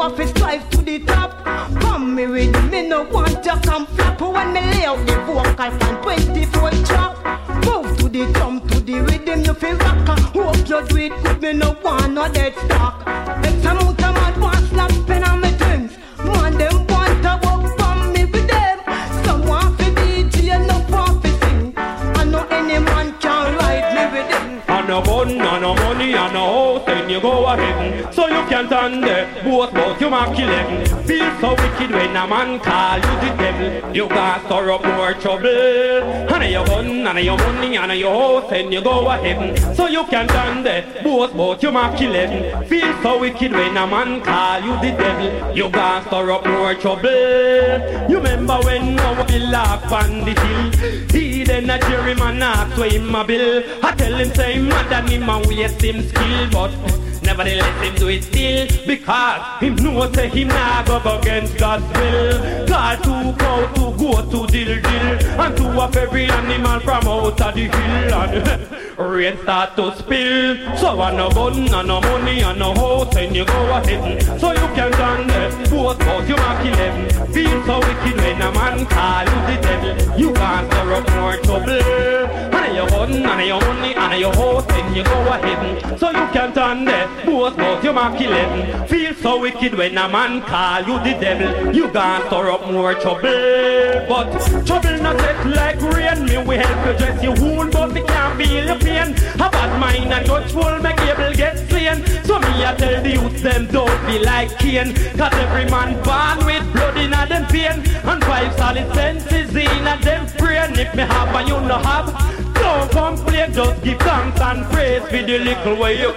have 0.00 0.16
to 0.16 0.28
strive 0.28 0.70
to 0.70 0.78
the 0.78 1.00
top. 1.00 1.44
Come 1.80 2.14
me 2.14 2.26
with 2.26 2.70
me, 2.70 2.88
no 2.88 3.02
want 3.04 3.42
to 3.42 3.60
come 3.64 3.86
flop. 3.86 4.20
When 4.20 4.52
me 4.52 4.60
lay 4.60 4.84
out 4.84 5.04
the 5.06 5.16
vocal 5.26 5.70
from 5.78 6.02
24 6.02 6.70
chop. 6.86 7.16
Move 7.64 7.96
to 7.98 8.08
the 8.08 8.30
drum, 8.32 8.60
to 8.68 8.80
the 8.80 9.00
rhythm, 9.00 9.44
you 9.44 9.54
feel 9.54 9.76
rock. 9.76 10.18
Hope 10.34 10.56
you 10.68 10.86
do 10.86 10.96
it 10.96 11.22
good, 11.22 11.42
me 11.42 11.52
no 11.52 11.76
want 11.82 12.12
no 12.12 12.28
dead 12.32 12.54
stock. 12.64 13.06
Next 13.42 13.62
time 13.62 13.78
out, 13.78 14.02
I'm 14.02 14.16
at 14.16 14.38
one 14.38 14.66
slap, 14.68 14.90
pen 15.06 15.24
on 15.24 15.40
my 15.40 15.50
dreams. 15.52 15.96
Man, 16.24 16.56
them 16.56 16.86
want 16.86 17.22
to 17.24 17.40
walk 17.42 17.78
from 17.78 18.12
me 18.12 18.24
with 18.24 18.48
them. 18.48 18.78
Some 19.24 19.46
want 19.46 19.78
to 19.78 19.84
DJ, 19.84 20.64
no 20.66 20.78
want 20.94 21.22
to 21.24 21.30
sing. 21.40 21.74
I 21.76 22.24
know 22.24 22.46
any 22.50 22.78
man 22.78 23.18
can 23.18 23.56
ride 23.56 23.88
me 23.96 24.18
with 24.18 24.30
them. 24.30 24.62
I 24.68 24.86
no 24.86 25.02
bun, 25.02 25.40
I 25.40 25.58
no 25.58 25.74
money 25.74 25.97
you 27.18 27.22
go 27.22 27.46
ahead. 27.46 28.14
So 28.14 28.26
you 28.26 28.46
can't 28.48 28.70
there, 28.70 29.26
both 29.44 29.72
both 29.74 30.00
you 30.00 30.08
kill 30.08 30.48
him. 30.48 31.04
Feel 31.04 31.40
so 31.40 31.50
wicked 31.50 31.90
when 31.90 32.16
a 32.16 32.26
man 32.26 32.60
call 32.60 32.96
you 32.96 33.14
the 33.22 33.30
devil. 33.36 33.94
You 33.94 34.08
got 34.08 34.44
stir 34.46 34.70
up 34.70 34.84
more 34.84 35.14
trouble. 35.14 35.48
And 35.48 36.52
your 36.52 36.64
bun, 36.66 37.06
and 37.06 37.18
your 37.24 37.36
money, 37.36 37.76
and 37.76 37.98
your 37.98 38.40
house, 38.40 38.50
then 38.50 38.70
you 38.70 38.82
go 38.82 39.08
ahead. 39.08 39.76
So 39.76 39.86
you 39.86 40.04
can't 40.04 40.28
there, 40.62 40.84
both 41.02 41.34
both 41.34 41.62
you 41.62 41.70
kill 41.70 42.12
him. 42.12 42.64
Feel 42.66 43.02
so 43.02 43.18
wicked 43.20 43.52
when 43.52 43.76
a 43.76 43.86
man 43.86 44.20
call 44.22 44.60
you 44.60 44.74
the 44.80 44.96
devil. 44.96 45.56
You 45.56 45.68
got 45.70 46.06
stir 46.06 46.30
up 46.30 46.46
more 46.46 46.74
trouble. 46.74 47.57
You 48.08 48.16
remember 48.16 48.58
when 48.64 48.98
I 48.98 49.22
was 49.22 49.42
laugh 49.42 49.92
on 49.92 50.24
the 50.24 50.34
hill? 50.40 51.08
He 51.12 51.44
then 51.44 51.70
a 51.70 51.78
Jerry 51.78 52.14
man 52.14 52.42
asked 52.42 52.76
to 52.76 52.84
him 52.84 53.14
a 53.14 53.24
bill. 53.24 53.62
I 53.82 53.92
tell 53.94 54.14
him 54.14 54.34
say 54.34 54.54
him 54.54 55.08
him 55.08 55.28
and 55.28 55.46
waste 55.46 55.82
him 55.82 56.08
skill, 56.08 56.50
but 56.50 56.70
nevertheless 57.28 57.84
him 57.84 57.94
do 57.96 58.08
it 58.08 58.24
still 58.24 58.66
because 58.86 59.60
him 59.60 59.74
know 59.76 60.10
say 60.12 60.28
him 60.28 60.48
nah 60.48 60.82
go 60.82 60.96
against 61.18 61.58
God's 61.58 61.84
will. 61.98 62.66
God 62.66 62.96
too 63.04 63.32
proud 63.38 63.74
to 63.76 63.84
go 64.00 64.12
to 64.32 64.40
dill 64.52 64.80
dill 64.80 65.40
and 65.42 65.56
to 65.58 65.64
up 65.84 65.94
every 65.96 66.24
animal 66.24 66.80
from 66.80 67.06
out 67.06 67.40
of 67.40 67.54
the 67.54 67.64
hill 67.74 68.14
and 68.14 68.98
rain 69.12 69.36
start 69.42 69.76
to 69.76 69.94
spill. 69.96 70.76
So 70.78 71.00
I 71.00 71.14
no 71.14 71.28
bun 71.28 71.68
and 71.74 71.88
no 71.88 72.00
money 72.00 72.40
and 72.40 72.58
no 72.58 72.72
house 72.74 73.14
and 73.16 73.36
you 73.36 73.44
go 73.44 73.60
ahead 73.76 74.40
so 74.40 74.52
you 74.52 74.68
can 74.76 74.90
there. 75.28 75.50
Both 75.70 75.98
both 75.98 76.28
you 76.28 76.36
kill 76.62 76.78
him. 76.84 76.96
Feel 77.32 77.58
so 77.66 77.78
wicked 77.80 78.16
when 78.22 78.40
a 78.40 78.50
man 78.52 78.86
call 78.86 79.24
you 79.32 79.40
the 79.48 79.56
devil. 79.60 80.18
You 80.18 80.32
can't 80.32 80.72
stir 80.72 80.92
up 80.94 81.10
more 81.14 81.36
trouble. 81.44 82.57
Your 82.78 82.86
bun 82.90 83.10
and 83.10 83.44
your 83.44 83.60
money 83.60 83.92
and 83.92 84.20
your 84.20 84.32
house 84.36 84.64
and 84.70 84.94
you 84.94 85.02
go 85.02 85.18
ahead 85.26 85.98
so 85.98 86.10
you 86.10 86.26
can't 86.30 86.54
turn 86.54 86.84
there. 86.84 87.08
Both 87.26 87.56
both 87.56 87.82
you 87.82 87.92
might 87.92 88.16
kill 88.16 88.32
him. 88.32 88.86
Feel 88.86 89.14
so 89.14 89.40
wicked 89.40 89.74
when 89.74 89.98
a 89.98 90.08
man 90.08 90.42
call 90.42 90.82
you 90.82 90.96
the 91.02 91.18
devil. 91.18 91.74
You 91.74 91.90
can't 91.90 92.24
stir 92.28 92.52
up 92.52 92.70
more 92.70 92.94
trouble. 92.94 93.22
But 94.08 94.30
trouble 94.64 94.96
not 95.02 95.18
set 95.18 95.44
like 95.44 95.80
rain. 95.92 96.24
Me 96.26 96.38
we 96.38 96.54
help 96.54 96.86
you 96.86 96.92
dress 96.98 97.20
your 97.20 97.34
wound, 97.40 97.72
but 97.72 97.90
me 97.92 98.02
can't 98.02 98.40
feel 98.40 98.77
your 98.98 99.14
pain. 99.14 99.14
A 99.34 99.50
bad 99.50 99.80
mind 99.80 100.12
and 100.12 100.26
touchful 100.26 100.78
make 100.80 101.00
able 101.00 101.34
get 101.34 101.58
slain. 101.68 102.04
So 102.24 102.38
me 102.38 102.64
I 102.64 102.74
tell 102.76 103.02
the 103.02 103.10
youth 103.10 103.42
them 103.42 103.66
don't 103.66 104.06
be 104.06 104.18
like 104.18 104.58
Cain. 104.58 104.94
Cause 105.16 105.32
every 105.34 105.70
man 105.70 105.94
born 106.02 106.46
with 106.46 106.72
blood 106.72 106.96
in 106.96 107.12
a 107.12 107.26
them 107.26 107.46
vein. 107.48 107.82
And 108.04 108.24
five 108.24 108.54
solid 108.56 108.92
senses 108.94 109.54
in 109.54 109.86
a 109.86 109.98
them 110.02 110.26
brain. 110.38 110.78
If 110.78 110.94
me 110.94 111.02
have 111.02 111.34
and 111.34 111.48
you 111.48 111.60
no 111.60 111.78
have, 111.78 112.08
don't 112.54 112.90
complain. 112.90 113.52
Just 113.52 113.82
give 113.82 113.98
thanks 113.98 114.40
and 114.40 114.64
praise 114.66 115.02
for 115.02 115.22
the 115.22 115.38
little 115.38 115.76
way 115.76 116.00
you 116.00 116.12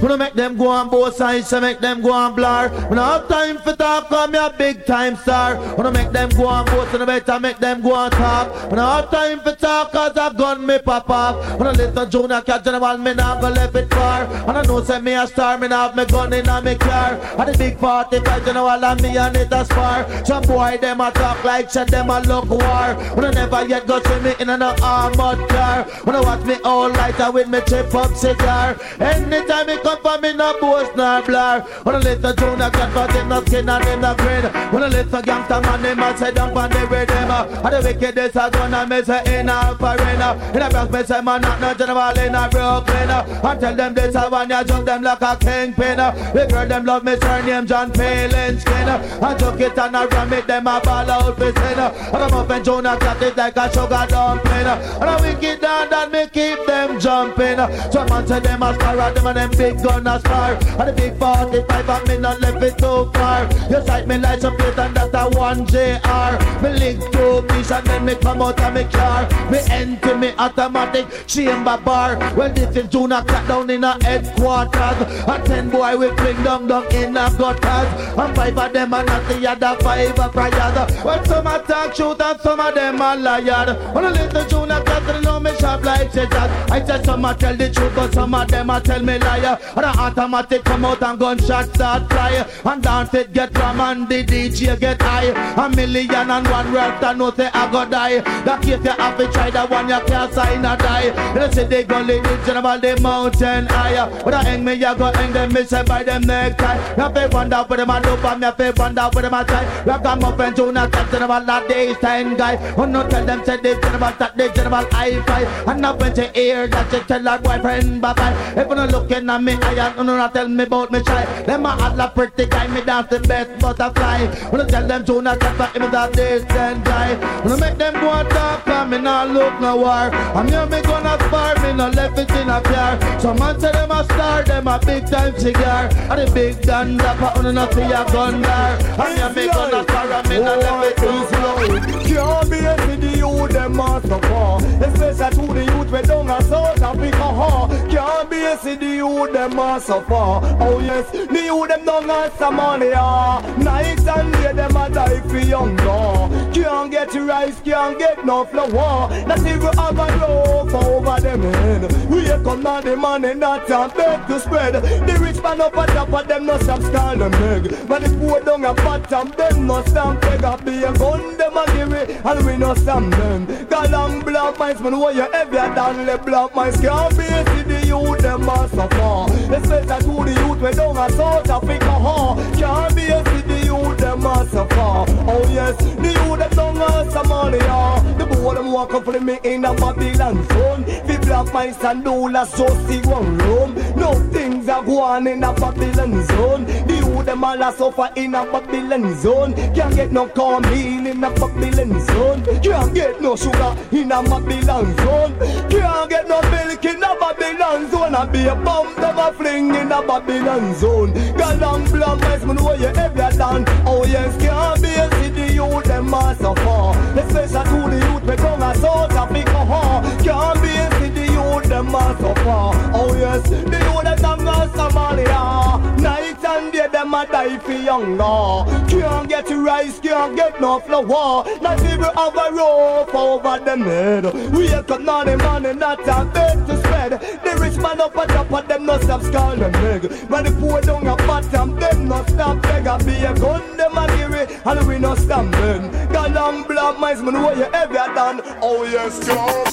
can. 0.00 0.08
Wanna 0.08 0.18
make 0.18 0.34
them 0.34 0.56
go 0.56 0.68
on 0.68 0.88
both 0.88 1.16
sides, 1.16 1.48
so 1.48 1.60
make 1.60 1.80
them 1.80 2.02
go 2.02 2.12
on 2.12 2.34
blur. 2.34 2.68
When 2.88 2.98
I 2.98 3.18
have 3.18 3.28
time 3.28 3.58
for 3.58 3.74
talk, 3.74 4.08
call 4.08 4.28
me 4.28 4.38
a 4.38 4.52
big 4.56 4.86
time 4.86 5.16
star. 5.16 5.56
Wanna 5.76 5.92
make 5.92 6.12
them 6.12 6.28
go 6.30 6.46
on 6.46 6.66
both, 6.66 6.92
and 6.94 7.02
I 7.02 7.06
better 7.06 7.40
make 7.40 7.58
them 7.58 7.82
go 7.82 7.94
on 7.94 8.10
talk. 8.10 8.70
When 8.70 8.78
I 8.78 8.96
have 8.96 9.10
time 9.10 9.40
for 9.40 9.54
talk, 9.54 9.92
cause 9.92 10.16
I've 10.16 10.36
gun 10.36 10.66
me 10.66 10.78
pop 10.78 11.10
off. 11.10 11.58
When 11.58 11.68
I 11.68 11.72
listen 11.72 11.94
to 11.94 12.06
Junior 12.06 12.40
Cat 12.42 12.64
General, 12.64 12.98
me 12.98 13.14
not 13.14 13.40
go 13.40 13.48
left 13.48 13.76
it 13.76 13.92
far. 13.92 14.24
And 14.24 14.58
I 14.58 14.62
know 14.62 14.82
say 14.82 15.00
me 15.00 15.12
a 15.12 15.26
star, 15.26 15.58
me 15.58 15.68
not 15.68 15.90
have 15.90 15.96
me 15.96 16.04
gun 16.06 16.32
in 16.32 16.48
a 16.48 16.62
me 16.62 16.74
car. 16.76 17.18
And 17.38 17.54
the 17.54 17.58
big 17.58 17.78
party 17.78 18.20
fight 18.20 18.44
General 18.44 18.84
and 18.84 19.02
me 19.02 19.16
and 19.16 19.36
it 19.36 19.52
a 19.52 19.64
spar. 19.64 20.24
Some 20.24 20.42
boy 20.44 20.78
them 20.80 21.00
a 21.00 21.10
talk 21.10 21.44
like 21.44 21.70
shit, 21.70 21.88
them 21.88 22.10
a 22.10 22.20
look 22.20 22.48
war. 22.50 22.94
When 23.14 23.24
I 23.26 23.30
never 23.30 23.66
yet 23.66 23.86
go 23.86 24.02
see 24.02 24.20
me 24.20 24.34
in 24.40 24.48
an 24.50 24.62
armored 24.62 25.48
car. 25.48 25.84
When 26.04 26.16
I 26.16 26.20
watch 26.20 26.44
me 26.44 26.56
all 26.64 26.90
lighter 26.90 27.30
with 27.30 27.48
me 27.48 27.60
chip 27.66 27.94
up 27.94 28.14
cigar. 28.16 28.76
Anytime 28.98 29.66
me 29.66 29.76
for 29.96 30.18
me 30.18 30.32
no 30.34 30.58
boast 30.60 30.96
nor 30.96 31.22
blur. 31.22 31.60
When 31.82 31.94
I 31.94 31.98
little 31.98 32.34
Junior 32.34 32.70
Cat 32.70 32.92
for 32.92 33.12
them 33.12 33.28
no 33.28 33.44
skin 33.44 33.68
and 33.68 33.84
them 33.84 34.00
no 34.00 34.14
grin. 34.14 34.44
When 34.72 34.82
I 34.82 34.88
little 34.88 35.22
gangster 35.22 35.60
man 35.60 35.82
them 35.82 36.00
a 36.00 36.16
say 36.16 36.32
down 36.32 36.56
on 36.56 36.70
the 36.70 36.86
rhythm. 36.86 37.30
And 37.30 37.74
the 37.74 37.80
wickedest 37.82 38.36
a 38.36 38.50
gonna 38.50 38.86
me 38.86 39.02
say 39.02 39.38
in 39.38 39.48
a 39.48 39.76
foreign. 39.76 40.20
In 40.54 40.62
a 40.62 40.70
Bronx 40.70 40.92
me 40.92 41.02
say 41.04 41.20
man 41.20 41.40
not 41.40 41.60
no 41.60 41.74
general 41.74 42.18
in 42.18 42.34
a 42.34 42.48
Brooklyn. 42.48 43.10
And 43.10 43.60
tell 43.60 43.74
them 43.76 43.94
this 43.94 44.14
a 44.14 44.28
one 44.28 44.50
ya 44.50 44.64
jump 44.64 44.86
them 44.86 45.02
like 45.02 45.22
a 45.22 45.36
kingpin. 45.36 45.96
The 45.96 46.46
girl 46.50 46.66
them 46.68 46.84
love 46.84 47.04
me 47.04 47.16
surname 47.20 47.66
John 47.66 47.90
Palin 47.90 48.60
skin. 48.60 48.88
I 48.88 49.34
took 49.34 49.60
it 49.60 49.78
and 49.78 49.96
I 49.96 50.06
ram 50.06 50.32
it 50.32 50.46
them 50.46 50.66
a 50.66 50.80
ball 50.80 51.10
out 51.10 51.36
for 51.36 51.52
sin. 51.52 51.78
And 51.78 52.16
I'm 52.16 52.34
up 52.34 52.50
and 52.50 52.64
Junior 52.64 52.96
Cat 52.96 53.22
it 53.22 53.36
like 53.36 53.56
a 53.56 53.68
sugar 53.72 54.06
dumpling. 54.08 54.66
And 54.66 55.04
I 55.04 55.20
wicked 55.20 55.60
down 55.60 55.90
that 55.90 56.10
me 56.12 56.26
keep 56.28 56.66
them 56.66 57.00
jumping. 57.00 57.58
So 57.92 58.04
man 58.06 58.26
say 58.26 58.40
them 58.40 58.62
a 58.62 58.74
star 58.74 59.12
them 59.12 59.26
and 59.26 59.36
them 59.36 59.50
big 59.50 59.79
gun 59.82 60.06
a 60.06 60.18
star. 60.20 60.52
And 60.78 60.88
the 60.88 60.92
big 60.92 61.16
45 61.18 61.88
and 61.88 62.08
me 62.08 62.18
not 62.18 62.40
left 62.40 62.62
it 62.62 62.78
too 62.78 63.10
far. 63.14 63.48
You 63.70 63.84
sight 63.86 64.06
me 64.06 64.18
like 64.18 64.40
some 64.40 64.56
plate 64.56 64.78
and 64.78 64.94
that 64.96 65.14
a 65.14 65.36
one 65.36 65.66
JR. 65.66 66.62
Me 66.62 66.78
link 66.78 67.00
to 67.12 67.42
fish 67.48 67.70
and 67.70 67.86
then 67.86 68.04
me 68.04 68.14
come 68.16 68.42
out 68.42 68.60
of 68.60 68.74
me 68.74 68.84
car. 68.84 69.28
Me 69.50 69.58
enter 69.70 70.16
me 70.16 70.32
automatic 70.38 71.06
chamber 71.26 71.78
bar. 71.84 72.16
Well 72.36 72.52
this 72.52 72.76
is 72.76 72.88
Junior 72.88 73.22
Cat 73.22 73.48
down 73.48 73.70
in 73.70 73.84
a 73.84 74.02
headquarters. 74.04 75.00
A 75.28 75.42
ten 75.44 75.70
boy 75.70 75.96
we 75.96 76.10
bring 76.12 76.42
down 76.42 76.66
down 76.66 76.86
in 76.94 77.16
a 77.16 77.30
gutters. 77.36 78.18
And 78.18 78.36
five 78.36 78.58
of 78.58 78.72
them 78.72 78.94
are 78.94 79.04
not 79.04 79.28
the 79.28 79.50
other 79.50 79.76
five 79.82 80.18
are 80.18 80.32
friars. 80.32 81.04
Well 81.04 81.24
some 81.24 81.46
a 81.46 81.58
talk 81.62 81.94
shoot 81.94 82.20
and 82.20 82.40
some 82.40 82.60
of 82.60 82.74
them 82.74 83.00
are 83.00 83.16
liar. 83.16 83.74
When 83.92 84.04
a 84.04 84.10
little 84.10 84.44
Junior 84.46 84.82
Cat 84.82 85.06
they 85.06 85.20
know 85.20 85.40
me 85.40 85.54
sharp 85.56 85.84
like 85.84 86.12
scissors. 86.12 86.50
I 86.70 86.84
said 86.84 87.04
some 87.04 87.24
a 87.24 87.34
tell 87.34 87.56
the 87.56 87.70
truth 87.70 87.92
but 87.94 88.12
some 88.12 88.34
of 88.34 88.48
them 88.48 88.70
a 88.70 88.80
tell 88.80 89.02
me 89.02 89.18
liar. 89.18 89.58
And 89.76 89.86
a 89.86 89.88
automatic 89.88 90.64
come 90.64 90.84
out 90.84 91.02
and 91.02 91.18
gunshot 91.18 91.74
start 91.74 92.08
fly. 92.10 92.46
And 92.64 92.82
dance 92.82 93.14
it 93.14 93.32
get 93.32 93.56
ram 93.56 93.80
and 93.80 94.08
the 94.08 94.24
DJ 94.24 94.78
get 94.78 95.00
high. 95.00 95.30
A 95.56 95.68
million 95.70 96.30
and 96.30 96.48
one 96.48 96.72
wealth 96.72 97.02
and 97.02 97.18
no 97.18 97.30
say 97.30 97.50
I 97.52 97.70
go 97.70 97.88
die. 97.88 98.20
That 98.44 98.62
case 98.62 98.84
you 98.84 98.90
have 98.90 99.16
to 99.18 99.30
try 99.30 99.50
that 99.50 99.70
one 99.70 99.88
you 99.88 100.00
can't 100.06 100.32
sign 100.32 100.66
or 100.66 100.76
die. 100.76 101.10
They 101.34 101.50
say 101.52 101.66
they 101.66 101.84
gully 101.84 102.20
the 102.20 102.42
general 102.44 102.78
the 102.78 103.00
mountain 103.00 103.66
higher. 103.66 104.08
But 104.24 104.34
I 104.34 104.42
hang 104.44 104.64
me 104.64 104.74
you 104.74 104.94
go 104.96 105.12
hang 105.12 105.32
them 105.32 105.52
me 105.52 105.64
say 105.64 105.82
by 105.84 106.02
them 106.02 106.22
necktie. 106.22 106.78
Me 106.96 107.14
to 107.14 107.28
wonder 107.32 107.64
what 107.66 107.76
them 107.76 107.90
a 107.90 108.00
do 108.00 108.16
but 108.22 108.38
me 108.38 108.50
to 108.50 108.74
wonder 108.76 109.02
what 109.12 109.22
them 109.22 109.34
a 109.34 109.44
try. 109.44 109.64
We 109.84 110.02
come 110.02 110.24
up 110.24 110.40
and 110.40 110.56
Junior 110.56 110.88
Cat 110.88 111.10
general 111.10 111.44
that 111.44 111.68
day 111.68 111.94
time 111.94 112.36
guy. 112.36 112.56
Who 112.56 112.86
no 112.86 113.08
tell 113.08 113.24
them 113.24 113.44
say 113.44 113.56
the 113.56 113.78
general 113.80 114.12
that 114.18 114.36
the 114.36 114.48
general 114.48 114.84
high 114.90 115.20
five. 115.22 115.68
And 115.68 115.80
now 115.82 115.96
when 115.96 116.16
you 116.16 116.28
hear 116.34 116.66
that 116.66 116.92
you 116.92 117.00
tell 117.00 117.22
her 117.22 117.38
boyfriend 117.38 118.00
bye 118.02 118.12
bye. 118.14 118.34
If 118.56 118.68
you 118.68 118.74
no 118.74 118.86
looking 118.86 119.30
at 119.30 119.42
me 119.42 119.56
I 119.62 119.72
am 119.74 120.06
no 120.06 120.16
not 120.16 120.34
tell 120.34 120.48
me 120.48 120.64
about 120.64 120.90
me 120.90 121.02
try. 121.02 121.24
Them 121.42 121.66
a 121.66 121.70
hot 121.70 121.96
la 121.96 122.08
pretty 122.08 122.46
guy 122.46 122.66
me 122.68 122.80
dance 122.82 123.08
the 123.08 123.20
best 123.20 123.60
butterfly. 123.60 124.26
When 124.50 124.60
I 124.60 124.66
tell 124.66 124.86
them 124.86 125.04
Junior 125.04 125.36
Cat 125.36 125.58
but 125.58 125.76
him 125.76 125.90
that 125.90 126.12
distant 126.12 126.84
guy. 126.84 127.14
When 127.42 127.52
I 127.52 127.56
make 127.60 127.78
them 127.78 127.94
go 127.94 128.10
and 128.10 128.30
talk 128.30 128.68
and 128.68 128.90
me 128.90 128.98
not 128.98 129.30
look 129.30 129.60
no 129.60 129.76
war. 129.76 130.10
I'm 130.36 130.48
here 130.48 130.66
me 130.66 130.82
gonna 130.82 131.18
spar 131.24 131.54
me 131.62 131.72
no 131.72 131.88
left 131.88 132.18
it 132.18 132.30
in 132.30 132.48
a 132.48 132.60
car. 132.60 133.20
Some 133.20 133.38
man 133.38 133.60
say 133.60 133.72
them 133.72 133.90
a 133.90 134.04
star 134.04 134.42
them 134.42 134.68
a 134.68 134.78
big 134.78 135.06
time 135.06 135.38
cigar. 135.38 135.88
And 136.10 136.20
the 136.20 136.30
big 136.34 136.66
gun 136.66 136.96
dapper 136.96 137.38
on 137.38 137.54
no 137.54 137.70
see 137.70 137.82
a 137.82 138.04
gun 138.12 138.42
there. 138.42 138.78
I'm 138.98 139.16
here 139.16 139.46
me 139.46 139.52
gonna 139.52 139.82
spar 139.82 140.12
and 140.12 140.28
me 140.28 140.36
no 140.38 140.58
left 140.58 140.98
it 140.98 141.04
in 141.04 141.26
slow. 141.28 142.00
Can't 142.10 142.50
be 142.50 142.58
a 142.58 143.09
youth 143.20 143.50
them 143.50 143.76
must 143.76 144.08
suffer. 144.08 144.66
Especially 144.84 145.46
to 145.46 145.54
the 145.54 145.64
youth 145.64 145.90
we 145.92 146.02
down 146.02 146.30
a 146.30 146.42
South 146.42 146.82
Africa 146.82 147.28
huh? 147.40 147.68
Can't 147.88 148.30
be 148.30 148.40
a 148.42 148.56
city 148.58 148.86
youth 149.02 149.32
them 149.32 149.56
must 149.56 149.86
suffer. 149.86 150.28
Oh 150.64 150.80
yes, 150.80 151.10
the 151.10 151.42
youth 151.44 151.68
them 151.68 151.84
down 151.84 152.10
a 152.10 152.30
Somalia 152.30 153.58
Nights 153.58 154.06
and 154.06 154.32
day 154.34 154.52
them 154.52 154.76
a 154.76 154.90
die 154.90 155.20
for 155.28 155.38
younger. 155.38 156.52
Can't 156.52 156.90
get 156.90 157.14
rice, 157.14 157.60
can't 157.60 157.98
get 157.98 158.24
no 158.24 158.44
flour. 158.44 159.08
Not 159.26 159.40
even 159.40 159.76
have 159.78 159.98
a 159.98 160.08
loaf 160.20 160.74
over 160.74 161.20
them 161.20 161.42
head. 161.42 162.10
We 162.10 162.24
come 162.44 162.62
now 162.62 162.80
the 162.80 162.96
money 162.96 163.34
not 163.34 163.68
a 163.70 163.94
bed 163.94 164.26
to 164.28 164.40
spread. 164.40 164.74
The 164.74 165.18
rich 165.20 165.42
man 165.42 165.60
up 165.60 165.76
a 165.76 165.86
top 165.86 166.12
of 166.12 166.28
them 166.28 166.46
no 166.46 166.58
stop 166.58 166.80
stall 166.82 167.16
them 167.16 167.32
leg 167.32 167.88
But 167.88 168.02
the 168.02 168.08
poor 168.18 168.40
down 168.40 168.64
a 168.64 168.74
bottom 168.74 169.30
them 169.30 169.66
no 169.66 169.82
stand 169.84 170.20
beg 170.20 170.42
a 170.42 170.56
be 170.64 170.82
a 170.84 170.92
gun 170.92 171.36
them 171.36 171.56
a 171.56 171.66
give 171.72 171.92
it 171.92 172.24
and 172.24 172.46
we 172.46 172.56
no 172.56 172.74
stand 172.74 173.09
them. 173.10 173.46
The 173.46 173.88
long 173.90 174.20
black 174.20 174.58
mice 174.58 174.80
man 174.80 174.98
why 174.98 175.12
you 175.12 175.30
heavier 175.30 175.74
than 175.74 176.06
the 176.06 176.18
black 176.18 176.54
mice 176.54 176.80
can't 176.80 177.16
be 177.16 177.24
a 177.24 177.44
city 177.46 177.88
youth 177.88 178.18
them 178.18 178.48
a 178.48 178.68
suffer. 178.68 179.32
Especially 179.54 180.00
to 180.00 180.24
the 180.24 180.46
youth 180.46 180.60
we 180.60 180.70
down 180.72 180.96
a 180.96 181.10
South 181.10 181.50
Africa, 181.50 181.90
huh? 181.90 182.34
Can't 182.58 182.96
be 182.96 183.06
the 183.06 183.59
youth 183.70 183.98
them 183.98 184.26
a 184.26 184.46
suffer. 184.48 185.04
Oh 185.30 185.50
yes, 185.52 185.76
the 185.76 186.10
youth 186.18 186.38
them 186.38 186.50
down 186.50 186.76
a 186.76 186.90
Somalia. 187.10 188.18
The 188.18 188.26
boy 188.26 188.54
them 188.54 188.72
walk 188.72 188.94
up 188.94 189.04
for 189.04 189.20
me 189.20 189.38
in 189.44 189.64
a 189.64 189.74
Babylon 189.74 190.36
zone. 190.48 190.82
The 191.06 191.18
black 191.22 191.52
mice 191.52 191.84
and 191.84 192.04
doulas 192.04 192.48
so 192.56 192.66
see 192.86 193.00
one 193.08 193.38
room. 193.38 193.74
No 193.96 194.12
things 194.32 194.68
are 194.68 194.82
going 194.82 195.26
in 195.26 195.44
a 195.44 195.52
Babylon 195.52 196.24
zone. 196.26 196.64
The 196.64 196.96
youth 197.04 197.26
them 197.26 197.44
all 197.44 197.62
a 197.62 197.72
suffer 197.72 198.10
in 198.16 198.34
a 198.34 198.44
Babylon 198.44 199.14
zone. 199.20 199.54
Can't 199.74 199.94
get 199.94 200.12
no 200.12 200.28
corn 200.28 200.64
in 200.66 201.24
a 201.24 201.30
Babylon 201.30 202.00
zone. 202.06 202.42
Can't 202.62 202.94
get 202.94 203.20
no 203.20 203.36
sugar 203.36 203.76
in 203.92 204.12
a 204.12 204.22
Babylon 204.22 204.96
zone. 204.98 205.34
Can't 205.70 206.10
get 206.10 206.28
no 206.28 206.40
milk 206.50 206.84
in 206.84 207.02
a 207.02 207.14
Babylon 207.20 207.90
zone. 207.90 208.14
I 208.14 208.26
be 208.26 208.40
a 208.46 208.54
them 208.54 209.18
a 209.18 209.32
fling 209.32 209.74
in 209.74 209.92
a 209.92 210.02
Babylon 210.02 210.74
zone. 210.74 211.12
Galang 211.38 211.90
blood 211.90 212.20
mice 212.20 212.44
man 212.44 212.56
where 212.64 212.76
you 212.76 212.86
ever 212.86 213.30
done. 213.36 213.59
Oh 213.86 214.04
yes, 214.06 214.36
can't 214.40 214.80
be 214.82 214.88
a 214.88 215.10
city 215.18 215.54
youth 215.54 215.84
them 215.84 216.12
a 216.12 216.34
suffer. 216.34 216.98
Especially 217.18 217.64
to 217.64 217.78
the 217.90 217.98
youth 218.06 218.24
we 218.24 218.36
come 218.36 218.62
a 218.62 218.74
South 218.74 219.12
Africa, 219.12 219.64
huh? 219.64 220.00
Can't 220.22 220.62
be 220.62 220.68
a 220.68 220.90
city 220.98 221.32
youth 221.32 221.64
them 221.64 221.94
a 221.94 222.16
suffer. 222.20 222.70
Oh 222.94 223.14
yes, 223.18 223.48
the 223.48 223.56
youth 223.58 224.20
them 224.20 224.40
Somalia. 224.76 226.00
Night 226.00 226.29
and 226.44 226.72
day 226.72 226.88
them 226.88 227.14
a 227.14 227.26
die 227.26 227.58
for 227.58 227.72
younger. 227.72 228.64
Can't 228.88 229.28
get 229.28 229.48
rice, 229.50 230.00
can't 230.00 230.36
get 230.36 230.60
no 230.60 230.80
flour. 230.80 231.44
Not 231.60 231.80
even 231.84 232.00
have 232.00 232.36
a 232.36 232.50
roof 232.52 233.14
over 233.14 233.58
them 233.64 233.82
head. 233.82 234.24
We 234.52 234.66
have 234.68 234.88
now 235.00 235.24
the 235.24 235.36
money, 235.36 235.74
not 235.74 236.00
a 236.00 236.24
bed 236.24 236.66
to 236.66 236.76
spread. 236.78 237.12
The 237.12 237.56
rich 237.60 237.76
man 237.76 238.00
up 238.00 238.16
a 238.16 238.26
top 238.26 238.52
of 238.52 238.68
them 238.68 238.86
no 238.86 238.98
stop 238.98 239.22
skull 239.22 239.62
and 239.62 239.74
leg. 239.82 240.10
When 240.28 240.44
the 240.44 240.50
poor 240.52 240.80
down 240.80 241.06
a 241.06 241.16
bottom, 241.16 241.76
them 241.76 242.08
no 242.08 242.24
stop 242.26 242.62
beg. 242.62 242.86
I 242.86 242.98
be 242.98 243.24
a 243.24 243.34
gun, 243.34 243.76
them 243.76 243.96
a 243.96 244.06
carry, 244.08 244.46
and 244.64 244.86
we 244.86 244.98
no 244.98 245.14
stand 245.14 245.52
them. 245.54 245.90
Got 246.12 246.32
long 246.32 246.64
black 246.64 246.98
mice, 246.98 247.20
man, 247.20 247.42
what 247.42 247.56
you 247.56 247.64
ever 247.64 248.14
done? 248.14 248.40
Oh 248.62 248.84
yes, 248.84 249.18
can't 249.26 249.70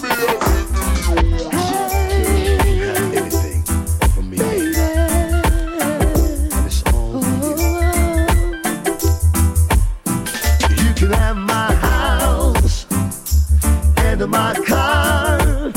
my 14.27 14.53
car. 14.65 15.71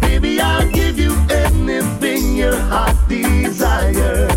Baby, 0.00 0.40
I'll 0.40 0.70
give 0.70 0.98
you 0.98 1.12
anything 1.30 2.36
your 2.36 2.56
heart 2.56 2.96
desires. 3.08 4.27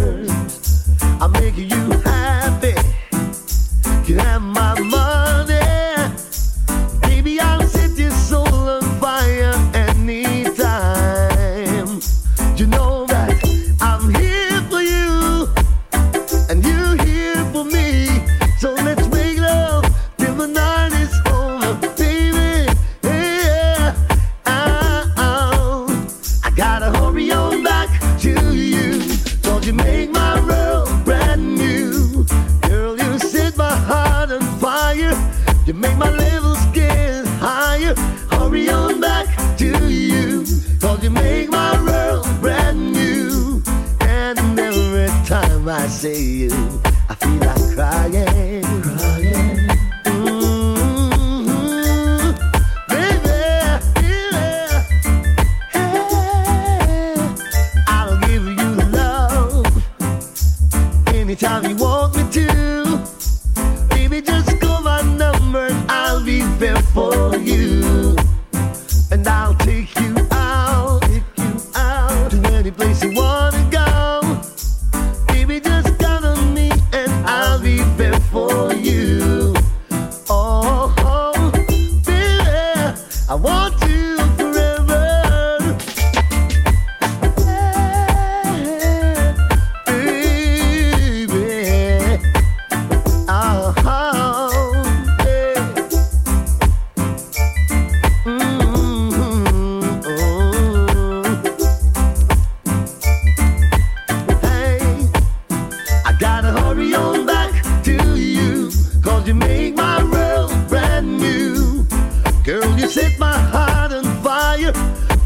I 45.82 45.88
see 45.88 46.44
you, 46.44 46.82
I 47.10 47.16
feel 47.16 47.38
like 47.38 47.76
crying. 47.76 48.81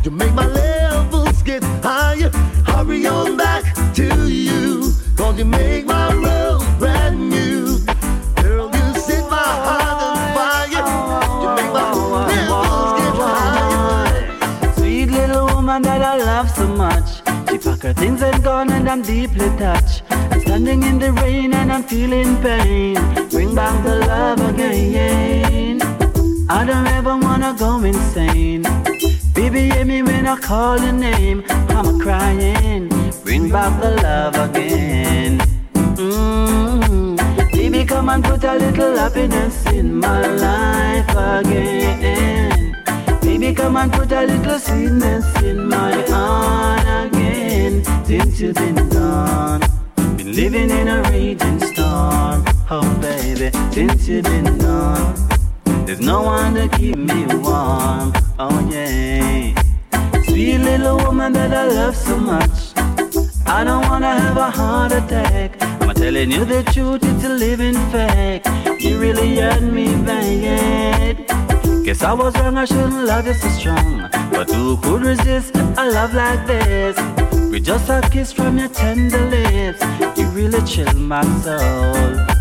You 0.06 0.12
make 0.12 0.34
my 0.34 0.46
levels 0.46 1.42
get 1.42 1.64
higher. 1.82 2.30
Hurry 2.68 3.08
on 3.08 3.38
back 3.38 3.64
to 3.96 4.30
you, 4.30 4.94
cause 5.18 5.38
you 5.40 5.46
make 5.46 5.86
my 5.86 6.14
world 6.14 6.64
brand 6.78 7.30
new. 7.32 7.80
Girl, 8.36 8.70
you 8.76 9.00
set 9.00 9.28
my 9.32 9.38
heart 9.66 10.04
on 10.10 10.18
fire, 10.36 10.68
you 10.70 10.84
make 11.56 11.74
my 11.74 11.92
levels 12.30 13.02
get 13.02 13.16
higher. 13.26 14.74
Sweet 14.76 15.08
little 15.08 15.48
woman 15.48 15.82
that 15.82 16.02
I 16.04 16.18
love 16.18 16.52
so 16.52 16.68
much. 16.68 17.10
She 17.50 17.58
pack 17.58 17.82
her 17.82 17.94
things 17.94 18.22
and 18.22 18.44
gone 18.44 18.72
and 18.72 18.88
I'm 18.88 19.02
deeply 19.02 19.50
touched. 19.58 20.04
I'm 20.12 20.40
standing 20.42 20.84
in 20.84 21.00
the 21.00 21.14
rain 21.14 21.52
and 21.54 21.72
I'm 21.72 21.82
feeling 21.82 22.38
pain. 22.44 22.94
Bring 23.32 23.56
back 23.56 23.84
the 23.84 23.96
love 24.06 24.40
again. 24.54 25.82
I 26.48 26.64
don't 26.64 26.86
ever 26.86 27.18
wanna 27.18 27.56
go 27.58 27.80
insane. 27.84 28.85
Baby, 29.56 29.74
hear 29.74 29.86
me 29.86 30.04
when 30.04 30.28
I 30.28 30.36
call 30.36 30.78
your 30.82 30.92
name. 30.92 31.42
I'm 31.70 31.88
a 31.88 32.04
crying. 32.04 32.90
Bring 33.24 33.50
back 33.50 33.80
the 33.80 33.92
love 34.04 34.36
again. 34.36 35.40
mm 35.96 37.16
Baby, 37.54 37.86
come 37.86 38.10
and 38.10 38.22
put 38.22 38.44
a 38.44 38.56
little 38.56 38.98
happiness 38.98 39.66
in 39.68 39.96
my 39.96 40.28
life 40.28 41.10
again. 41.10 42.76
Baby, 43.22 43.54
come 43.56 43.78
and 43.78 43.94
put 43.94 44.12
a 44.12 44.26
little 44.26 44.60
sweetness 44.60 45.42
in 45.42 45.70
my 45.70 46.04
heart 46.10 47.08
again. 47.08 47.86
Since 48.04 48.42
you've 48.42 48.56
been 48.56 48.90
gone, 48.90 49.62
been 50.18 50.34
living 50.34 50.70
in 50.70 50.90
a 50.90 51.02
raging 51.04 51.62
storm. 51.62 52.44
Oh, 52.70 52.84
baby, 53.02 53.52
since 53.72 54.06
you've 54.06 54.26
been 54.26 54.58
gone, 54.58 55.16
there's 55.86 56.00
no 56.00 56.24
one 56.24 56.54
to 56.56 56.68
keep 56.70 56.98
me 56.98 57.26
warm. 57.28 58.12
Oh, 58.40 58.68
yeah. 58.72 59.54
Sweet 60.24 60.58
little 60.58 60.98
woman 60.98 61.34
that 61.34 61.54
I 61.54 61.68
love 61.68 61.96
so 61.96 62.18
much. 62.18 62.74
I 63.46 63.64
don't 63.64 63.88
wanna 63.88 64.20
have 64.20 64.38
a 64.38 64.50
heart 64.50 64.92
attack. 64.92 65.62
I'm 65.82 65.94
telling 65.94 66.32
you 66.32 66.44
the 66.46 66.64
truth, 66.64 67.04
it's 67.04 67.24
a 67.24 67.30
living 67.30 67.76
fact. 67.92 68.48
You 68.84 69.00
really 69.00 69.38
hurt 69.38 69.62
me 69.62 69.88
bad. 70.04 71.28
Guess 71.86 72.02
I 72.02 72.14
was 72.14 72.36
wrong, 72.38 72.58
I 72.58 72.66
shouldn't 72.66 73.06
love 73.06 73.28
you 73.28 73.36
so 73.36 73.50
strong. 73.50 74.10
But 74.32 74.50
who 74.50 74.78
could 74.78 75.04
resist 75.04 75.56
a 75.56 75.86
love 75.92 76.16
like 76.16 76.48
this? 76.48 76.98
With 77.52 77.64
just 77.64 77.90
a 77.90 78.02
kiss 78.10 78.34
from 78.34 78.58
your 78.58 78.70
tender 78.70 79.30
lips, 79.30 79.82
you 80.18 80.28
really 80.30 80.62
chill 80.66 80.94
my 80.96 81.24
soul. 81.44 82.35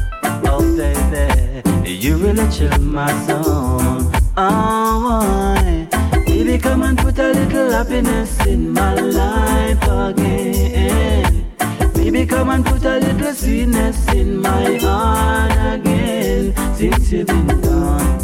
Oh, 0.47 0.63
baby, 0.77 1.63
you 1.89 2.17
really 2.17 2.49
chill 2.51 2.79
my 2.81 3.11
soul. 3.27 4.11
Oh, 4.37 5.01
why? 5.07 5.89
Baby, 6.27 6.59
come 6.59 6.83
and 6.83 6.99
put 6.99 7.19
a 7.19 7.33
little 7.33 7.71
happiness 7.71 8.45
in 8.47 8.73
my 8.73 8.95
life 8.95 9.83
again. 9.83 11.47
Baby, 11.95 12.27
come 12.27 12.51
and 12.51 12.65
put 12.65 12.85
a 12.85 12.99
little 12.99 13.33
sweetness 13.33 14.09
in 14.13 14.41
my 14.41 14.77
heart 14.79 15.81
again. 15.81 16.55
Since 16.75 17.13
you've 17.13 17.27
been 17.27 17.61
gone, 17.61 18.19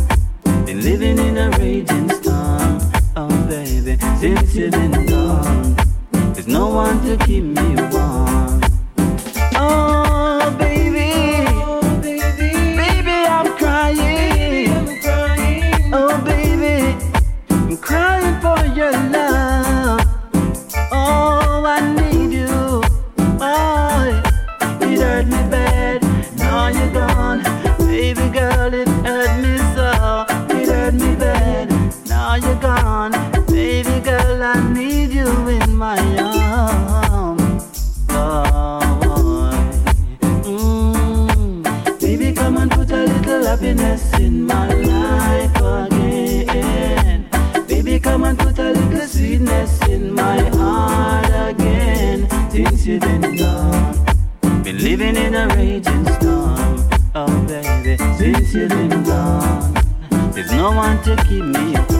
been 0.67 0.81
living 0.83 1.19
in 1.19 1.39
a 1.39 1.51
raging 1.59 2.11
storm. 2.11 2.81
Oh, 3.17 3.47
baby, 3.49 3.97
since 4.19 4.55
you've 4.55 4.73
been 4.73 5.07
gone, 5.07 5.77
there's 6.33 6.49
no 6.49 6.69
one 6.69 7.01
to 7.05 7.17
keep 7.25 7.45
me 7.45 7.75
warm. 7.93 8.61
Oh. 9.55 10.00
There's 58.69 60.53
no 60.53 60.71
one 60.73 61.03
to 61.05 61.17
keep 61.27 61.45
me 61.45 62.00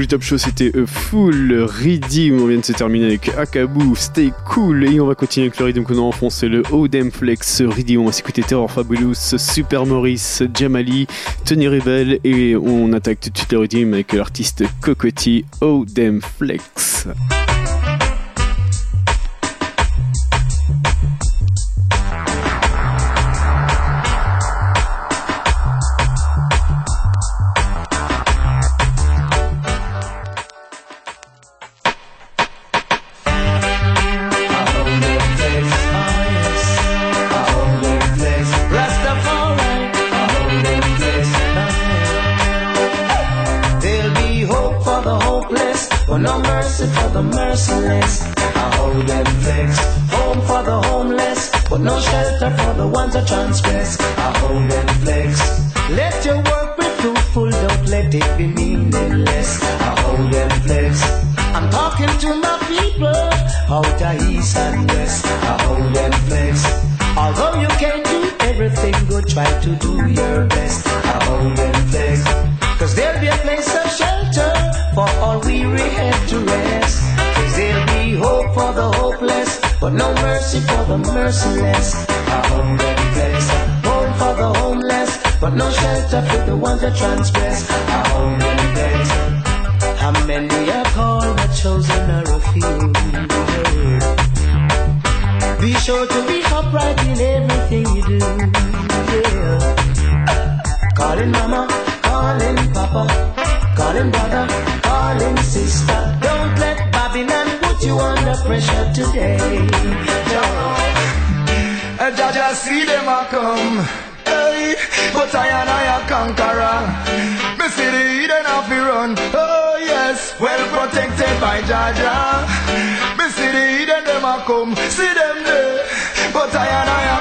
le 0.00 0.06
top 0.06 0.22
show 0.22 0.38
c'était 0.38 0.72
Full 0.86 1.52
Redeem. 1.52 2.40
On 2.40 2.46
vient 2.46 2.58
de 2.58 2.64
se 2.64 2.72
terminer 2.72 3.06
avec 3.06 3.28
Akabu, 3.36 3.94
Stay 3.94 4.32
Cool. 4.46 4.84
Et 4.84 4.98
on 4.98 5.06
va 5.06 5.14
continuer 5.14 5.48
avec 5.48 5.58
le 5.58 5.66
rythme 5.66 5.82
qu'on 5.82 5.98
a 5.98 6.00
enfoncé 6.00 6.48
le 6.48 6.62
Odem 6.72 7.10
Flex 7.10 7.60
Redeem. 7.60 8.00
On 8.00 8.06
va 8.06 8.12
s'écouter 8.12 8.42
Terror 8.42 8.70
Fabulous, 8.70 9.14
Super 9.14 9.84
Maurice, 9.84 10.42
Jamali, 10.54 11.06
Tony 11.44 11.68
Rebel. 11.68 12.18
Et 12.24 12.56
on 12.56 12.92
attaque 12.94 13.20
tout 13.20 13.30
de 13.30 13.36
suite 13.36 13.52
le 13.52 13.58
Redeem 13.58 13.92
avec 13.92 14.12
l'artiste 14.14 14.64
Cocotti 14.80 15.44
Odem 15.60 16.20
Flex. 16.38 17.06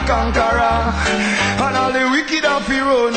Conqueror. 0.10 0.90
And 1.61 1.76
all 1.77 1.94
the 1.94 2.03
wicked 2.10 2.44
off 2.45 2.65
the 2.65 2.81
run. 2.81 3.14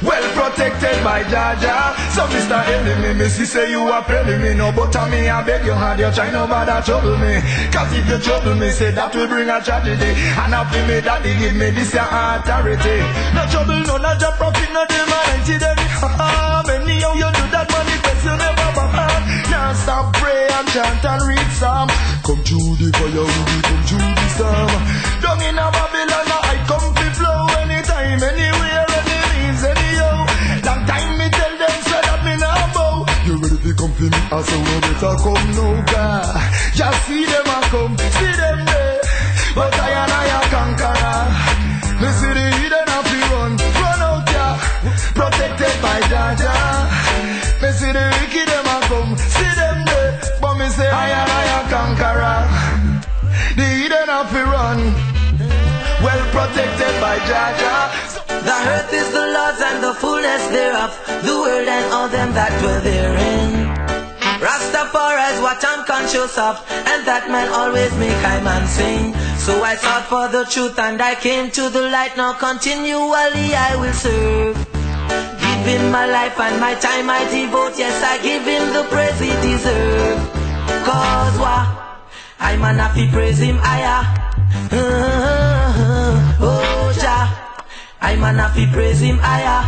Well 0.00 0.26
protected 0.36 1.04
by 1.04 1.24
Jaja. 1.24 1.92
So 2.12 2.24
Mr. 2.32 2.60
Enemy, 2.64 3.18
me 3.18 3.28
see 3.28 3.44
say 3.44 3.70
you 3.70 3.80
are 3.80 4.04
penny 4.04 4.36
me 4.42 4.54
no 4.54 4.72
but 4.72 4.92
tell 4.92 5.08
me 5.08 5.28
I 5.28 5.42
beg 5.42 5.64
your 5.64 5.74
hand, 5.74 6.00
you 6.00 6.10
try 6.12 6.30
no 6.30 6.46
bother 6.46 6.80
trouble 6.84 7.16
me. 7.16 7.40
Cause 7.72 7.92
if 7.92 8.08
you 8.08 8.18
trouble 8.18 8.54
me, 8.56 8.70
say 8.70 8.90
that 8.92 9.14
will 9.14 9.28
bring 9.28 9.48
a 9.48 9.60
tragedy. 9.60 10.12
And 10.40 10.52
after 10.52 10.82
me 10.88 11.00
daddy 11.00 11.32
give 11.40 11.56
me 11.56 11.70
this 11.70 11.92
your 11.92 12.08
authority. 12.08 12.96
No 13.36 13.42
trouble, 13.48 13.80
no 13.88 13.96
not 13.96 14.20
your 14.20 14.32
profit, 14.36 14.70
no 14.72 14.84
them 14.84 15.08
mighty 15.08 15.56
them. 15.60 15.76
Anyhow 16.72 17.12
you 17.20 17.28
do 17.36 17.44
that 17.52 17.68
manifest, 17.72 18.24
you 18.24 18.36
never 18.36 18.68
back. 18.76 19.22
Now 19.48 19.72
stop 19.72 20.12
pray 20.16 20.44
and 20.56 20.68
chant 20.68 21.04
and 21.04 21.22
read 21.24 21.50
some. 21.56 21.88
Come 22.24 22.40
to 22.44 22.58
the 22.80 22.88
fire 22.96 23.56
come 23.64 23.82
through 23.88 24.14
the 24.16 24.25
storm. 24.36 24.68
Down 25.22 25.40
in 25.48 25.56
a 25.56 25.66
Babylon, 25.72 26.28
I 26.52 26.56
come 26.68 26.88
to 26.92 27.06
flow 27.16 27.40
anytime, 27.64 28.20
anywhere, 28.20 28.84
any 28.98 29.18
means, 29.32 29.62
anyhow. 29.64 30.16
Long 30.66 30.82
time 30.84 31.12
me 31.18 31.26
tell 31.32 31.54
them, 31.60 31.76
say 31.88 32.00
that 32.06 32.20
me 32.26 32.34
now 32.36 32.62
bow. 32.76 32.96
You 33.26 33.34
ready 33.40 33.58
to 33.64 33.72
come 33.80 33.92
for 33.96 34.08
me? 34.12 34.20
I 34.32 34.38
say, 34.44 34.60
well, 34.66 34.80
better 34.84 35.14
come 35.24 35.46
now, 35.56 35.74
God. 35.92 36.36
Just 36.76 36.98
see 37.06 37.24
them 37.24 37.48
a 37.48 37.58
come, 37.72 37.96
see 37.96 38.34
them 38.42 38.58
there. 38.68 39.00
But 39.56 39.72
I 39.72 40.05
earth 58.72 58.92
is 58.92 59.08
the 59.12 59.26
Lord's 59.36 59.60
and 59.60 59.78
the 59.82 59.94
fullness 59.94 60.42
thereof, 60.48 60.90
the 61.22 61.34
world 61.42 61.68
and 61.68 61.86
all 61.92 62.08
them 62.08 62.32
that 62.34 62.52
dwell 62.60 62.80
therein. 62.80 63.50
Rastafari 64.42 65.32
is 65.34 65.40
what 65.40 65.64
I'm 65.64 65.84
conscious 65.86 66.36
of, 66.36 66.60
and 66.92 67.06
that 67.06 67.30
man 67.30 67.48
always 67.52 67.92
make 67.96 68.20
I 68.34 68.42
man 68.42 68.66
sing. 68.66 69.14
So 69.38 69.62
I 69.62 69.76
sought 69.76 70.06
for 70.12 70.28
the 70.28 70.44
truth 70.44 70.78
and 70.78 71.00
I 71.00 71.14
came 71.14 71.50
to 71.52 71.70
the 71.70 71.82
light. 71.88 72.16
Now 72.16 72.32
continually 72.34 73.54
I 73.54 73.76
will 73.76 73.94
serve. 73.94 74.56
Give 75.66 75.82
my 75.90 76.06
life 76.06 76.38
and 76.38 76.60
my 76.60 76.74
time 76.76 77.10
I 77.10 77.24
devote. 77.28 77.76
Yes, 77.76 78.00
I 78.00 78.22
give 78.22 78.44
him 78.46 78.72
the 78.72 78.84
praise 78.88 79.18
he 79.18 79.32
deserve. 79.42 80.18
Cause 80.86 81.36
why? 81.42 81.66
I'm 82.38 82.60
happy 82.60 83.10
praise 83.10 83.40
him 83.40 83.56
higher. 83.58 84.02
Ah. 84.70 86.34
Oh, 86.38 86.85
Jah. 88.06 88.12
I'm 88.12 88.24
an 88.24 88.36
happy 88.36 88.66
praise 88.72 89.00
him 89.00 89.18
higher. 89.18 89.62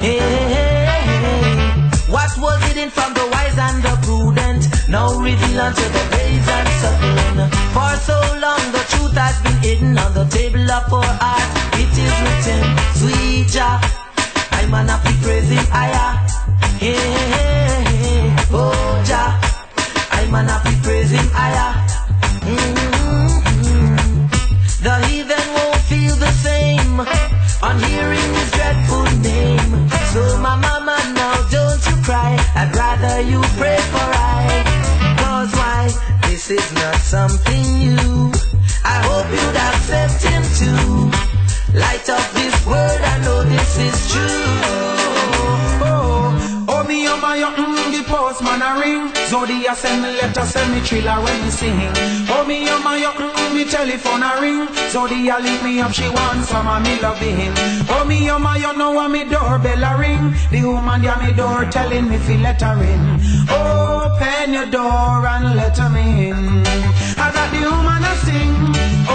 Hey, 0.00 0.18
hey, 0.18 0.48
hey. 0.54 1.90
What 2.08 2.30
was 2.38 2.62
hidden 2.64 2.90
from 2.90 3.14
the 3.14 3.26
wise 3.32 3.58
and 3.58 3.82
the 3.82 3.96
prudent, 4.02 4.88
now 4.88 5.18
revealed 5.18 5.58
unto 5.58 5.82
the 5.82 6.04
brave 6.10 6.48
and 6.48 6.68
subtle. 6.80 7.48
For 7.74 7.96
so 8.08 8.18
long 8.40 8.72
the 8.72 8.84
truth 8.90 9.16
has 9.16 9.40
been 9.42 9.58
hidden 9.62 9.98
on 9.98 10.14
the 10.14 10.24
table 10.26 10.70
of 10.70 10.92
our 10.92 11.04
heart. 11.20 11.48
It 11.74 11.92
is 11.92 12.14
written, 12.22 12.62
sweet 12.94 13.48
Jah, 13.48 13.80
I'm 14.52 14.74
an 14.74 14.88
happy 14.88 15.14
praise 15.22 15.48
him 15.48 15.66
higher. 15.70 16.16
Hey, 16.78 16.94
hey, 16.94 17.84
hey, 18.02 18.36
oh 18.52 19.02
Jah, 19.04 19.38
I'm 20.12 20.34
an 20.34 20.48
happy 20.48 20.74
praise 20.82 21.10
him 21.10 21.28
higher. 21.32 21.74
Mhm. 22.46 24.30
The 24.82 24.94
heathen 25.06 25.46
won't 25.54 25.80
feel 25.90 26.14
the 26.16 26.32
same 26.32 27.35
on 27.66 27.78
hearing 27.82 28.30
his 28.38 28.50
dreadful 28.52 29.06
name. 29.28 29.72
So 30.12 30.22
my 30.46 30.54
mama, 30.66 30.96
now 31.18 31.34
don't 31.50 31.82
you 31.88 31.96
cry. 32.08 32.32
I'd 32.60 32.70
rather 32.82 33.16
you 33.30 33.40
pray 33.60 33.80
for 33.92 34.08
I. 34.38 34.44
Cause 35.22 35.52
why? 35.60 35.82
This 36.28 36.44
is 36.50 36.66
not 36.80 36.96
something 37.14 37.64
new. 37.82 38.32
I 38.94 38.96
hope 39.08 39.28
you'd 39.36 39.58
accept 39.68 40.18
him 40.30 40.42
too. 40.60 40.86
Light 41.84 42.06
of 42.18 42.24
this 42.38 42.56
world, 42.70 43.00
I 43.12 43.14
know 43.24 43.40
this 43.54 43.72
is 43.88 43.96
true. 44.12 44.46
Oh, 45.88 46.66
oh 46.72 46.82
me 46.88 46.98
oh 47.08 47.18
my 47.20 47.36
oh, 47.46 47.52
mm, 47.62 47.75
postman 48.36 48.62
a 48.62 48.80
ring. 48.80 49.08
Zodia 49.30 49.74
send 49.74 50.02
me 50.02 50.10
letter, 50.20 50.44
send 50.44 50.74
me 50.74 50.80
thriller 50.80 51.20
when 51.22 51.42
me 51.42 51.50
sing. 51.50 51.92
Oh 52.28 52.44
me 52.46 52.68
oh 52.68 52.80
my 52.82 52.98
mm, 53.00 53.54
me 53.54 53.64
telephone 53.64 54.22
a 54.22 54.40
ring. 54.40 54.66
Zodia 54.92 55.40
lift 55.40 55.64
me 55.64 55.80
up, 55.80 55.92
she 55.92 56.08
wants 56.08 56.48
some 56.48 56.66
of 56.66 56.82
me 56.82 57.00
loving. 57.00 57.52
Oh 57.88 58.04
me 58.06 58.30
oh 58.30 58.38
my 58.38 58.62
oh, 58.64 58.72
now 58.72 58.98
a 58.98 59.08
me 59.08 59.24
doorbell 59.24 59.84
a 59.84 59.98
ring. 59.98 60.34
The 60.50 60.62
woman 60.64 61.04
at 61.04 61.22
me 61.22 61.32
door 61.32 61.64
telling 61.70 62.08
me 62.08 62.18
fi 62.18 62.36
let 62.38 62.60
her 62.60 62.82
in. 62.82 63.02
Open 63.48 64.52
your 64.52 64.66
door 64.66 65.26
and 65.26 65.56
let 65.56 65.78
her 65.78 65.96
in. 65.96 66.66
I 67.18 67.26
got 67.36 67.48
the 67.52 67.62
woman 67.70 68.04
a 68.10 68.14
sing. 68.24 68.56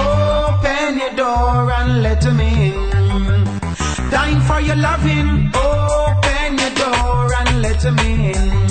Open 0.02 1.00
your 1.00 1.14
door 1.16 1.72
and 1.72 2.04
let 2.04 2.24
her 2.24 2.42
in. 2.42 4.10
Dying 4.10 4.42
for 4.42 4.60
your 4.60 4.78
loving. 4.78 5.52
Open 5.54 6.58
your 6.58 6.74
door 6.82 7.34
and 7.40 7.62
let 7.62 7.84
him 7.84 8.00
in. 8.00 8.71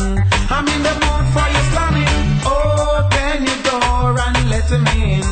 I'm 0.52 0.66
in 0.66 0.82
the 0.82 0.94
mood 1.02 1.26
for 1.34 1.46
your 1.54 1.66
slamming. 1.70 2.16
Open 2.44 3.36
your 3.48 3.60
door 3.70 4.18
and 4.26 4.38
let 4.50 4.66
him 4.74 4.86
in. 4.98 5.22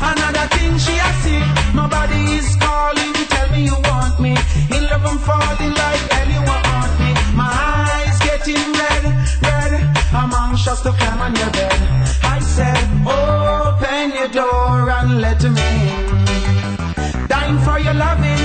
Another 0.00 0.46
thing 0.54 0.72
she 0.78 0.94
has 1.04 1.16
seen. 1.24 1.46
My 1.74 1.86
body 1.86 2.22
is 2.38 2.56
calling. 2.56 3.12
Tell 3.32 3.48
me 3.52 3.64
you 3.70 3.76
want 3.90 4.18
me. 4.18 4.32
In 4.74 4.82
love 4.90 5.04
I'm 5.04 5.18
falling 5.28 5.74
like 5.82 6.04
hell 6.14 6.30
you 6.36 6.42
want 6.52 6.92
me. 7.02 7.10
My 7.36 7.50
eyes 7.52 8.16
getting 8.28 8.64
red, 8.80 9.04
red. 9.44 9.72
I'm 10.12 10.32
anxious 10.32 10.80
to 10.82 10.92
climb 10.92 11.20
on 11.20 11.36
your 11.36 11.50
bed. 11.50 11.78
I 12.24 12.38
said, 12.40 12.80
open 13.04 14.04
your 14.18 14.30
door 14.40 14.90
and 14.90 15.20
let 15.20 15.42
him 15.44 15.56
in. 15.56 17.28
Dying 17.28 17.58
for 17.60 17.78
your 17.78 17.94
loving. 17.94 18.39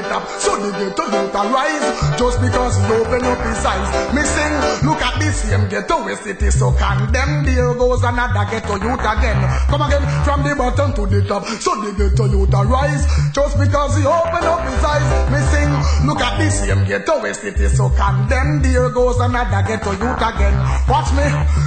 The 0.00 0.08
top, 0.08 0.26
so 0.40 0.56
the 0.56 0.70
ghetto 0.72 1.04
youth 1.12 1.34
a 1.34 1.42
rise. 1.52 1.88
Just 2.16 2.40
because 2.40 2.76
he 2.76 2.92
open 2.92 3.24
up 3.24 3.40
his 3.44 3.64
eyes. 3.64 3.88
Me 4.14 4.22
sing, 4.22 4.54
look 4.86 5.00
at 5.00 5.18
this 5.20 5.36
same 5.44 5.68
ghetto 5.68 6.04
where 6.04 6.16
city 6.16 6.50
so 6.50 6.72
condemned. 6.72 7.46
There 7.46 7.74
goes 7.74 8.02
another 8.02 8.44
ghetto 8.50 8.76
youth 8.80 9.04
again. 9.04 9.38
Come 9.68 9.82
again, 9.82 10.04
from 10.24 10.42
the 10.42 10.54
bottom 10.56 10.92
to 10.94 11.06
the 11.06 11.26
top. 11.26 11.44
So 11.60 11.74
the 11.80 11.92
ghetto 11.92 12.24
youth 12.26 12.54
a 12.54 12.64
rise. 12.64 13.04
Just 13.32 13.58
because 13.58 13.96
he 13.96 14.04
open 14.06 14.44
up 14.44 14.64
his 14.64 14.84
eyes. 14.84 15.08
Me 15.32 15.40
sing, 15.52 15.70
look 16.06 16.20
at 16.20 16.38
this 16.38 16.60
same 16.60 16.84
ghetto 16.84 17.20
where 17.20 17.34
city 17.34 17.68
so 17.68 17.90
condemned. 17.90 18.64
There 18.64 18.90
goes 18.90 19.20
another 19.20 19.62
ghetto 19.66 19.92
youth 19.92 20.22
again. 20.22 20.56
Watch 20.88 21.12
me, 21.12 21.26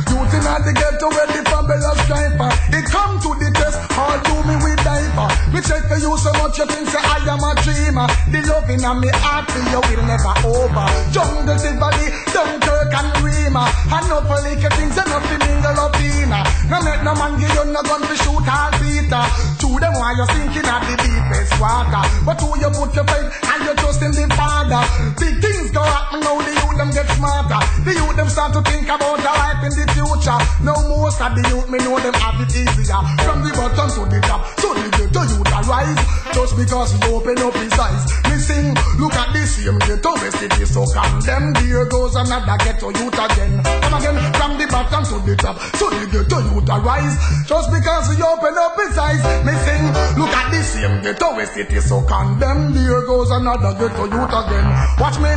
youth 0.09 0.33
in 0.33 0.43
the 0.43 0.73
ghetto 0.73 1.07
where 1.09 1.29
the 1.29 1.41
fabulous 1.49 1.97
striper. 2.05 2.49
It 2.73 2.85
come 2.89 3.19
to 3.21 3.29
the 3.37 3.49
test, 3.53 3.77
all 3.97 4.17
do 4.25 4.35
me 4.47 4.55
with 4.61 4.81
diaper. 4.83 5.29
Me 5.53 5.61
check 5.61 5.85
for 5.89 5.97
you 5.97 6.17
so 6.17 6.31
much 6.41 6.57
you 6.57 6.65
think 6.65 6.87
say 6.89 6.99
I 7.01 7.17
am 7.29 7.41
a 7.41 7.51
dreamer. 7.61 8.07
The 8.31 8.39
loving 8.47 8.83
of 8.85 8.97
me 8.99 9.09
heart 9.13 9.51
for 9.51 9.59
you 9.59 9.81
will 9.83 10.05
never 10.07 10.33
over. 10.47 10.87
Jungle 11.11 11.57
Tivoli, 11.59 12.07
Dunkirk 12.31 12.93
and 12.93 13.11
Rema. 13.23 13.67
And 13.91 14.05
no 14.09 14.21
for 14.23 14.39
little 14.41 14.71
things 14.77 14.97
and 14.97 15.09
nothing 15.09 15.41
mingle 15.43 15.79
up 15.79 15.95
in. 15.99 16.31
No 16.69 16.77
make 16.81 17.03
no 17.03 17.13
man 17.15 17.39
give 17.39 17.53
you 17.53 17.65
no 17.71 17.81
gun 17.83 18.01
to 18.01 18.15
shoot 18.17 18.47
all 18.47 18.71
Peter. 18.79 19.52
To 19.63 19.79
them 19.79 19.95
while 19.95 20.11
you're 20.17 20.27
sinking 20.27 20.67
at 20.67 20.83
the 20.83 20.95
deepest 20.99 21.55
water. 21.55 22.03
But 22.27 22.35
who 22.43 22.51
you 22.59 22.67
put 22.75 22.91
your 22.99 23.07
faith 23.07 23.31
and 23.47 23.63
you 23.63 23.73
trust 23.79 24.03
in 24.03 24.11
the 24.11 24.27
Father. 24.35 24.83
Big 25.15 25.39
things 25.39 25.71
go 25.71 25.79
happen 25.79 26.19
now, 26.19 26.35
the 26.35 26.51
youth 26.51 26.75
them 26.75 26.91
get 26.91 27.07
smarter. 27.15 27.63
The 27.87 27.95
youth 27.95 28.15
them 28.19 28.27
start 28.27 28.51
to 28.59 28.61
think 28.67 28.91
about 28.91 29.23
their 29.23 29.31
life 29.31 29.63
in 29.63 29.71
the 29.71 29.87
future. 29.95 30.35
No 30.67 30.75
most 30.91 31.23
of 31.23 31.31
the 31.31 31.47
youth 31.47 31.71
me 31.71 31.79
know 31.79 31.95
them 31.95 32.11
have 32.11 32.43
it 32.43 32.51
easier. 32.51 32.99
From 33.23 33.39
the 33.39 33.55
bottom 33.55 33.87
to 33.87 34.03
the 34.11 34.19
top, 34.27 34.43
so 34.59 34.75
the 34.75 34.83
ghetto 34.99 35.21
youth 35.31 35.53
arise. 35.55 36.01
Just 36.35 36.59
because 36.59 36.91
he 36.91 36.99
open 37.07 37.39
up 37.39 37.55
his 37.55 37.71
eyes. 37.79 38.03
Me 38.27 38.35
sing, 38.35 38.75
look 38.99 39.15
at 39.15 39.31
this 39.31 39.63
same 39.63 39.79
ghetto 39.87 40.11
city 40.43 40.65
so 40.67 40.83
condemned. 40.91 41.55
There 41.55 41.85
goes 41.87 42.19
another 42.19 42.57
ghetto 42.59 42.91
youth 42.99 43.15
again. 43.15 43.63
Come 43.63 43.95
again, 43.95 44.17
from 44.35 44.59
the 44.59 44.67
bottom 44.67 45.07
to 45.07 45.17
the 45.23 45.39
top, 45.39 45.55
so 45.79 45.87
the 45.87 46.03
ghetto 46.11 46.43
youth 46.51 46.67
arise. 46.67 47.15
Just 47.47 47.71
because 47.71 48.11
he 48.11 48.19
open 48.19 48.55
up 48.59 48.75
his 48.75 48.97
eyes. 48.97 49.23
Sing, 49.61 49.85
look 50.17 50.33
at 50.33 50.51
this 50.51 50.73
same 50.73 51.01
ghetto 51.01 51.33
city 51.45 51.79
so 51.79 52.01
condemned. 52.01 52.75
There 52.75 53.05
goes 53.05 53.29
another 53.31 53.73
ghetto 53.77 54.05
youth 54.09 54.33
again. 54.33 54.67
Watch 54.99 55.17
me, 55.19 55.31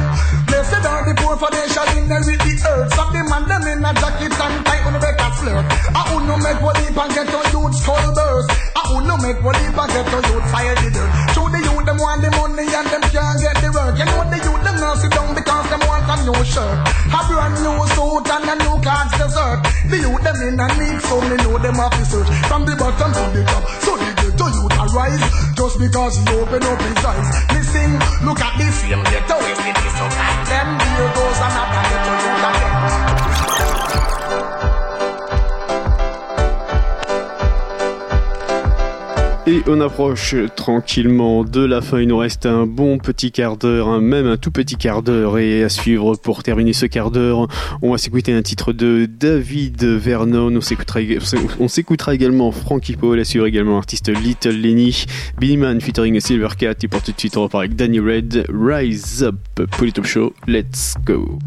blessed 0.47 0.85
are 0.87 1.05
the 1.05 1.15
poor 1.21 1.37
for 1.37 1.51
they 1.51 1.67
shall 1.69 1.89
inherit 1.97 2.41
the 2.41 2.55
earth. 2.67 2.93
The 3.17 3.23
man 3.33 3.49
them 3.49 3.65
in 3.65 3.85
a 3.85 3.93
jacket 3.97 4.35
and 4.37 4.57
tight 4.67 4.85
on 4.85 4.93
the 4.93 5.01
back 5.01 5.17
a 5.21 5.29
flirt. 5.33 5.65
I 5.97 6.03
who 6.13 6.21
no 6.29 6.37
make 6.37 6.61
what 6.61 6.77
leap 6.77 6.97
and 6.97 7.13
get 7.17 7.27
to 7.33 7.41
youth 7.49 7.75
skull 7.81 8.13
burst. 8.13 8.51
I 8.77 8.83
who 8.93 8.97
no 9.09 9.17
make 9.19 9.41
what 9.41 9.57
leap 9.57 9.73
and 9.73 9.91
get 9.93 10.05
to 10.05 10.19
youth 10.29 10.47
fire 10.53 10.77
the 10.77 10.89
dirt. 10.93 11.11
To 11.33 11.43
the 11.49 11.61
youth 11.65 11.85
them 11.89 11.97
want 11.97 12.21
the 12.21 12.31
money 12.37 12.69
and 12.69 12.89
them 12.93 13.03
can't 13.09 13.41
get 13.41 13.57
the 13.65 13.73
work. 13.73 13.97
You 13.97 14.05
know 14.05 14.23
the 14.29 14.37
youth 14.37 14.63
them 14.63 14.77
now 14.77 14.95
sit 15.01 15.13
down 15.17 15.33
because 15.33 15.67
them 15.73 15.81
want 15.89 16.05
a 16.07 16.17
new 16.29 16.41
shirt. 16.45 16.77
A 17.09 17.21
brand 17.25 17.57
new 17.65 17.81
suit 17.97 18.29
and 18.29 18.49
a 18.53 18.55
new 18.61 18.77
cards 18.85 19.13
dessert. 19.17 19.65
The 19.89 19.97
youth 19.97 20.21
them 20.21 20.39
in 20.45 20.61
a 20.61 20.67
need 20.77 21.01
so 21.01 21.17
me 21.25 21.37
know 21.41 21.57
them 21.57 21.81
have 21.81 21.97
to 21.97 22.05
search. 22.05 22.29
From 22.53 22.69
the 22.69 22.77
bottom 22.77 23.11
to 23.17 23.25
the 23.33 23.43
top. 23.49 23.65
So 23.81 23.97
the 24.47 24.63
ghetto 24.63 24.63
youth 24.63 24.95
arise. 24.95 25.21
Just 25.55 25.79
because 25.79 26.17
he 26.17 26.25
open 26.37 26.63
up 26.63 26.81
his 26.81 27.05
eyes. 27.05 27.29
Listen, 27.53 27.99
look 28.25 28.41
at 28.41 28.59
this 28.59 28.75
same 28.81 29.03
ghetto 29.05 29.37
is 29.39 29.59
it 29.59 29.79
is 29.79 29.93
so. 29.99 30.07
Them 30.47 30.79
here 30.79 31.11
goes 31.15 31.39
another 31.39 31.83
ghetto 31.91 32.13
youth 32.23 32.45
again. 32.51 33.26
Et 39.49 39.63
on 39.69 39.81
approche 39.81 40.35
tranquillement 40.57 41.45
de 41.45 41.65
la 41.65 41.81
fin. 41.81 42.01
Il 42.01 42.09
nous 42.09 42.19
reste 42.19 42.47
un 42.47 42.67
bon 42.67 42.99
petit 42.99 43.31
quart 43.31 43.57
d'heure, 43.57 44.01
même 44.01 44.27
un 44.27 44.37
tout 44.37 44.51
petit 44.51 44.75
quart 44.75 45.05
d'heure. 45.05 45.39
Et 45.39 45.63
à 45.63 45.69
suivre 45.69 46.17
pour 46.17 46.43
terminer 46.43 46.73
ce 46.73 46.87
quart 46.87 47.13
d'heure, 47.13 47.47
on 47.81 47.93
va 47.93 47.99
s'écouter 47.99 48.33
un 48.33 48.43
titre 48.43 48.73
de 48.73 49.07
David 49.07 49.85
Vernon. 49.85 50.53
On 50.57 51.69
s'écoutera, 51.69 52.13
également 52.13 52.51
Frankie 52.51 52.97
Paul, 52.97 53.25
suivre 53.25 53.47
également 53.47 53.77
l'artiste 53.77 54.09
Little 54.09 54.51
Lenny, 54.51 55.05
Billy 55.39 55.57
Man 55.57 55.81
featuring 55.81 56.19
Silvercat. 56.19 56.75
Et 56.83 56.89
pour 56.89 57.03
tout 57.03 57.13
de 57.13 57.19
suite, 57.19 57.37
on 57.37 57.45
repart 57.45 57.63
avec 57.63 57.77
Danny 57.77 58.01
Red, 58.01 58.47
Rise 58.53 59.23
Up, 59.23 59.37
Polytop 59.79 60.07
Show. 60.07 60.35
Let's 60.49 60.97
go. 61.05 61.39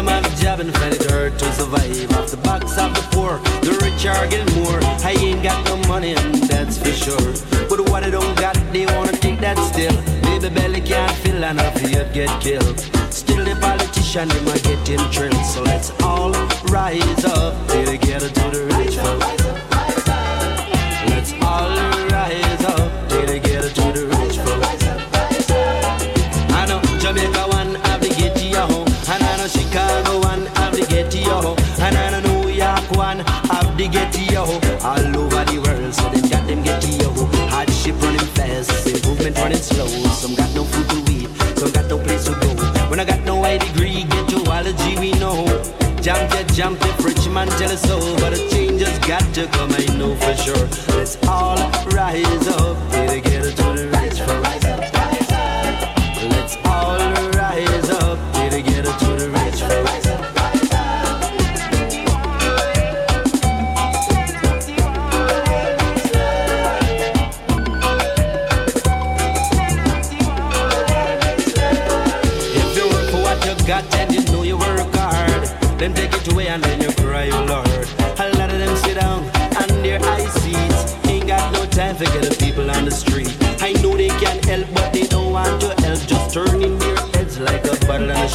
Some 0.00 0.08
have 0.08 0.60
and 0.60 0.74
find 0.78 0.94
it 0.94 1.10
hard 1.10 1.38
to 1.38 1.52
survive. 1.52 2.10
Off 2.12 2.30
the 2.30 2.38
backs 2.38 2.78
of 2.78 2.94
the 2.94 3.06
poor, 3.12 3.36
the 3.60 3.78
rich 3.84 4.06
are 4.06 4.26
getting 4.28 4.64
more. 4.64 4.80
I 5.04 5.14
ain't 5.20 5.42
got 5.42 5.62
no 5.66 5.76
money, 5.88 6.14
that's 6.48 6.78
for 6.78 6.90
sure. 6.90 7.34
But 7.68 7.86
what 7.90 8.02
I 8.02 8.08
don't 8.08 8.34
got, 8.38 8.54
they 8.72 8.86
wanna 8.96 9.12
take 9.12 9.40
that 9.40 9.58
still. 9.58 9.92
Baby 10.22 10.54
belly 10.54 10.80
can't 10.80 11.12
fill, 11.18 11.44
and 11.44 11.60
if 11.60 11.82
you 11.82 12.02
get 12.14 12.30
killed. 12.40 12.78
Still 13.12 13.44
the 13.44 13.54
politician, 13.60 14.28
they 14.30 14.40
might 14.40 14.62
get 14.62 14.88
him 14.88 15.00
thrilled. 15.12 15.44
So 15.44 15.62
let's 15.64 15.90
all 16.02 16.32
rise 16.72 17.24
up 17.26 17.52
to 17.68 17.84
the 17.84 17.98
ghetto 18.00 18.28
to 18.28 18.56
the 18.56 18.74
rich 18.78 18.96
folks. 18.96 19.39
Jump 46.02 46.32
it, 46.34 46.48
jump 46.54 46.78
it, 46.82 47.04
rich 47.04 47.28
man 47.28 47.46
tell 47.58 47.70
us. 47.70 47.86
But 48.20 48.32
a 48.32 48.48
change 48.48 48.80
has 48.80 48.98
got 49.00 49.22
to 49.34 49.46
come, 49.48 49.70
I 49.72 49.84
know 49.98 50.14
for 50.16 50.34
sure. 50.34 50.96
Let's 50.96 51.18
all 51.28 51.58
rise 51.90 52.48
up, 52.48 52.89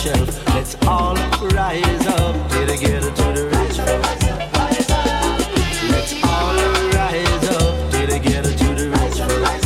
shelf. 0.05 0.47
Let's 0.53 0.75
all 0.85 1.15
rise 1.57 2.07
up 2.07 2.35
to 2.51 2.59
the 2.69 2.77
ghetto 2.79 3.09
to 3.19 3.25
the 3.37 3.43
rich 3.53 3.77
folks. 3.85 4.25
Let's 5.91 6.13
all 6.31 6.55
rise 6.97 7.45
up 7.57 7.73
to 7.93 8.01
the 8.11 8.19
ghetto 8.25 8.51
to 8.61 8.67
the 8.79 8.85
rich 8.95 9.19
folks. 9.25 9.65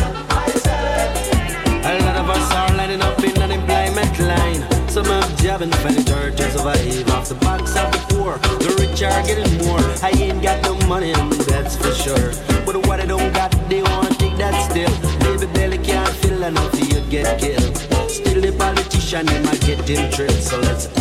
A 1.85 1.93
lot 2.05 2.15
of 2.21 2.29
us 2.29 2.47
are 2.53 2.73
lining 2.77 3.01
up 3.01 3.19
in 3.23 3.35
unemployment 3.41 4.19
line. 4.31 4.61
Some 4.87 5.05
have 5.05 5.29
job 5.41 5.61
and 5.61 5.75
find 5.75 5.97
it 5.97 6.07
to 6.07 6.51
survive. 6.51 7.09
Off 7.11 7.27
the 7.27 7.35
backs 7.35 7.75
of 7.75 7.91
the 7.91 7.99
poor, 8.09 8.37
the 8.63 8.71
rich 8.79 9.03
are 9.03 9.23
getting 9.27 9.57
more. 9.65 9.83
I 10.01 10.11
ain't 10.15 10.41
got 10.41 10.63
no 10.63 10.75
money, 10.87 11.11
that's 11.51 11.75
for 11.75 11.93
sure. 11.93 12.31
But 12.65 12.87
what 12.87 13.01
I 13.01 13.05
don't 13.05 13.33
got, 13.33 13.51
they 13.69 13.81
wanna 13.81 14.15
take 14.15 14.37
that 14.37 14.55
still. 14.69 14.93
Baby 15.19 15.51
delicate 15.53 16.07
feeling 16.21 16.57
until 16.57 16.87
you 16.87 17.01
get 17.09 17.39
killed. 17.39 17.75
Still 18.09 18.41
the 18.41 18.51
politician 18.57 19.27
him 19.27 19.45
a 19.45 19.58
him 19.89 20.11
drilled. 20.11 20.31
So 20.43 20.59
let's 20.59 20.98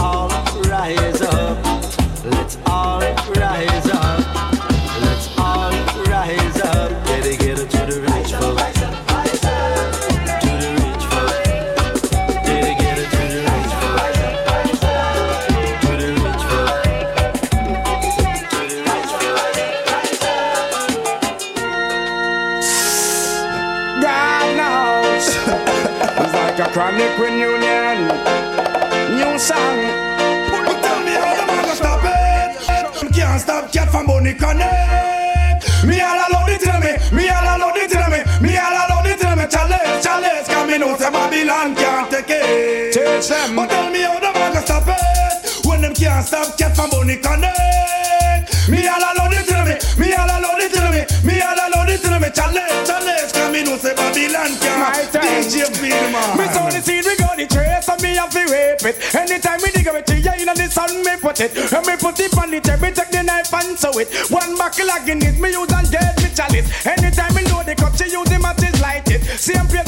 Me 41.09 41.15
Babylon 41.15 41.75
can't 41.75 42.11
take 42.11 42.29
it 42.29 42.93
Teach 42.93 43.29
them 43.29 43.57
But 43.57 43.71
tell 43.71 43.91
me 43.91 44.03
how 44.03 44.21
the 44.21 44.29
man 44.29 44.53
gonna 44.53 44.61
stop 44.61 44.85
it 44.89 45.65
When 45.65 45.81
them 45.81 45.95
can't 45.95 46.27
stop 46.27 46.59
cat 46.59 46.77
from 46.77 46.91
Bonnie 46.91 47.17
Connect 47.17 48.69
Me 48.69 48.85
all 48.85 49.01
alone 49.01 49.33
it 49.33 49.49
tell 49.49 49.65
me 49.65 49.81
Me 49.97 50.13
all 50.13 50.29
alone 50.29 50.61
it 50.61 50.69
tell 50.69 50.93
me 50.93 51.01
Me 51.25 51.41
all 51.41 51.57
alone 51.57 51.89
it 51.89 52.03
tell 52.05 52.21
me 52.21 52.29
Challenge, 52.29 52.85
challenge 52.85 53.33
Cause 53.33 53.53
me 53.53 53.65
know 53.65 53.79
say 53.79 53.97
Babylon 53.97 54.53
can't 54.61 55.09
DJ 55.17 55.65
feel 55.81 55.97
Me 56.37 56.45
saw 56.53 56.69
the 56.69 56.81
seed, 56.85 57.05
we 57.07 57.17
got 57.17 57.37
the 57.39 57.47
trace, 57.47 57.89
and 57.89 58.03
me 58.03 58.15
have 58.21 58.29
to 58.31 58.45
rape 58.53 58.85
it. 58.85 58.97
Anytime 59.15 59.61
we 59.63 59.71
dig 59.73 59.87
a 59.89 60.03
tree, 60.03 60.21
yeah, 60.21 60.37
in 60.37 60.53
the 60.53 60.69
sun, 60.69 60.93
me 61.05 61.17
put 61.17 61.41
it. 61.41 61.57
And 61.73 61.87
me 61.87 61.97
put 61.97 62.21
it 62.21 62.37
on 62.37 62.51
the 62.51 62.61
table, 62.61 62.93
take 62.93 63.11
the 63.11 63.23
knife 63.23 63.53
and 63.55 63.79
sew 63.79 63.97
it. 63.97 64.13
One 64.29 64.57
buckle 64.59 64.91
of 64.91 65.07
Guinness, 65.07 65.41
me 65.41 65.57
use 65.57 65.73
and 65.73 65.89
get 65.91 66.21
me 66.21 66.29
chalice. 66.37 66.69
Anytime 66.85 67.35
me 67.35 67.43
load 67.49 67.65
the 67.65 67.75
cup, 67.75 67.97
she 67.97 68.13
use 68.13 68.29
the 68.29 68.39
matches 68.39 68.77
light 68.81 69.09
it. 69.09 69.25
Same 69.25 69.67
place 69.67 69.88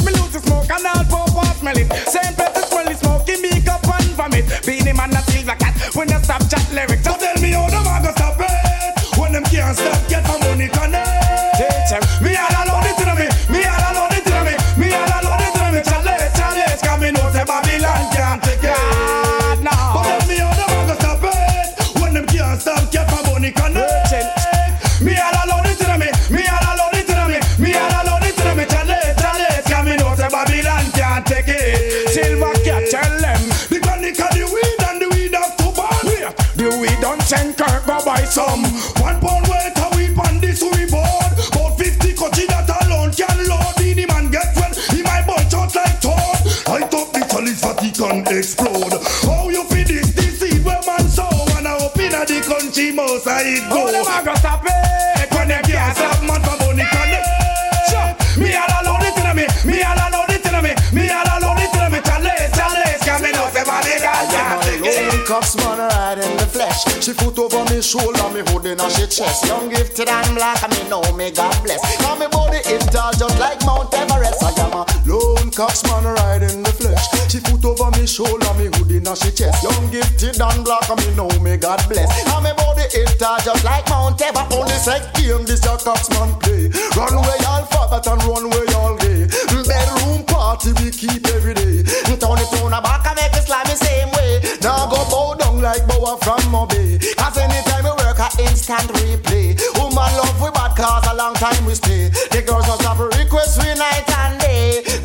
country 53.30 53.50
I 53.52 53.62
it 53.62 53.70
go 53.70 53.86
Oh, 53.86 53.92
them 53.92 54.06
a 54.06 54.24
go 54.24 54.34
stop 54.34 54.64
it. 54.66 55.28
When 55.34 55.48
them 55.48 55.62
can't 55.62 55.96
stop 55.96 56.22
man 56.22 56.40
for 56.42 56.56
money 56.58 56.84
connect 56.90 58.38
Me 58.38 58.54
all 58.54 58.72
alone 58.82 59.06
it 59.06 59.14
to 59.14 59.32
me 59.34 59.46
Me 59.64 59.82
all 59.82 59.98
alone 59.98 60.30
it 60.34 60.42
to 60.42 60.58
me 60.62 60.72
Me 60.92 61.10
all 61.10 61.28
alone 61.38 61.62
it 61.62 61.70
to 61.70 61.86
me 61.90 61.98
Chalice, 62.02 62.50
chalice 62.56 63.02
Cause 63.06 63.22
me 63.22 63.30
know 63.32 63.46
say 63.54 63.64
Vatican 63.64 64.26
can't 64.30 64.62
take 64.62 64.82
it 64.82 65.26
Cups 65.26 65.54
man 65.58 65.78
right 65.78 66.18
in 66.18 66.36
the 66.38 66.46
flesh. 66.46 66.82
She 66.98 67.12
foot 67.12 67.38
over 67.38 67.62
me 67.70 67.80
shoulder, 67.80 68.26
me 68.34 68.42
hood 68.50 68.66
in 68.66 68.80
her 68.80 68.90
she 68.90 69.06
chest. 69.06 69.46
Young 69.46 69.68
gifted 69.68 70.08
and 70.08 70.34
black, 70.34 70.58
and 70.64 70.72
me 70.74 70.88
know 70.90 71.02
me 71.14 71.30
God 71.30 71.54
bless. 71.62 71.78
Now 72.02 72.18
me 72.18 72.26
body 72.26 72.58
it 72.66 72.82
tall 72.90 73.12
just 73.12 73.38
like 73.38 73.62
Mount 73.64 73.94
Everest. 73.94 74.42
I 74.42 74.50
am 74.66 74.74
a 74.74 74.82
lone 75.06 75.52
cops 75.52 75.84
man 75.86 76.02
right 76.02 76.42
in 76.42 76.64
the 76.64 76.69
flesh. 76.69 76.69
She 77.30 77.38
foot 77.38 77.62
over 77.64 77.94
me 77.94 78.10
shoulder, 78.10 78.50
me 78.58 78.66
hood 78.74 78.90
in 78.90 79.06
her 79.06 79.14
she 79.14 79.30
chest. 79.30 79.62
Young 79.62 79.86
gifted 79.94 80.34
and 80.34 80.64
black, 80.66 80.82
and 80.90 80.98
me 80.98 81.14
know 81.14 81.30
me 81.38 81.54
God 81.56 81.78
bless. 81.86 82.10
Now 82.26 82.42
me 82.42 82.50
body 82.58 82.90
it 82.90 83.06
tall 83.22 83.38
just 83.38 83.62
like 83.62 83.86
Mount 83.86 84.18
Everest. 84.18 84.50
Only 84.50 84.74
sex 84.74 85.06
game 85.14 85.46
this 85.46 85.62
your 85.62 85.78
man 86.10 86.34
play. 86.42 86.74
Run 86.98 87.14
where 87.22 87.38
y'all 87.46 87.62
forget 87.70 88.02
and 88.10 88.22
run 88.26 88.50
away 88.50 88.66
y'all 88.74 88.98
gay. 88.98 89.30
Bedroom 89.46 90.26
party 90.26 90.74
we 90.82 90.90
keep 90.90 91.22
every 91.30 91.54
day. 91.54 91.86
Turn 92.18 92.42
it 92.42 92.50
on 92.58 92.74
a 92.74 92.82
back 92.82 93.06
and 93.06 93.14
make 93.14 93.30
it 93.38 93.46
slime 93.46 93.62
the 93.70 93.78
same 93.78 94.10
way. 94.10 94.42
Now 94.58 94.90
go 94.90 94.98
bow 95.06 95.38
down 95.38 95.62
like 95.62 95.86
boa 95.86 96.18
from 96.18 96.42
Moby. 96.50 96.98
Cause 97.14 97.38
anytime 97.38 97.86
we 97.86 97.94
work 97.94 98.18
I 98.18 98.26
instant 98.42 98.90
replay. 98.98 99.54
Woman 99.78 100.10
love 100.18 100.34
we 100.42 100.50
bad 100.50 100.74
cause 100.74 101.06
a 101.06 101.14
long 101.14 101.34
time 101.38 101.64
we 101.64 101.78
stay. 101.78 102.10
The 102.34 102.42
girls 102.42 102.66
must 102.66 102.82
have 102.82 102.98
a 102.98 103.06
request 103.06 103.62
we 103.62 103.70
night 103.78 104.02
and 104.02 104.06
day. 104.06 104.09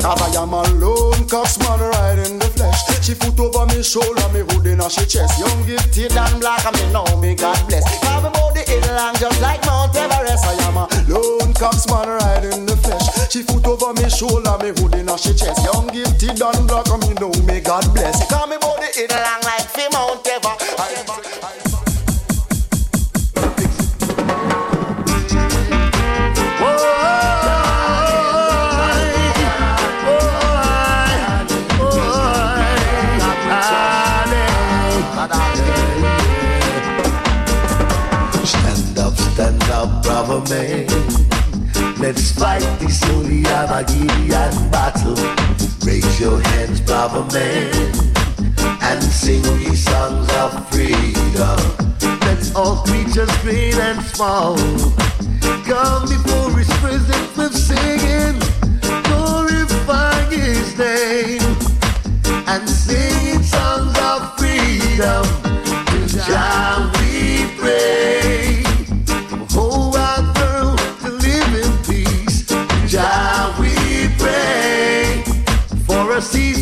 Cause 0.06 0.22
I 0.22 0.40
am 0.40 0.54
a 0.54 0.62
lone 0.78 1.26
cox 1.26 1.58
man 1.58 1.80
right 1.80 2.14
in 2.14 2.38
the 2.38 2.46
flesh. 2.54 2.78
She 3.02 3.12
foot 3.12 3.40
over 3.42 3.66
me 3.66 3.82
shoulder, 3.82 4.22
me 4.30 4.46
hood 4.46 4.64
in 4.70 4.78
she 4.88 5.02
chest. 5.02 5.34
Young 5.34 5.66
gifted 5.66 6.14
and 6.14 6.38
black 6.38 6.64
and 6.64 6.78
me 6.78 6.92
know 6.94 7.02
me 7.18 7.34
God 7.34 7.58
bless. 7.66 7.82
Cause 8.06 8.22
me 8.22 8.30
body 8.30 8.62
it 8.70 8.86
long 8.94 9.16
just 9.18 9.42
like 9.42 9.66
Mount 9.66 9.96
Everest. 9.96 10.46
I 10.46 10.54
am 10.70 10.78
a 10.78 10.86
lone 11.10 11.52
cox 11.54 11.90
man 11.90 12.06
right 12.06 12.44
in 12.54 12.66
the 12.66 12.76
flesh. 12.86 13.02
She 13.32 13.42
foot 13.42 13.66
over 13.66 13.98
me 13.98 14.06
shoulder, 14.08 14.54
me 14.62 14.70
hood 14.78 14.94
in 14.94 15.10
she 15.18 15.34
chest. 15.34 15.66
Young 15.66 15.90
gifted 15.90 16.38
and 16.38 16.68
black 16.70 16.86
and 16.86 17.02
me 17.02 17.12
know 17.18 17.34
me 17.42 17.58
God 17.58 17.82
bless. 17.90 18.30
Cause 18.30 18.46
me 18.46 18.62
body 18.62 18.86
it 18.94 19.10
long 19.10 19.42
like 19.42 19.66
fi 19.74 19.90
Mount 19.90 20.22
Everest. 20.22 21.65
Up. 40.36 40.48
Let's 41.98 42.32
fight 42.32 42.60
this 42.78 43.02
holy 43.04 43.46
Armageddon 43.46 44.70
battle. 44.70 45.16
Raise 45.84 46.20
your 46.20 46.40
hands, 46.40 46.80
brother 46.80 47.24
man, 47.32 47.72
and 48.82 49.02
sing 49.02 49.42
these 49.58 49.84
songs 49.84 50.28
of 50.34 50.68
freedom. 50.70 51.58
Let's 52.20 52.54
all 52.54 52.82
creatures 52.84 53.34
great 53.42 53.76
and 53.76 54.02
small 54.02 54.56
come 55.64 56.04
before 56.08 56.50
His 56.58 56.68
presence 56.80 57.36
with 57.36 57.54
singing, 57.54 58.38
glorifying 59.04 60.30
His 60.30 60.78
name, 60.78 61.40
and 62.46 62.68
singing 62.68 63.42
songs 63.42 63.96
of 63.98 64.38
freedom. 64.38 65.45
For 76.32 76.55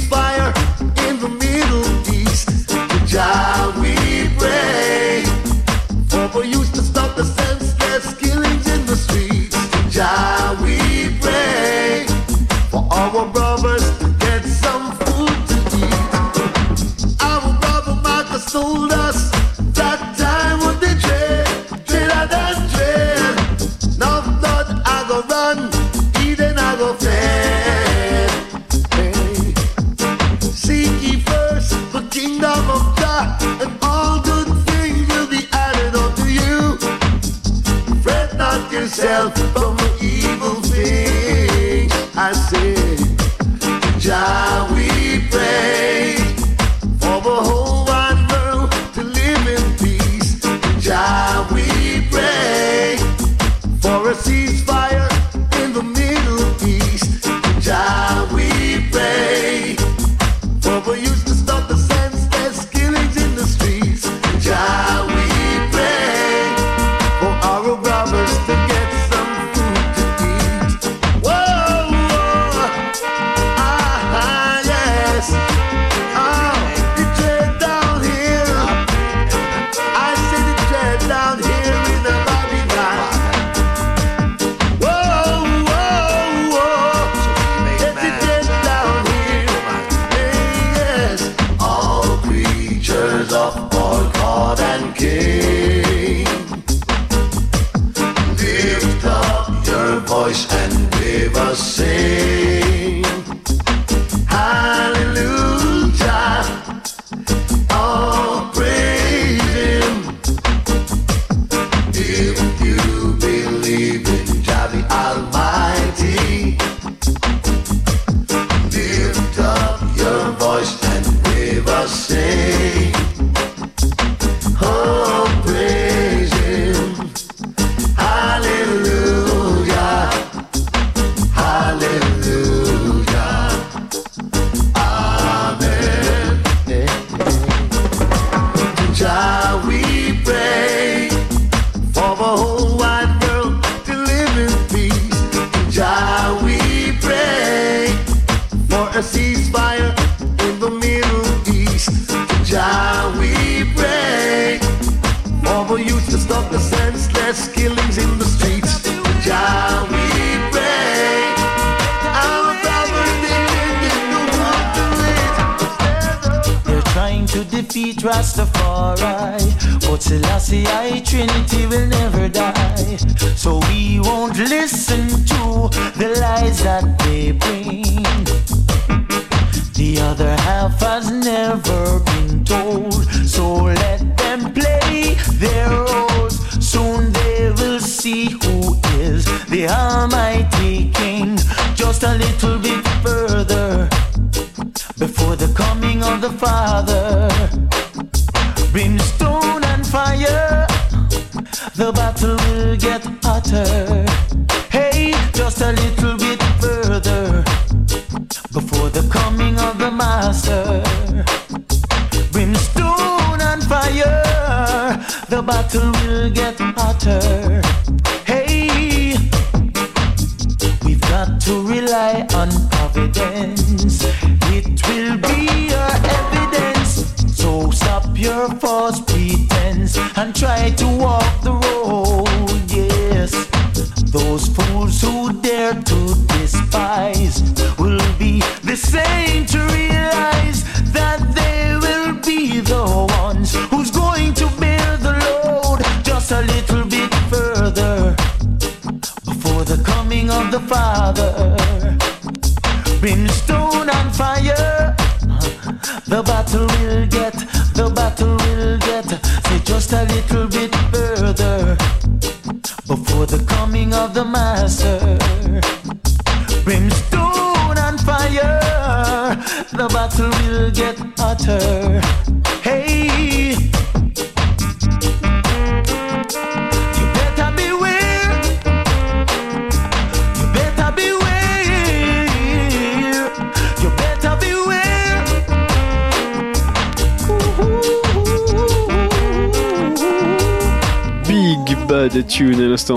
Rastafari. 168.05 169.81
But 169.81 170.03
Selassie, 170.03 170.67
I 170.67 171.01
Trinity 171.01 171.67
will 171.67 171.87
never. 171.87 172.04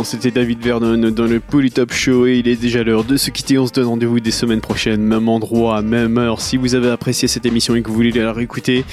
c'était 0.03 0.31
David 0.31 0.61
Vernon 0.61 1.11
dans 1.11 1.27
le 1.27 1.39
Polytop 1.39 1.93
Show 1.93 2.27
et 2.27 2.39
il 2.39 2.47
est 2.49 2.57
déjà 2.57 2.84
l'heure 2.84 3.05
de 3.05 3.15
se 3.15 3.30
quitter. 3.30 3.57
On 3.57 3.68
se 3.68 3.72
donne 3.72 3.85
rendez-vous 3.85 4.19
des 4.19 4.31
semaines 4.31 4.59
prochaines, 4.59 5.01
même 5.01 5.30
endroit, 5.30 5.81
même 5.81 6.18
heure. 6.18 6.41
Si 6.41 6.57
vous 6.57 6.76
avez 6.76 6.89
apprécié 6.89 7.30
cette 7.30 7.45
émission 7.45 7.73
et 7.73 7.81
que 7.81 7.88
vous 7.88 7.93
voulez 7.93 8.11
la 8.11 8.34
réécouter, 8.34 8.84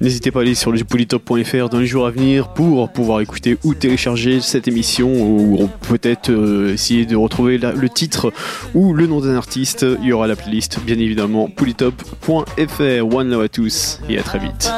n'hésitez 0.00 0.32
pas 0.32 0.40
à 0.40 0.42
aller 0.42 0.56
sur 0.56 0.72
le 0.72 0.82
polytop.fr 0.82 1.68
dans 1.68 1.78
les 1.78 1.86
jours 1.86 2.04
à 2.04 2.10
venir 2.10 2.48
pour 2.48 2.90
pouvoir 2.90 3.20
écouter 3.20 3.58
ou 3.62 3.74
télécharger 3.74 4.40
cette 4.40 4.66
émission 4.66 5.12
ou 5.12 5.68
peut-être 5.88 6.30
euh, 6.30 6.74
essayer 6.74 7.06
de 7.06 7.14
retrouver 7.14 7.58
le 7.58 7.88
titre 7.88 8.32
ou 8.74 8.92
le 8.92 9.06
nom 9.06 9.20
d'un 9.20 9.36
artiste. 9.36 9.86
Il 10.02 10.08
y 10.08 10.12
aura 10.12 10.26
la 10.26 10.34
playlist, 10.34 10.80
bien 10.84 10.98
évidemment, 10.98 11.48
polytop.fr. 11.48 13.14
One 13.14 13.30
love 13.30 13.42
à 13.42 13.48
tous 13.48 14.00
et 14.08 14.18
à 14.18 14.22
très 14.22 14.40
vite. 14.40 14.68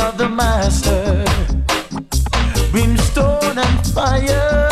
of 0.00 0.16
the 0.16 0.28
master. 0.28 1.24
Brimstone 2.72 3.58
and 3.58 3.86
fire, 3.94 4.68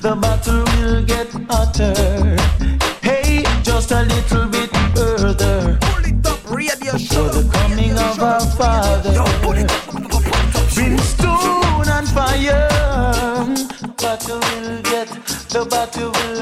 the 0.00 0.16
battle 0.20 0.64
will 0.74 1.02
get 1.04 1.28
hotter. 1.50 1.94
Hey, 3.02 3.44
just 3.62 3.90
a 3.92 4.02
little 4.02 4.46
bit 4.48 4.70
further. 4.94 5.78
For 7.14 7.28
the 7.36 7.44
coming 7.52 7.96
of 7.98 8.22
our 8.22 8.40
Father. 8.58 9.14
Brimstone 10.74 11.88
and 11.96 12.08
fire, 12.08 12.68
battle 14.00 14.40
will 14.40 14.82
get, 14.82 15.08
the 15.52 15.66
battle 15.70 16.10
will 16.12 16.33